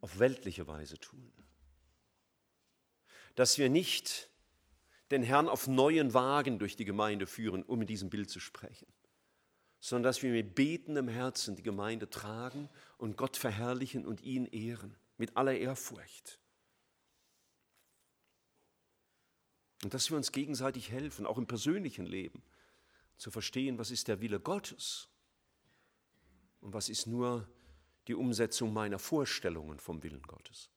auf 0.00 0.18
weltliche 0.18 0.66
Weise 0.66 0.98
tun. 0.98 1.30
Dass 3.34 3.58
wir 3.58 3.68
nicht 3.68 4.29
den 5.10 5.22
Herrn 5.22 5.48
auf 5.48 5.66
neuen 5.66 6.14
Wagen 6.14 6.58
durch 6.58 6.76
die 6.76 6.84
Gemeinde 6.84 7.26
führen, 7.26 7.62
um 7.62 7.80
in 7.80 7.86
diesem 7.86 8.10
Bild 8.10 8.30
zu 8.30 8.40
sprechen, 8.40 8.86
sondern 9.80 10.04
dass 10.04 10.22
wir 10.22 10.30
mit 10.30 10.54
betendem 10.54 11.08
Herzen 11.08 11.56
die 11.56 11.62
Gemeinde 11.62 12.08
tragen 12.08 12.68
und 12.98 13.16
Gott 13.16 13.36
verherrlichen 13.36 14.06
und 14.06 14.22
ihn 14.22 14.46
ehren, 14.46 14.96
mit 15.16 15.36
aller 15.36 15.56
Ehrfurcht. 15.56 16.38
Und 19.82 19.94
dass 19.94 20.10
wir 20.10 20.16
uns 20.16 20.32
gegenseitig 20.32 20.90
helfen, 20.90 21.26
auch 21.26 21.38
im 21.38 21.46
persönlichen 21.46 22.06
Leben, 22.06 22.42
zu 23.16 23.30
verstehen, 23.30 23.78
was 23.78 23.90
ist 23.90 24.08
der 24.08 24.20
Wille 24.20 24.40
Gottes 24.40 25.08
und 26.60 26.72
was 26.72 26.88
ist 26.88 27.06
nur 27.06 27.48
die 28.06 28.14
Umsetzung 28.14 28.72
meiner 28.72 28.98
Vorstellungen 28.98 29.78
vom 29.78 30.02
Willen 30.02 30.22
Gottes. 30.22 30.70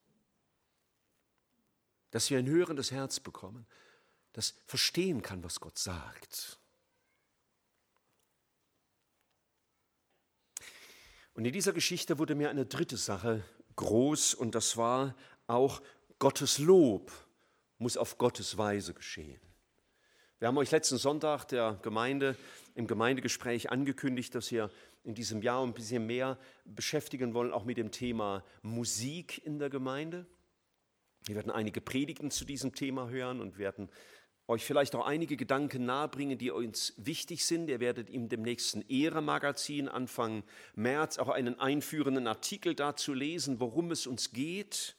Dass 2.11 2.29
wir 2.29 2.37
ein 2.37 2.47
hörendes 2.47 2.91
Herz 2.91 3.19
bekommen, 3.19 3.65
das 4.33 4.55
verstehen 4.65 5.21
kann, 5.21 5.43
was 5.43 5.59
Gott 5.59 5.77
sagt. 5.77 6.59
Und 11.33 11.45
in 11.45 11.53
dieser 11.53 11.73
Geschichte 11.73 12.19
wurde 12.19 12.35
mir 12.35 12.49
eine 12.49 12.65
dritte 12.65 12.97
Sache 12.97 13.43
groß 13.75 14.33
und 14.35 14.53
das 14.53 14.77
war 14.77 15.15
auch 15.47 15.81
Gottes 16.19 16.57
Lob 16.59 17.11
muss 17.83 17.97
auf 17.97 18.17
Gottes 18.17 18.57
Weise 18.57 18.93
geschehen. 18.93 19.41
Wir 20.39 20.47
haben 20.47 20.57
euch 20.57 20.71
letzten 20.71 20.97
Sonntag 20.97 21.45
der 21.45 21.79
Gemeinde 21.81 22.35
im 22.75 22.87
Gemeindegespräch 22.87 23.71
angekündigt, 23.71 24.33
dass 24.35 24.51
wir 24.51 24.71
in 25.03 25.15
diesem 25.15 25.41
Jahr 25.41 25.63
ein 25.63 25.73
bisschen 25.73 26.05
mehr 26.05 26.37
beschäftigen 26.65 27.33
wollen, 27.33 27.51
auch 27.51 27.65
mit 27.65 27.77
dem 27.77 27.91
Thema 27.91 28.43
Musik 28.61 29.45
in 29.45 29.59
der 29.59 29.69
Gemeinde. 29.69 30.25
Wir 31.25 31.35
werden 31.35 31.51
einige 31.51 31.81
Predigten 31.81 32.31
zu 32.31 32.45
diesem 32.45 32.73
Thema 32.73 33.09
hören 33.09 33.41
und 33.41 33.57
werden 33.57 33.89
euch 34.47 34.65
vielleicht 34.65 34.95
auch 34.95 35.05
einige 35.05 35.37
Gedanken 35.37 35.85
nahebringen, 35.85 36.37
die 36.37 36.51
uns 36.51 36.93
wichtig 36.97 37.45
sind. 37.45 37.69
Ihr 37.69 37.79
werdet 37.79 38.09
in 38.09 38.29
dem 38.29 38.41
nächsten 38.41 38.81
Ehre-Magazin 38.81 39.87
Anfang 39.87 40.43
März 40.75 41.17
auch 41.17 41.29
einen 41.29 41.59
einführenden 41.59 42.27
Artikel 42.27 42.75
dazu 42.75 43.13
lesen, 43.13 43.59
worum 43.59 43.91
es 43.91 44.05
uns 44.05 44.31
geht, 44.31 44.95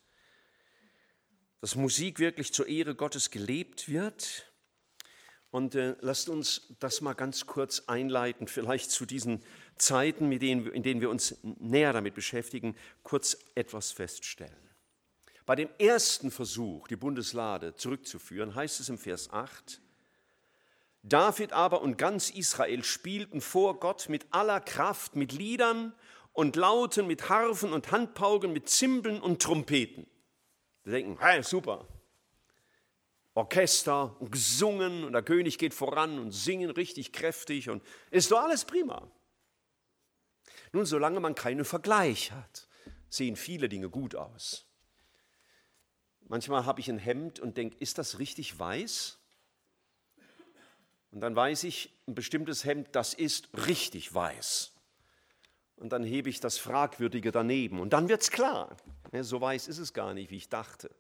dass 1.60 1.76
Musik 1.76 2.18
wirklich 2.18 2.52
zur 2.52 2.68
Ehre 2.68 2.94
Gottes 2.94 3.30
gelebt 3.30 3.88
wird. 3.88 4.50
Und 5.50 5.74
äh, 5.76 5.94
lasst 6.00 6.28
uns 6.28 6.74
das 6.80 7.00
mal 7.00 7.12
ganz 7.14 7.46
kurz 7.46 7.84
einleiten, 7.86 8.48
vielleicht 8.48 8.90
zu 8.90 9.06
diesen 9.06 9.40
Zeiten, 9.76 10.30
denen, 10.40 10.66
in 10.66 10.82
denen 10.82 11.00
wir 11.00 11.10
uns 11.10 11.38
näher 11.42 11.92
damit 11.92 12.14
beschäftigen, 12.14 12.76
kurz 13.02 13.38
etwas 13.54 13.92
feststellen. 13.92 14.63
Bei 15.46 15.54
dem 15.54 15.68
ersten 15.78 16.30
Versuch, 16.30 16.88
die 16.88 16.96
Bundeslade 16.96 17.74
zurückzuführen, 17.74 18.54
heißt 18.54 18.80
es 18.80 18.88
im 18.88 18.98
Vers 18.98 19.30
8, 19.30 19.80
David 21.02 21.52
aber 21.52 21.82
und 21.82 21.98
ganz 21.98 22.30
Israel 22.30 22.82
spielten 22.82 23.42
vor 23.42 23.78
Gott 23.78 24.08
mit 24.08 24.26
aller 24.30 24.60
Kraft, 24.60 25.16
mit 25.16 25.32
Liedern 25.32 25.92
und 26.32 26.56
Lauten, 26.56 27.06
mit 27.06 27.28
Harfen 27.28 27.74
und 27.74 27.92
Handpauken, 27.92 28.54
mit 28.54 28.70
Zimbeln 28.70 29.20
und 29.20 29.42
Trompeten. 29.42 30.06
Wir 30.82 30.94
denken, 30.94 31.18
hey, 31.20 31.42
super. 31.42 31.86
Orchester 33.34 34.18
und 34.20 34.32
gesungen 34.32 35.04
und 35.04 35.12
der 35.12 35.22
König 35.22 35.58
geht 35.58 35.74
voran 35.74 36.18
und 36.18 36.30
singen 36.30 36.70
richtig 36.70 37.12
kräftig 37.12 37.68
und 37.68 37.82
ist 38.10 38.30
doch 38.30 38.40
alles 38.40 38.64
prima. 38.64 39.10
Nun, 40.72 40.86
solange 40.86 41.20
man 41.20 41.34
keinen 41.34 41.64
Vergleich 41.66 42.32
hat, 42.32 42.66
sehen 43.10 43.36
viele 43.36 43.68
Dinge 43.68 43.90
gut 43.90 44.14
aus. 44.14 44.66
Manchmal 46.28 46.64
habe 46.64 46.80
ich 46.80 46.88
ein 46.88 46.98
Hemd 46.98 47.40
und 47.40 47.56
denke, 47.56 47.76
ist 47.80 47.98
das 47.98 48.18
richtig 48.18 48.58
weiß? 48.58 49.18
Und 51.10 51.20
dann 51.20 51.36
weiß 51.36 51.64
ich, 51.64 51.92
ein 52.08 52.14
bestimmtes 52.14 52.64
Hemd, 52.64 52.88
das 52.92 53.14
ist 53.14 53.48
richtig 53.66 54.12
weiß. 54.12 54.72
Und 55.76 55.90
dann 55.92 56.02
hebe 56.02 56.28
ich 56.28 56.40
das 56.40 56.58
Fragwürdige 56.58 57.30
daneben. 57.30 57.80
Und 57.80 57.92
dann 57.92 58.08
wird 58.08 58.22
es 58.22 58.30
klar. 58.30 58.76
So 59.20 59.40
weiß 59.40 59.68
ist 59.68 59.78
es 59.78 59.92
gar 59.92 60.14
nicht, 60.14 60.30
wie 60.30 60.36
ich 60.36 60.48
dachte. 60.48 60.90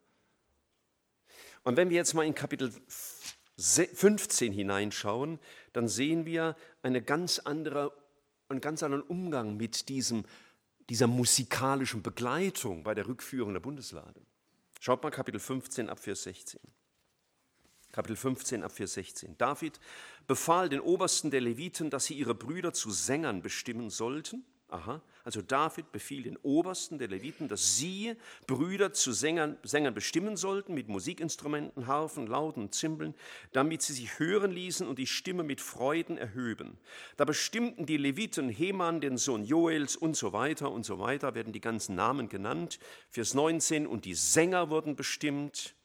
Und 1.64 1.76
wenn 1.76 1.90
wir 1.90 1.96
jetzt 1.96 2.14
mal 2.14 2.26
in 2.26 2.34
Kapitel 2.34 2.72
15 3.56 4.52
hineinschauen, 4.52 5.38
dann 5.72 5.88
sehen 5.88 6.26
wir 6.26 6.56
eine 6.82 7.02
ganz 7.02 7.38
andere, 7.38 7.92
einen 8.48 8.60
ganz 8.60 8.82
anderen 8.82 9.02
Umgang 9.04 9.56
mit 9.56 9.88
diesem, 9.88 10.24
dieser 10.90 11.06
musikalischen 11.06 12.02
Begleitung 12.02 12.82
bei 12.84 12.94
der 12.94 13.06
Rückführung 13.06 13.52
der 13.52 13.60
Bundeslade. 13.60 14.20
Schaut 14.84 15.02
mal 15.02 15.08
Kapitel 15.08 15.40
15 15.40 15.88
ab 15.88 15.98
Vers 15.98 16.24
16. 16.24 16.60
Kapitel 17.90 18.16
15 18.16 18.62
ab 18.62 18.70
Vers 18.70 18.92
16. 18.92 19.38
David 19.38 19.80
befahl 20.26 20.68
den 20.68 20.80
Obersten 20.80 21.30
der 21.30 21.40
Leviten, 21.40 21.88
dass 21.88 22.04
sie 22.04 22.12
ihre 22.12 22.34
Brüder 22.34 22.74
zu 22.74 22.90
Sängern 22.90 23.40
bestimmen 23.40 23.88
sollten. 23.88 24.44
Aha, 24.74 25.00
also 25.22 25.40
David 25.40 25.92
befiel 25.92 26.24
den 26.24 26.36
Obersten 26.38 26.98
der 26.98 27.06
Leviten, 27.06 27.46
dass 27.46 27.76
sie 27.76 28.16
Brüder 28.48 28.92
zu 28.92 29.12
Sängern, 29.12 29.56
Sängern 29.62 29.94
bestimmen 29.94 30.36
sollten 30.36 30.74
mit 30.74 30.88
Musikinstrumenten, 30.88 31.86
Harfen, 31.86 32.26
Lauten 32.26 32.64
und 32.64 32.74
Zimbeln, 32.74 33.14
damit 33.52 33.82
sie 33.82 33.92
sich 33.92 34.18
hören 34.18 34.50
ließen 34.50 34.88
und 34.88 34.98
die 34.98 35.06
Stimme 35.06 35.44
mit 35.44 35.60
Freuden 35.60 36.18
erhöben. 36.18 36.76
Da 37.16 37.24
bestimmten 37.24 37.86
die 37.86 37.98
Leviten 37.98 38.48
Heman, 38.48 39.00
den 39.00 39.16
Sohn 39.16 39.44
Joels 39.44 39.94
und 39.94 40.16
so 40.16 40.32
weiter 40.32 40.72
und 40.72 40.84
so 40.84 40.98
weiter, 40.98 41.36
werden 41.36 41.52
die 41.52 41.60
ganzen 41.60 41.94
Namen 41.94 42.28
genannt. 42.28 42.80
Vers 43.10 43.34
19, 43.34 43.86
und 43.86 44.06
die 44.06 44.14
Sänger 44.14 44.70
wurden 44.70 44.96
bestimmt. 44.96 45.76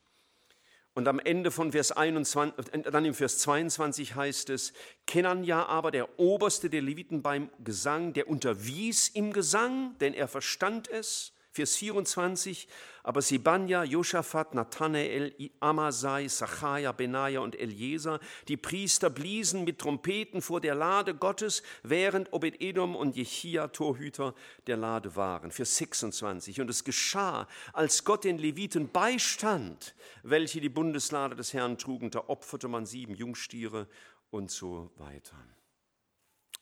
Und 0.99 1.07
am 1.07 1.19
Ende 1.19 1.49
von 1.49 1.71
Vers 1.71 1.93
21, 1.93 2.73
äh, 2.73 2.91
dann 2.91 3.05
im 3.05 3.13
Vers 3.13 3.37
22 3.37 4.15
heißt 4.15 4.49
es, 4.49 4.73
Kenanja 5.07 5.65
aber, 5.65 5.91
der 5.91 6.19
Oberste 6.19 6.69
der 6.69 6.81
Leviten 6.81 7.21
beim 7.21 7.49
Gesang, 7.63 8.11
der 8.11 8.27
unterwies 8.27 9.07
im 9.07 9.31
Gesang, 9.31 9.97
denn 9.99 10.13
er 10.13 10.27
verstand 10.27 10.89
es. 10.89 11.31
Vers 11.59 11.75
24, 11.75 12.69
aber 13.03 13.21
Sibanja, 13.21 13.83
Josaphat, 13.83 14.53
Nathanael, 14.53 15.35
Amasai, 15.59 16.29
Sachaja, 16.29 16.93
Benaja 16.93 17.41
und 17.41 17.59
Eliezer, 17.59 18.21
die 18.47 18.55
Priester 18.55 19.09
bliesen 19.09 19.65
mit 19.65 19.79
Trompeten 19.79 20.41
vor 20.41 20.61
der 20.61 20.73
Lade 20.73 21.13
Gottes, 21.13 21.61
während 21.83 22.31
Obed-Edom 22.31 22.95
und 22.95 23.17
Jechia 23.17 23.67
Torhüter 23.67 24.35
der 24.67 24.77
Lade 24.77 25.17
waren. 25.17 25.51
Vers 25.51 25.75
26, 25.75 26.61
und 26.61 26.69
es 26.69 26.85
geschah, 26.85 27.45
als 27.73 28.05
Gott 28.05 28.23
den 28.23 28.37
Leviten 28.37 28.89
beistand, 28.89 29.95
welche 30.23 30.61
die 30.61 30.69
Bundeslade 30.69 31.35
des 31.35 31.53
Herrn 31.53 31.77
trugen, 31.77 32.09
da 32.09 32.23
opferte 32.27 32.69
man 32.69 32.85
sieben 32.85 33.15
Jungstiere 33.15 33.89
und 34.29 34.49
so 34.49 34.91
weiter. 34.95 35.35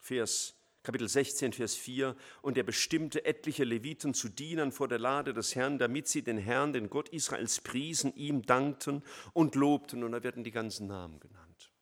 Vers 0.01 0.56
Kapitel 0.87 1.09
16, 1.09 1.51
Vers 1.51 1.75
4, 1.75 2.15
und 2.41 2.57
er 2.57 2.63
bestimmte 2.63 3.25
etliche 3.25 3.65
Leviten 3.65 4.13
zu 4.13 4.29
Dienern 4.29 4.71
vor 4.71 4.87
der 4.87 4.99
Lade 4.99 5.33
des 5.33 5.53
Herrn, 5.53 5.77
damit 5.79 6.07
sie 6.07 6.21
den 6.21 6.37
Herrn, 6.37 6.71
den 6.71 6.89
Gott 6.89 7.09
Israels, 7.09 7.59
priesen, 7.59 8.15
ihm 8.15 8.45
dankten 8.45 9.03
und 9.33 9.55
lobten. 9.55 10.05
Und 10.05 10.13
da 10.13 10.23
werden 10.23 10.45
die 10.45 10.51
ganzen 10.51 10.87
Namen 10.87 11.19
genannt. 11.19 11.73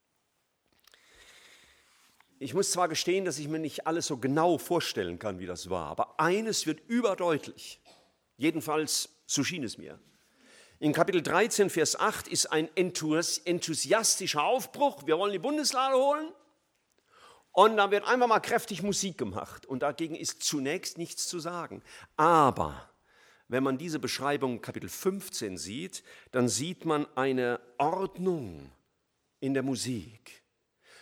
Ich 2.40 2.56
muss 2.56 2.72
zwar 2.72 2.90
gestehen, 2.90 3.26
dass 3.26 3.38
ich 3.38 3.48
mir 3.48 3.60
nicht 3.60 3.86
alles 3.86 4.08
so 4.08 4.18
genau 4.18 4.58
vorstellen 4.58 5.20
kann, 5.20 5.38
wie 5.38 5.46
das 5.46 5.70
war, 5.70 5.86
aber 5.86 6.20
eines 6.20 6.66
wird 6.66 6.80
überdeutlich. 6.88 7.80
Jedenfalls, 8.38 9.10
so 9.28 9.44
schien 9.44 9.64
es 9.64 9.78
mir. 9.78 10.00
In 10.80 10.94
Kapitel 10.94 11.22
13, 11.22 11.70
Vers 11.70 11.96
8 12.00 12.28
ist 12.28 12.48
ein 12.48 12.76
enthusiastischer 12.76 14.44
Aufbruch. 14.44 15.06
Wir 15.06 15.20
wollen 15.20 15.32
die 15.32 15.38
Bundeslade 15.38 15.96
holen. 15.96 16.34
Und 17.56 17.78
dann 17.78 17.90
wird 17.90 18.06
einfach 18.06 18.28
mal 18.28 18.42
kräftig 18.42 18.84
Musik 18.84 19.18
gemacht. 19.18 19.66
Und 19.66 19.80
dagegen 19.80 20.14
ist 20.14 20.44
zunächst 20.44 20.98
nichts 20.98 21.26
zu 21.26 21.40
sagen. 21.40 21.82
Aber 22.18 22.90
wenn 23.48 23.64
man 23.64 23.78
diese 23.78 23.98
Beschreibung 23.98 24.62
Kapitel 24.62 24.90
15 24.90 25.58
sieht, 25.58 26.04
dann 26.34 26.50
sieht 26.50 26.84
man 26.84 27.08
eine 27.16 27.62
Ordnung 27.78 28.70
in 29.40 29.54
der 29.54 29.64
Musik. 29.64 30.44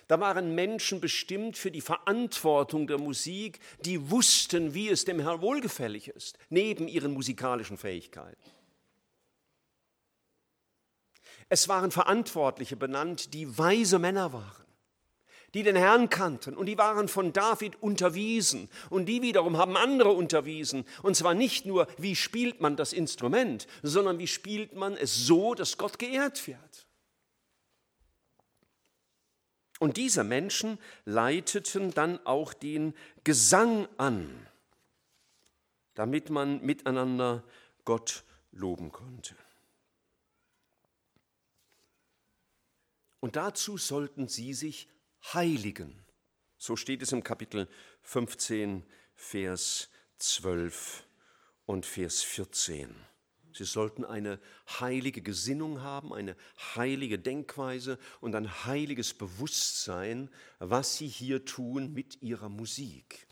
Da 0.07 0.19
waren 0.19 0.53
Menschen 0.53 1.01
bestimmt 1.01 1.57
für 1.57 1.71
die 1.71 1.81
Verantwortung 1.81 2.85
der 2.85 2.99
Musik, 2.99 3.59
die 3.83 4.11
wussten, 4.11 4.75
wie 4.75 4.89
es 4.89 5.05
dem 5.05 5.19
Herrn 5.19 5.41
wohlgefällig 5.41 6.09
ist, 6.09 6.37
neben 6.49 6.87
ihren 6.87 7.13
musikalischen 7.13 7.79
Fähigkeiten. 7.79 8.51
Es 11.49 11.67
waren 11.67 11.89
Verantwortliche 11.89 12.75
benannt, 12.75 13.33
die 13.33 13.57
weise 13.57 13.97
Männer 13.97 14.33
waren 14.33 14.63
die 15.53 15.63
den 15.63 15.75
Herrn 15.75 16.09
kannten 16.09 16.55
und 16.55 16.65
die 16.65 16.77
waren 16.77 17.07
von 17.07 17.33
David 17.33 17.81
unterwiesen 17.81 18.69
und 18.89 19.05
die 19.05 19.21
wiederum 19.21 19.57
haben 19.57 19.77
andere 19.77 20.09
unterwiesen. 20.09 20.85
Und 21.01 21.15
zwar 21.15 21.33
nicht 21.33 21.65
nur, 21.65 21.87
wie 21.97 22.15
spielt 22.15 22.61
man 22.61 22.75
das 22.75 22.93
Instrument, 22.93 23.67
sondern 23.83 24.19
wie 24.19 24.27
spielt 24.27 24.73
man 24.75 24.97
es 24.97 25.27
so, 25.27 25.53
dass 25.53 25.77
Gott 25.77 25.99
geehrt 25.99 26.47
wird. 26.47 26.87
Und 29.79 29.97
diese 29.97 30.23
Menschen 30.23 30.79
leiteten 31.05 31.93
dann 31.93 32.25
auch 32.25 32.53
den 32.53 32.93
Gesang 33.23 33.87
an. 33.97 34.47
damit 35.95 36.29
man 36.29 36.61
miteinander 36.61 37.43
Gott 37.85 38.23
loben 38.51 38.91
konnte. 38.91 39.35
Und 43.19 43.35
dazu 43.35 43.77
sollten 43.77 44.27
sie 44.27 44.53
sich 44.53 44.89
heiligen. 45.33 46.03
So 46.57 46.75
steht 46.75 47.01
es 47.01 47.11
im 47.11 47.23
Kapitel 47.23 47.67
15, 48.01 48.83
Vers 49.15 49.89
12 50.17 51.05
und 51.65 51.85
Vers 51.85 52.21
14. 52.23 52.95
Sie 53.53 53.65
sollten 53.65 54.03
eine 54.03 54.39
heilige 54.79 55.21
Gesinnung 55.21 55.81
haben, 55.81 56.13
eine 56.13 56.35
heilige 56.75 57.19
Denkweise 57.19 57.99
und 58.19 58.35
ein 58.35 58.65
heiliges 58.65 59.13
Bewusstsein, 59.13 60.29
was 60.59 60.97
sie 60.97 61.07
hier 61.07 61.45
tun 61.45 61.93
mit 61.93 62.21
ihrer 62.21 62.49
Musik. 62.49 63.27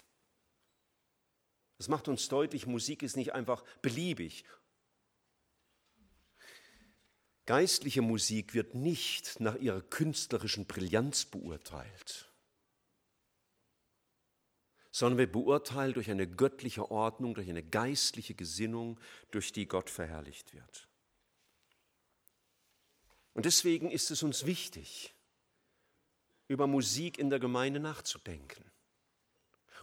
Das 1.80 1.88
macht 1.88 2.08
uns 2.08 2.28
deutlich, 2.28 2.68
Musik 2.68 3.02
ist 3.02 3.18
nicht 3.18 3.34
einfach 3.34 3.64
beliebig. 3.82 4.46
Geistliche 7.46 8.02
Musik 8.02 8.54
wird 8.54 8.76
nicht 8.76 9.39
nach 9.39 9.56
ihrer 9.56 9.82
künstlerischen 9.82 10.66
Brillanz 10.66 11.26
beurteilt 11.26 12.32
sondern 14.92 15.18
wird 15.18 15.32
beurteilt 15.32 15.96
durch 15.96 16.12
eine 16.12 16.28
göttliche 16.28 16.92
Ordnung, 16.92 17.34
durch 17.34 17.50
eine 17.50 17.64
geistliche 17.64 18.36
Gesinnung, 18.36 19.00
durch 19.32 19.54
die 19.54 19.66
Gott 19.66 19.89
verherrlicht 19.89 20.54
wird. 20.54 20.88
Und 23.34 23.46
deswegen 23.46 23.89
ist 23.89 24.12
es 24.12 24.24
uns 24.24 24.46
wichtig, 24.46 25.14
über 26.50 26.68
Musik 26.68 27.18
in 27.18 27.30
der 27.30 27.39
Gemeinde 27.39 27.80
nachzudenken 27.80 28.66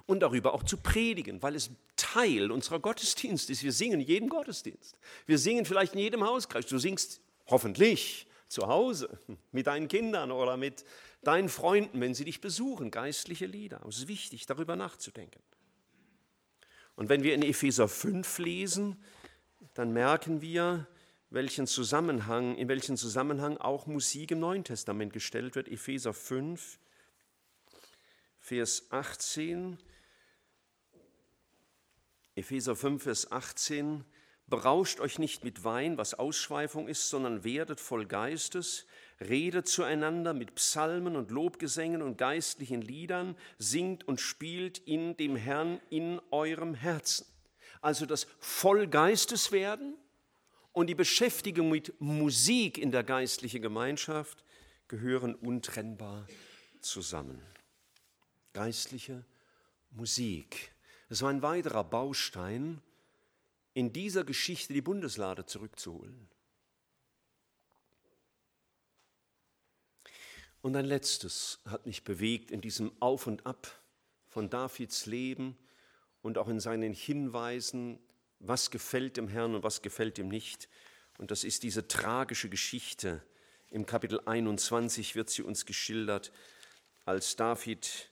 und 0.04 0.20
darüber 0.20 0.52
auch 0.52 0.62
zu 0.62 0.76
predigen, 0.76 1.42
weil 1.42 1.56
es 1.56 1.70
Teil 1.96 2.52
unserer 2.52 2.78
Gottesdienste 2.78 3.52
ist. 3.52 3.62
Wir 3.62 3.72
singen 3.72 4.00
jeden 4.00 4.28
Gottesdienst. 4.28 4.98
Wir 5.24 5.38
singen 5.38 5.64
vielleicht 5.64 5.94
in 5.94 6.00
jedem 6.00 6.22
Hauskreis. 6.22 6.66
Du 6.66 6.78
singst 6.78 7.22
hoffentlich 7.48 8.26
zu 8.48 8.66
Hause 8.68 9.18
mit 9.52 9.66
deinen 9.66 9.88
Kindern 9.88 10.30
oder 10.30 10.56
mit 10.56 10.84
deinen 11.22 11.48
Freunden, 11.48 12.00
wenn 12.00 12.14
sie 12.14 12.24
dich 12.24 12.40
besuchen, 12.40 12.90
geistliche 12.90 13.46
Lieder. 13.46 13.84
Es 13.88 13.98
ist 13.98 14.08
wichtig, 14.08 14.46
darüber 14.46 14.76
nachzudenken. 14.76 15.42
Und 16.94 17.08
wenn 17.08 17.22
wir 17.22 17.34
in 17.34 17.42
Epheser 17.42 17.88
5 17.88 18.38
lesen, 18.38 18.96
dann 19.74 19.92
merken 19.92 20.40
wir, 20.40 20.86
welchen 21.30 21.66
Zusammenhang, 21.66 22.56
in 22.56 22.68
welchen 22.68 22.96
Zusammenhang 22.96 23.58
auch 23.58 23.86
Musik 23.86 24.30
im 24.30 24.40
Neuen 24.40 24.64
Testament 24.64 25.12
gestellt 25.12 25.54
wird. 25.54 25.68
Epheser 25.68 26.14
5, 26.14 26.78
Vers 28.38 28.86
18. 28.90 29.78
Epheser 32.34 32.74
5, 32.74 33.02
Vers 33.02 33.30
18. 33.30 34.04
Berauscht 34.48 35.00
euch 35.00 35.18
nicht 35.18 35.44
mit 35.44 35.62
Wein, 35.64 35.98
was 35.98 36.14
Ausschweifung 36.14 36.88
ist, 36.88 37.10
sondern 37.10 37.44
werdet 37.44 37.80
voll 37.80 38.06
Geistes, 38.06 38.86
redet 39.20 39.68
zueinander 39.68 40.32
mit 40.32 40.54
Psalmen 40.54 41.16
und 41.16 41.30
Lobgesängen 41.30 42.00
und 42.00 42.16
geistlichen 42.16 42.80
Liedern, 42.80 43.36
singt 43.58 44.08
und 44.08 44.20
spielt 44.20 44.78
in 44.78 45.18
dem 45.18 45.36
Herrn 45.36 45.80
in 45.90 46.18
eurem 46.30 46.72
Herzen. 46.72 47.26
Also 47.82 48.06
das 48.06 48.26
Vollgeistes 48.40 49.52
werden 49.52 49.96
und 50.72 50.86
die 50.86 50.94
Beschäftigung 50.94 51.68
mit 51.68 52.00
Musik 52.00 52.78
in 52.78 52.90
der 52.90 53.04
geistlichen 53.04 53.60
Gemeinschaft 53.60 54.44
gehören 54.88 55.34
untrennbar 55.34 56.26
zusammen. 56.80 57.42
Geistliche 58.54 59.26
Musik. 59.90 60.72
Das 61.10 61.20
war 61.20 61.28
ein 61.28 61.42
weiterer 61.42 61.84
Baustein, 61.84 62.80
in 63.78 63.92
dieser 63.92 64.24
Geschichte 64.24 64.72
die 64.72 64.82
Bundeslade 64.82 65.46
zurückzuholen. 65.46 66.28
Und 70.62 70.74
ein 70.74 70.84
letztes 70.84 71.60
hat 71.64 71.86
mich 71.86 72.02
bewegt 72.02 72.50
in 72.50 72.60
diesem 72.60 72.90
Auf 73.00 73.28
und 73.28 73.46
Ab 73.46 73.68
von 74.26 74.50
Davids 74.50 75.06
Leben 75.06 75.56
und 76.22 76.38
auch 76.38 76.48
in 76.48 76.58
seinen 76.58 76.92
Hinweisen, 76.92 78.00
was 78.40 78.72
gefällt 78.72 79.16
dem 79.16 79.28
Herrn 79.28 79.54
und 79.54 79.62
was 79.62 79.80
gefällt 79.80 80.18
ihm 80.18 80.26
nicht. 80.26 80.68
Und 81.16 81.30
das 81.30 81.44
ist 81.44 81.62
diese 81.62 81.86
tragische 81.86 82.48
Geschichte. 82.48 83.22
Im 83.70 83.86
Kapitel 83.86 84.20
21 84.26 85.14
wird 85.14 85.30
sie 85.30 85.42
uns 85.42 85.66
geschildert, 85.66 86.32
als 87.04 87.36
David, 87.36 88.10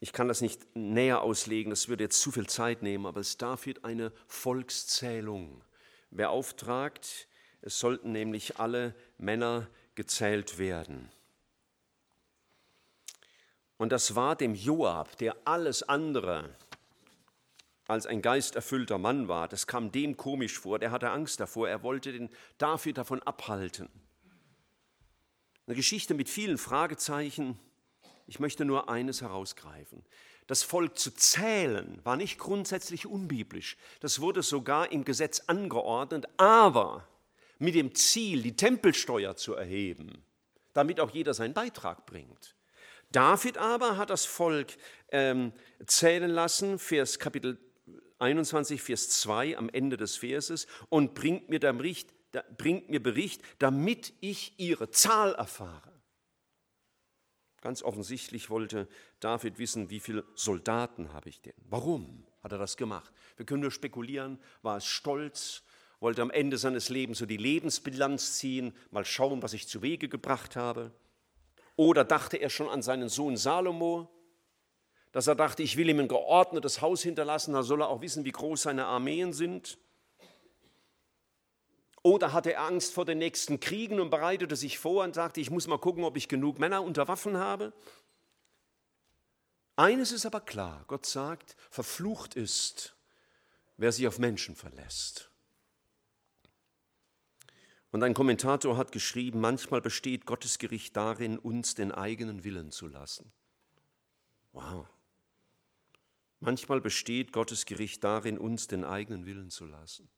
ich 0.00 0.12
kann 0.12 0.28
das 0.28 0.40
nicht 0.40 0.74
näher 0.74 1.22
auslegen, 1.22 1.70
das 1.70 1.88
würde 1.88 2.04
jetzt 2.04 2.20
zu 2.20 2.32
viel 2.32 2.46
Zeit 2.46 2.82
nehmen, 2.82 3.06
aber 3.06 3.18
als 3.18 3.36
David 3.36 3.84
eine 3.84 4.12
Volkszählung 4.26 5.62
beauftragt, 6.10 7.28
es 7.60 7.78
sollten 7.78 8.12
nämlich 8.12 8.58
alle 8.58 8.94
Männer 9.18 9.68
gezählt 9.94 10.58
werden. 10.58 11.10
Und 13.76 13.92
das 13.92 14.14
war 14.14 14.36
dem 14.36 14.54
Joab, 14.54 15.16
der 15.18 15.36
alles 15.44 15.82
andere 15.82 16.56
als 17.86 18.06
ein 18.06 18.22
geisterfüllter 18.22 18.98
Mann 18.98 19.26
war, 19.26 19.48
das 19.48 19.66
kam 19.66 19.90
dem 19.90 20.16
komisch 20.16 20.58
vor, 20.58 20.78
der 20.78 20.92
hatte 20.92 21.10
Angst 21.10 21.40
davor, 21.40 21.68
er 21.68 21.82
wollte 21.82 22.12
den 22.12 22.30
David 22.56 22.98
davon 22.98 23.22
abhalten. 23.24 23.88
Eine 25.66 25.76
Geschichte 25.76 26.14
mit 26.14 26.28
vielen 26.28 26.56
Fragezeichen. 26.56 27.58
Ich 28.30 28.38
möchte 28.38 28.64
nur 28.64 28.88
eines 28.88 29.22
herausgreifen. 29.22 30.04
Das 30.46 30.62
Volk 30.62 30.96
zu 30.96 31.10
zählen 31.10 31.98
war 32.04 32.14
nicht 32.14 32.38
grundsätzlich 32.38 33.04
unbiblisch. 33.06 33.76
Das 33.98 34.20
wurde 34.20 34.44
sogar 34.44 34.92
im 34.92 35.04
Gesetz 35.04 35.42
angeordnet, 35.48 36.26
aber 36.36 37.08
mit 37.58 37.74
dem 37.74 37.92
Ziel, 37.92 38.42
die 38.42 38.54
Tempelsteuer 38.54 39.34
zu 39.34 39.54
erheben, 39.54 40.22
damit 40.74 41.00
auch 41.00 41.10
jeder 41.10 41.34
seinen 41.34 41.54
Beitrag 41.54 42.06
bringt. 42.06 42.54
David 43.10 43.58
aber 43.58 43.96
hat 43.96 44.10
das 44.10 44.26
Volk 44.26 44.76
ähm, 45.10 45.52
zählen 45.86 46.30
lassen, 46.30 46.78
Vers 46.78 47.18
Kapitel 47.18 47.58
21, 48.20 48.80
Vers 48.80 49.10
2 49.10 49.58
am 49.58 49.68
Ende 49.70 49.96
des 49.96 50.18
Verses, 50.18 50.68
und 50.88 51.14
bringt 51.14 51.48
mir, 51.48 51.58
Bericht, 51.58 52.10
bringt 52.56 52.90
mir 52.90 53.02
Bericht, 53.02 53.42
damit 53.58 54.12
ich 54.20 54.54
ihre 54.56 54.92
Zahl 54.92 55.34
erfahre. 55.34 55.89
Ganz 57.60 57.82
offensichtlich 57.82 58.48
wollte 58.48 58.88
David 59.20 59.58
wissen, 59.58 59.90
wie 59.90 60.00
viele 60.00 60.24
Soldaten 60.34 61.12
habe 61.12 61.28
ich 61.28 61.42
denn? 61.42 61.52
Warum 61.68 62.24
hat 62.42 62.52
er 62.52 62.58
das 62.58 62.76
gemacht? 62.76 63.12
Wir 63.36 63.44
können 63.44 63.62
nur 63.62 63.70
spekulieren, 63.70 64.38
war 64.62 64.78
es 64.78 64.86
Stolz, 64.86 65.62
wollte 66.00 66.22
am 66.22 66.30
Ende 66.30 66.56
seines 66.56 66.88
Lebens 66.88 67.18
so 67.18 67.26
die 67.26 67.36
Lebensbilanz 67.36 68.38
ziehen, 68.38 68.74
mal 68.90 69.04
schauen, 69.04 69.42
was 69.42 69.52
ich 69.52 69.68
zu 69.68 69.82
Wege 69.82 70.08
gebracht 70.08 70.56
habe. 70.56 70.92
Oder 71.76 72.04
dachte 72.04 72.38
er 72.38 72.48
schon 72.48 72.68
an 72.68 72.82
seinen 72.82 73.10
Sohn 73.10 73.36
Salomo, 73.36 74.10
dass 75.12 75.26
er 75.26 75.34
dachte, 75.34 75.62
ich 75.62 75.76
will 75.76 75.88
ihm 75.88 76.00
ein 76.00 76.08
geordnetes 76.08 76.80
Haus 76.80 77.02
hinterlassen, 77.02 77.52
da 77.52 77.62
soll 77.62 77.82
er 77.82 77.88
auch 77.88 78.00
wissen, 78.00 78.24
wie 78.24 78.32
groß 78.32 78.62
seine 78.62 78.86
Armeen 78.86 79.32
sind. 79.32 79.78
Oder 82.02 82.32
hatte 82.32 82.54
er 82.54 82.62
Angst 82.62 82.94
vor 82.94 83.04
den 83.04 83.18
nächsten 83.18 83.60
Kriegen 83.60 84.00
und 84.00 84.10
bereitete 84.10 84.56
sich 84.56 84.78
vor 84.78 85.04
und 85.04 85.14
sagte, 85.14 85.40
ich 85.40 85.50
muss 85.50 85.66
mal 85.66 85.78
gucken, 85.78 86.04
ob 86.04 86.16
ich 86.16 86.28
genug 86.28 86.58
Männer 86.58 86.82
unter 86.82 87.08
Waffen 87.08 87.36
habe. 87.36 87.72
Eines 89.76 90.12
ist 90.12 90.26
aber 90.26 90.40
klar, 90.40 90.84
Gott 90.88 91.06
sagt, 91.06 91.56
verflucht 91.70 92.34
ist, 92.34 92.96
wer 93.76 93.92
sich 93.92 94.06
auf 94.06 94.18
Menschen 94.18 94.56
verlässt. 94.56 95.30
Und 97.90 98.02
ein 98.02 98.14
Kommentator 98.14 98.76
hat 98.76 98.92
geschrieben, 98.92 99.40
manchmal 99.40 99.80
besteht 99.80 100.24
Gottes 100.24 100.58
Gericht 100.58 100.96
darin, 100.96 101.38
uns 101.38 101.74
den 101.74 101.92
eigenen 101.92 102.44
Willen 102.44 102.70
zu 102.70 102.86
lassen. 102.86 103.32
Wow. 104.52 104.86
Manchmal 106.38 106.80
besteht 106.80 107.32
Gottes 107.32 107.66
Gericht 107.66 108.04
darin, 108.04 108.38
uns 108.38 108.68
den 108.68 108.84
eigenen 108.84 109.26
Willen 109.26 109.50
zu 109.50 109.66
lassen. 109.66 110.08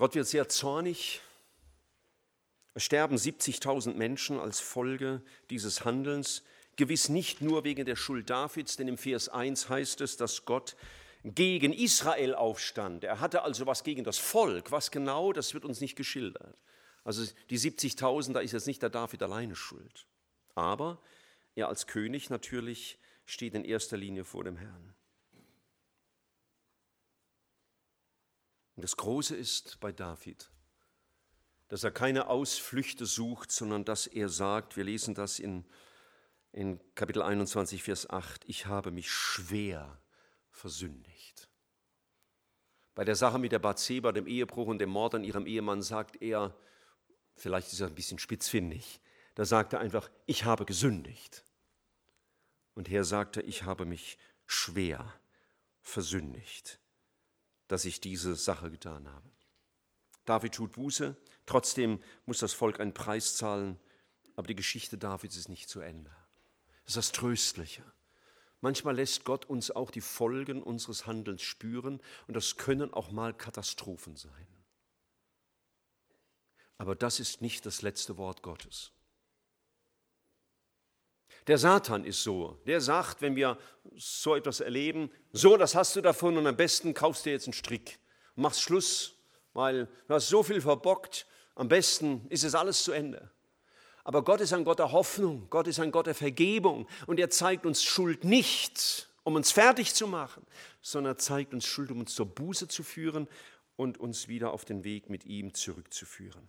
Gott 0.00 0.14
wird 0.14 0.26
sehr 0.26 0.48
zornig. 0.48 1.20
Es 2.72 2.84
sterben 2.84 3.16
70.000 3.16 3.92
Menschen 3.92 4.40
als 4.40 4.58
Folge 4.58 5.20
dieses 5.50 5.84
Handelns. 5.84 6.42
Gewiss 6.76 7.10
nicht 7.10 7.42
nur 7.42 7.64
wegen 7.64 7.84
der 7.84 7.96
Schuld 7.96 8.30
Davids, 8.30 8.78
denn 8.78 8.88
im 8.88 8.96
Vers 8.96 9.28
1 9.28 9.68
heißt 9.68 10.00
es, 10.00 10.16
dass 10.16 10.46
Gott 10.46 10.74
gegen 11.22 11.74
Israel 11.74 12.34
aufstand. 12.34 13.04
Er 13.04 13.20
hatte 13.20 13.42
also 13.42 13.66
was 13.66 13.84
gegen 13.84 14.02
das 14.02 14.16
Volk. 14.16 14.72
Was 14.72 14.90
genau, 14.90 15.34
das 15.34 15.52
wird 15.52 15.66
uns 15.66 15.82
nicht 15.82 15.96
geschildert. 15.96 16.56
Also 17.04 17.30
die 17.50 17.58
70.000, 17.58 18.32
da 18.32 18.40
ist 18.40 18.52
jetzt 18.52 18.66
nicht 18.66 18.80
der 18.80 18.88
David 18.88 19.22
alleine 19.22 19.54
schuld. 19.54 20.06
Aber 20.54 20.98
er 21.54 21.68
als 21.68 21.86
König 21.86 22.30
natürlich 22.30 22.98
steht 23.26 23.54
in 23.54 23.66
erster 23.66 23.98
Linie 23.98 24.24
vor 24.24 24.44
dem 24.44 24.56
Herrn. 24.56 24.94
Und 28.76 28.82
das 28.82 28.96
Große 28.96 29.36
ist 29.36 29.78
bei 29.80 29.92
David, 29.92 30.50
dass 31.68 31.84
er 31.84 31.90
keine 31.90 32.28
Ausflüchte 32.28 33.06
sucht, 33.06 33.52
sondern 33.52 33.84
dass 33.84 34.06
er 34.06 34.28
sagt, 34.28 34.76
wir 34.76 34.84
lesen 34.84 35.14
das 35.14 35.38
in 35.38 35.64
in 36.52 36.80
Kapitel 36.94 37.22
21, 37.22 37.82
Vers 37.82 38.10
8, 38.10 38.44
ich 38.46 38.66
habe 38.66 38.90
mich 38.90 39.10
schwer 39.10 40.00
versündigt. 40.50 41.48
Bei 42.94 43.04
der 43.04 43.14
Sache 43.14 43.38
mit 43.38 43.52
der 43.52 43.60
Bathseba, 43.60 44.12
dem 44.12 44.26
Ehebruch 44.26 44.66
und 44.66 44.78
dem 44.78 44.90
Mord 44.90 45.14
an 45.14 45.24
ihrem 45.24 45.46
Ehemann 45.46 45.82
sagt 45.82 46.20
er, 46.20 46.56
vielleicht 47.36 47.72
ist 47.72 47.80
er 47.80 47.86
ein 47.86 47.94
bisschen 47.94 48.18
spitzfindig, 48.18 49.00
da 49.36 49.44
sagt 49.44 49.72
er 49.72 49.80
einfach, 49.80 50.10
ich 50.26 50.44
habe 50.44 50.66
gesündigt. 50.66 51.44
Und 52.74 52.88
hier 52.88 53.04
sagt 53.04 53.36
er, 53.36 53.44
ich 53.44 53.62
habe 53.62 53.84
mich 53.84 54.18
schwer 54.46 55.14
versündigt, 55.80 56.79
dass 57.70 57.84
ich 57.84 58.00
diese 58.00 58.34
Sache 58.34 58.68
getan 58.68 59.08
habe. 59.08 59.30
David 60.24 60.54
tut 60.54 60.72
Buße, 60.72 61.16
trotzdem 61.46 62.02
muss 62.26 62.40
das 62.40 62.52
Volk 62.52 62.80
einen 62.80 62.94
Preis 62.94 63.36
zahlen, 63.36 63.78
aber 64.34 64.48
die 64.48 64.56
Geschichte 64.56 64.98
Davids 64.98 65.36
ist 65.36 65.48
nicht 65.48 65.68
zu 65.68 65.78
Ende. 65.78 66.10
Das 66.84 66.88
ist 66.88 66.96
das 66.96 67.12
Tröstliche. 67.12 67.84
Manchmal 68.60 68.96
lässt 68.96 69.24
Gott 69.24 69.44
uns 69.44 69.70
auch 69.70 69.92
die 69.92 70.00
Folgen 70.00 70.64
unseres 70.64 71.06
Handelns 71.06 71.42
spüren 71.42 72.00
und 72.26 72.34
das 72.34 72.56
können 72.56 72.92
auch 72.92 73.12
mal 73.12 73.32
Katastrophen 73.32 74.16
sein. 74.16 74.48
Aber 76.76 76.96
das 76.96 77.20
ist 77.20 77.40
nicht 77.40 77.66
das 77.66 77.82
letzte 77.82 78.16
Wort 78.16 78.42
Gottes. 78.42 78.90
Der 81.50 81.58
Satan 81.58 82.04
ist 82.04 82.22
so. 82.22 82.60
Der 82.64 82.80
sagt, 82.80 83.22
wenn 83.22 83.34
wir 83.34 83.58
so 83.96 84.36
etwas 84.36 84.60
erleben, 84.60 85.10
so, 85.32 85.56
das 85.56 85.74
hast 85.74 85.96
du 85.96 86.00
davon 86.00 86.36
und 86.36 86.46
am 86.46 86.56
besten 86.56 86.94
kaufst 86.94 87.26
du 87.26 87.30
jetzt 87.30 87.48
einen 87.48 87.54
Strick. 87.54 87.98
Machst 88.36 88.62
Schluss, 88.62 89.16
weil 89.52 89.88
du 90.06 90.14
hast 90.14 90.28
so 90.28 90.44
viel 90.44 90.60
verbockt, 90.60 91.26
am 91.56 91.66
besten 91.66 92.24
ist 92.28 92.44
es 92.44 92.54
alles 92.54 92.84
zu 92.84 92.92
Ende. 92.92 93.32
Aber 94.04 94.22
Gott 94.22 94.40
ist 94.40 94.52
ein 94.52 94.62
Gott 94.62 94.78
der 94.78 94.92
Hoffnung, 94.92 95.48
Gott 95.50 95.66
ist 95.66 95.80
ein 95.80 95.90
Gott 95.90 96.06
der 96.06 96.14
Vergebung 96.14 96.86
und 97.08 97.18
er 97.18 97.30
zeigt 97.30 97.66
uns 97.66 97.82
Schuld 97.82 98.22
nicht, 98.22 99.08
um 99.24 99.34
uns 99.34 99.50
fertig 99.50 99.92
zu 99.92 100.06
machen, 100.06 100.46
sondern 100.82 101.14
er 101.14 101.18
zeigt 101.18 101.52
uns 101.52 101.66
Schuld, 101.66 101.90
um 101.90 101.98
uns 101.98 102.14
zur 102.14 102.26
Buße 102.26 102.68
zu 102.68 102.84
führen 102.84 103.26
und 103.74 103.98
uns 103.98 104.28
wieder 104.28 104.52
auf 104.52 104.64
den 104.64 104.84
Weg 104.84 105.10
mit 105.10 105.24
ihm 105.24 105.52
zurückzuführen. 105.52 106.48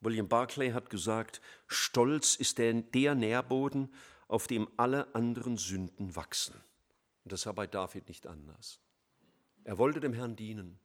William 0.00 0.28
Barclay 0.28 0.72
hat 0.72 0.90
gesagt, 0.90 1.40
Stolz 1.66 2.36
ist 2.36 2.58
der, 2.58 2.72
der 2.72 3.14
Nährboden, 3.14 3.92
auf 4.28 4.46
dem 4.46 4.68
alle 4.76 5.14
anderen 5.14 5.56
Sünden 5.56 6.14
wachsen. 6.16 6.54
Und 7.24 7.32
das 7.32 7.46
war 7.46 7.54
bei 7.54 7.66
David 7.66 8.08
nicht 8.08 8.26
anders. 8.26 8.80
Er 9.64 9.78
wollte 9.78 10.00
dem 10.00 10.12
Herrn 10.12 10.36
dienen. 10.36 10.78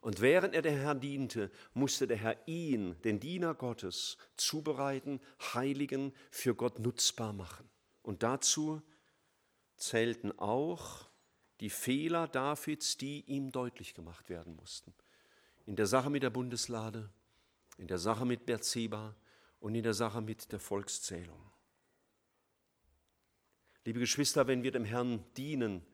Und 0.00 0.20
während 0.20 0.54
er 0.54 0.60
dem 0.60 0.76
Herrn 0.76 1.00
diente, 1.00 1.50
musste 1.72 2.06
der 2.06 2.18
Herr 2.18 2.36
ihn, 2.46 3.00
den 3.04 3.20
Diener 3.20 3.54
Gottes, 3.54 4.18
zubereiten, 4.36 5.20
heiligen, 5.54 6.12
für 6.30 6.54
Gott 6.54 6.78
nutzbar 6.78 7.32
machen. 7.32 7.70
Und 8.02 8.22
dazu 8.22 8.82
zählten 9.78 10.38
auch 10.38 11.08
die 11.60 11.70
Fehler 11.70 12.28
Davids, 12.28 12.98
die 12.98 13.22
ihm 13.22 13.50
deutlich 13.50 13.94
gemacht 13.94 14.28
werden 14.28 14.54
mussten. 14.56 14.92
In 15.64 15.76
der 15.76 15.86
Sache 15.86 16.10
mit 16.10 16.22
der 16.22 16.28
Bundeslade, 16.28 17.08
in 17.78 17.86
der 17.86 17.98
Sache 17.98 18.24
mit 18.24 18.46
Berzeba 18.46 19.14
und 19.60 19.74
in 19.74 19.82
der 19.82 19.94
Sache 19.94 20.20
mit 20.20 20.52
der 20.52 20.60
Volkszählung. 20.60 21.40
Liebe 23.84 24.00
Geschwister, 24.00 24.46
wenn 24.46 24.62
wir 24.62 24.72
dem 24.72 24.84
Herrn 24.84 25.24
dienen, 25.36 25.84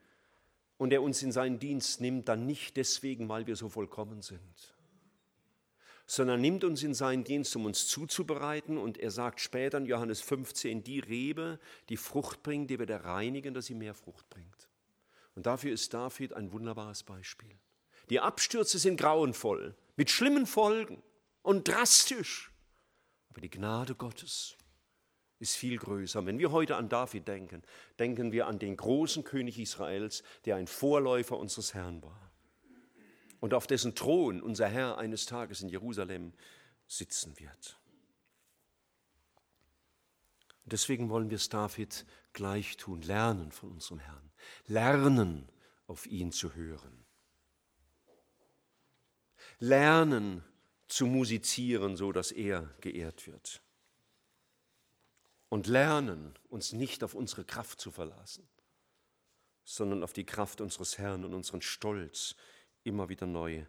und 0.81 0.95
er 0.95 1.03
uns 1.03 1.23
in 1.23 1.31
seinen 1.31 1.59
Dienst 1.59 2.01
nimmt, 2.01 2.27
dann 2.29 2.47
nicht 2.47 2.79
deswegen, 2.79 3.29
weil 3.29 3.47
wir 3.47 3.55
so 3.55 3.69
vollkommen 3.69 4.23
sind, 4.23 4.75
sondern 6.07 6.41
nimmt 6.41 6.65
uns 6.65 6.83
in 6.83 6.95
seinen 6.95 7.23
Dienst, 7.23 7.55
um 7.55 7.67
uns 7.67 7.87
zuzubereiten. 7.87 8.79
Und 8.79 8.97
er 8.97 9.11
sagt 9.11 9.43
später 9.43 9.77
in 9.77 9.85
Johannes 9.85 10.23
15, 10.23 10.83
die 10.83 11.01
Rebe, 11.01 11.61
die 11.91 11.99
Frucht 11.99 12.43
bringt, 12.43 12.71
die 12.71 12.79
wir 12.79 12.87
der 12.87 13.05
reinigen, 13.05 13.53
dass 13.53 13.67
sie 13.67 13.75
mehr 13.75 13.93
Frucht 13.93 14.31
bringt. 14.31 14.71
Und 15.35 15.45
dafür 15.45 15.71
ist 15.71 15.93
David 15.93 16.33
ein 16.33 16.51
wunderbares 16.51 17.03
Beispiel. 17.03 17.55
Die 18.09 18.21
Abstürze 18.21 18.79
sind 18.79 18.99
grauenvoll, 18.99 19.75
mit 19.97 20.11
schlimmen 20.11 20.47
Folgen 20.47 21.03
und 21.43 21.69
drastisch. 21.69 22.51
Aber 23.31 23.41
die 23.41 23.51
Gnade 23.51 23.95
Gottes 23.95 24.57
ist 25.39 25.57
viel 25.57 25.79
größer. 25.79 26.27
Wenn 26.27 26.39
wir 26.39 26.53
heute 26.53 26.77
an 26.77 26.89
David 26.89 27.27
denken, 27.27 27.63
denken 27.99 28.33
wir 28.33 28.47
an 28.47 28.59
den 28.59 28.77
großen 28.77 29.25
König 29.25 29.59
Israels, 29.59 30.23
der 30.45 30.57
ein 30.57 30.67
Vorläufer 30.67 31.39
unseres 31.39 31.75
Herrn 31.75 32.03
war 32.03 32.31
und 33.41 33.55
auf 33.55 33.67
dessen 33.67 33.95
Thron 33.95 34.43
unser 34.43 34.69
Herr 34.69 34.99
eines 34.99 35.27
Tages 35.27 35.63
in 35.63 35.69
Jerusalem 35.69 36.33
sitzen 36.87 37.39
wird. 37.39 37.79
Deswegen 40.65 41.09
wollen 41.09 41.31
wir 41.31 41.37
es 41.37 41.49
David 41.49 42.05
gleich 42.33 42.77
tun, 42.77 43.03
lernen 43.03 43.51
von 43.51 43.73
unserem 43.73 43.99
Herrn, 43.99 44.31
lernen 44.67 45.51
auf 45.87 46.07
ihn 46.07 46.33
zu 46.33 46.55
hören, 46.55 47.05
lernen 49.59 50.45
zu 50.93 51.07
musizieren, 51.07 51.97
so 51.97 52.13
dass 52.13 52.33
er 52.33 52.75
geehrt 52.81 53.27
wird 53.27 53.63
und 55.51 55.67
lernen, 55.67 56.33
uns 56.49 56.73
nicht 56.73 57.05
auf 57.05 57.15
unsere 57.15 57.45
Kraft 57.45 57.81
zu 57.81 57.91
verlassen, 57.91 58.49
sondern 59.65 60.03
auf 60.03 60.15
die 60.15 60.25
Kraft 60.25 60.61
unseres 60.61 60.97
Herrn 60.97 61.25
und 61.25 61.35
unseren 61.35 61.61
Stolz 61.61 62.35
immer 62.85 63.09
wieder 63.09 63.27
neu 63.27 63.67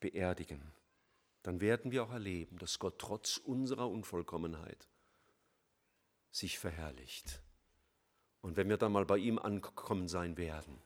beerdigen. 0.00 0.72
Dann 1.42 1.60
werden 1.60 1.90
wir 1.90 2.04
auch 2.04 2.12
erleben, 2.12 2.58
dass 2.58 2.78
Gott 2.78 2.98
trotz 2.98 3.38
unserer 3.38 3.88
Unvollkommenheit 3.88 4.88
sich 6.30 6.58
verherrlicht. 6.58 7.42
Und 8.42 8.56
wenn 8.56 8.68
wir 8.68 8.76
dann 8.76 8.92
mal 8.92 9.06
bei 9.06 9.18
ihm 9.18 9.38
angekommen 9.38 10.08
sein 10.08 10.36
werden, 10.36 10.80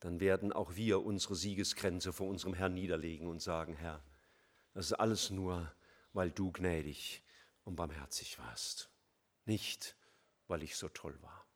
dann 0.00 0.20
werden 0.20 0.52
auch 0.52 0.76
wir 0.76 1.02
unsere 1.02 1.34
Siegesgrenze 1.34 2.12
vor 2.12 2.28
unserem 2.28 2.54
Herrn 2.54 2.74
niederlegen 2.74 3.26
und 3.26 3.42
sagen, 3.42 3.74
Herr, 3.74 4.00
das 4.74 4.86
ist 4.86 4.92
alles 4.94 5.30
nur, 5.30 5.72
weil 6.12 6.30
du 6.30 6.52
gnädig 6.52 7.22
und 7.64 7.76
barmherzig 7.76 8.38
warst 8.38 8.90
nicht 9.48 9.96
weil 10.48 10.62
ich 10.62 10.76
so 10.76 10.88
toll 10.88 11.16
war. 11.22 11.47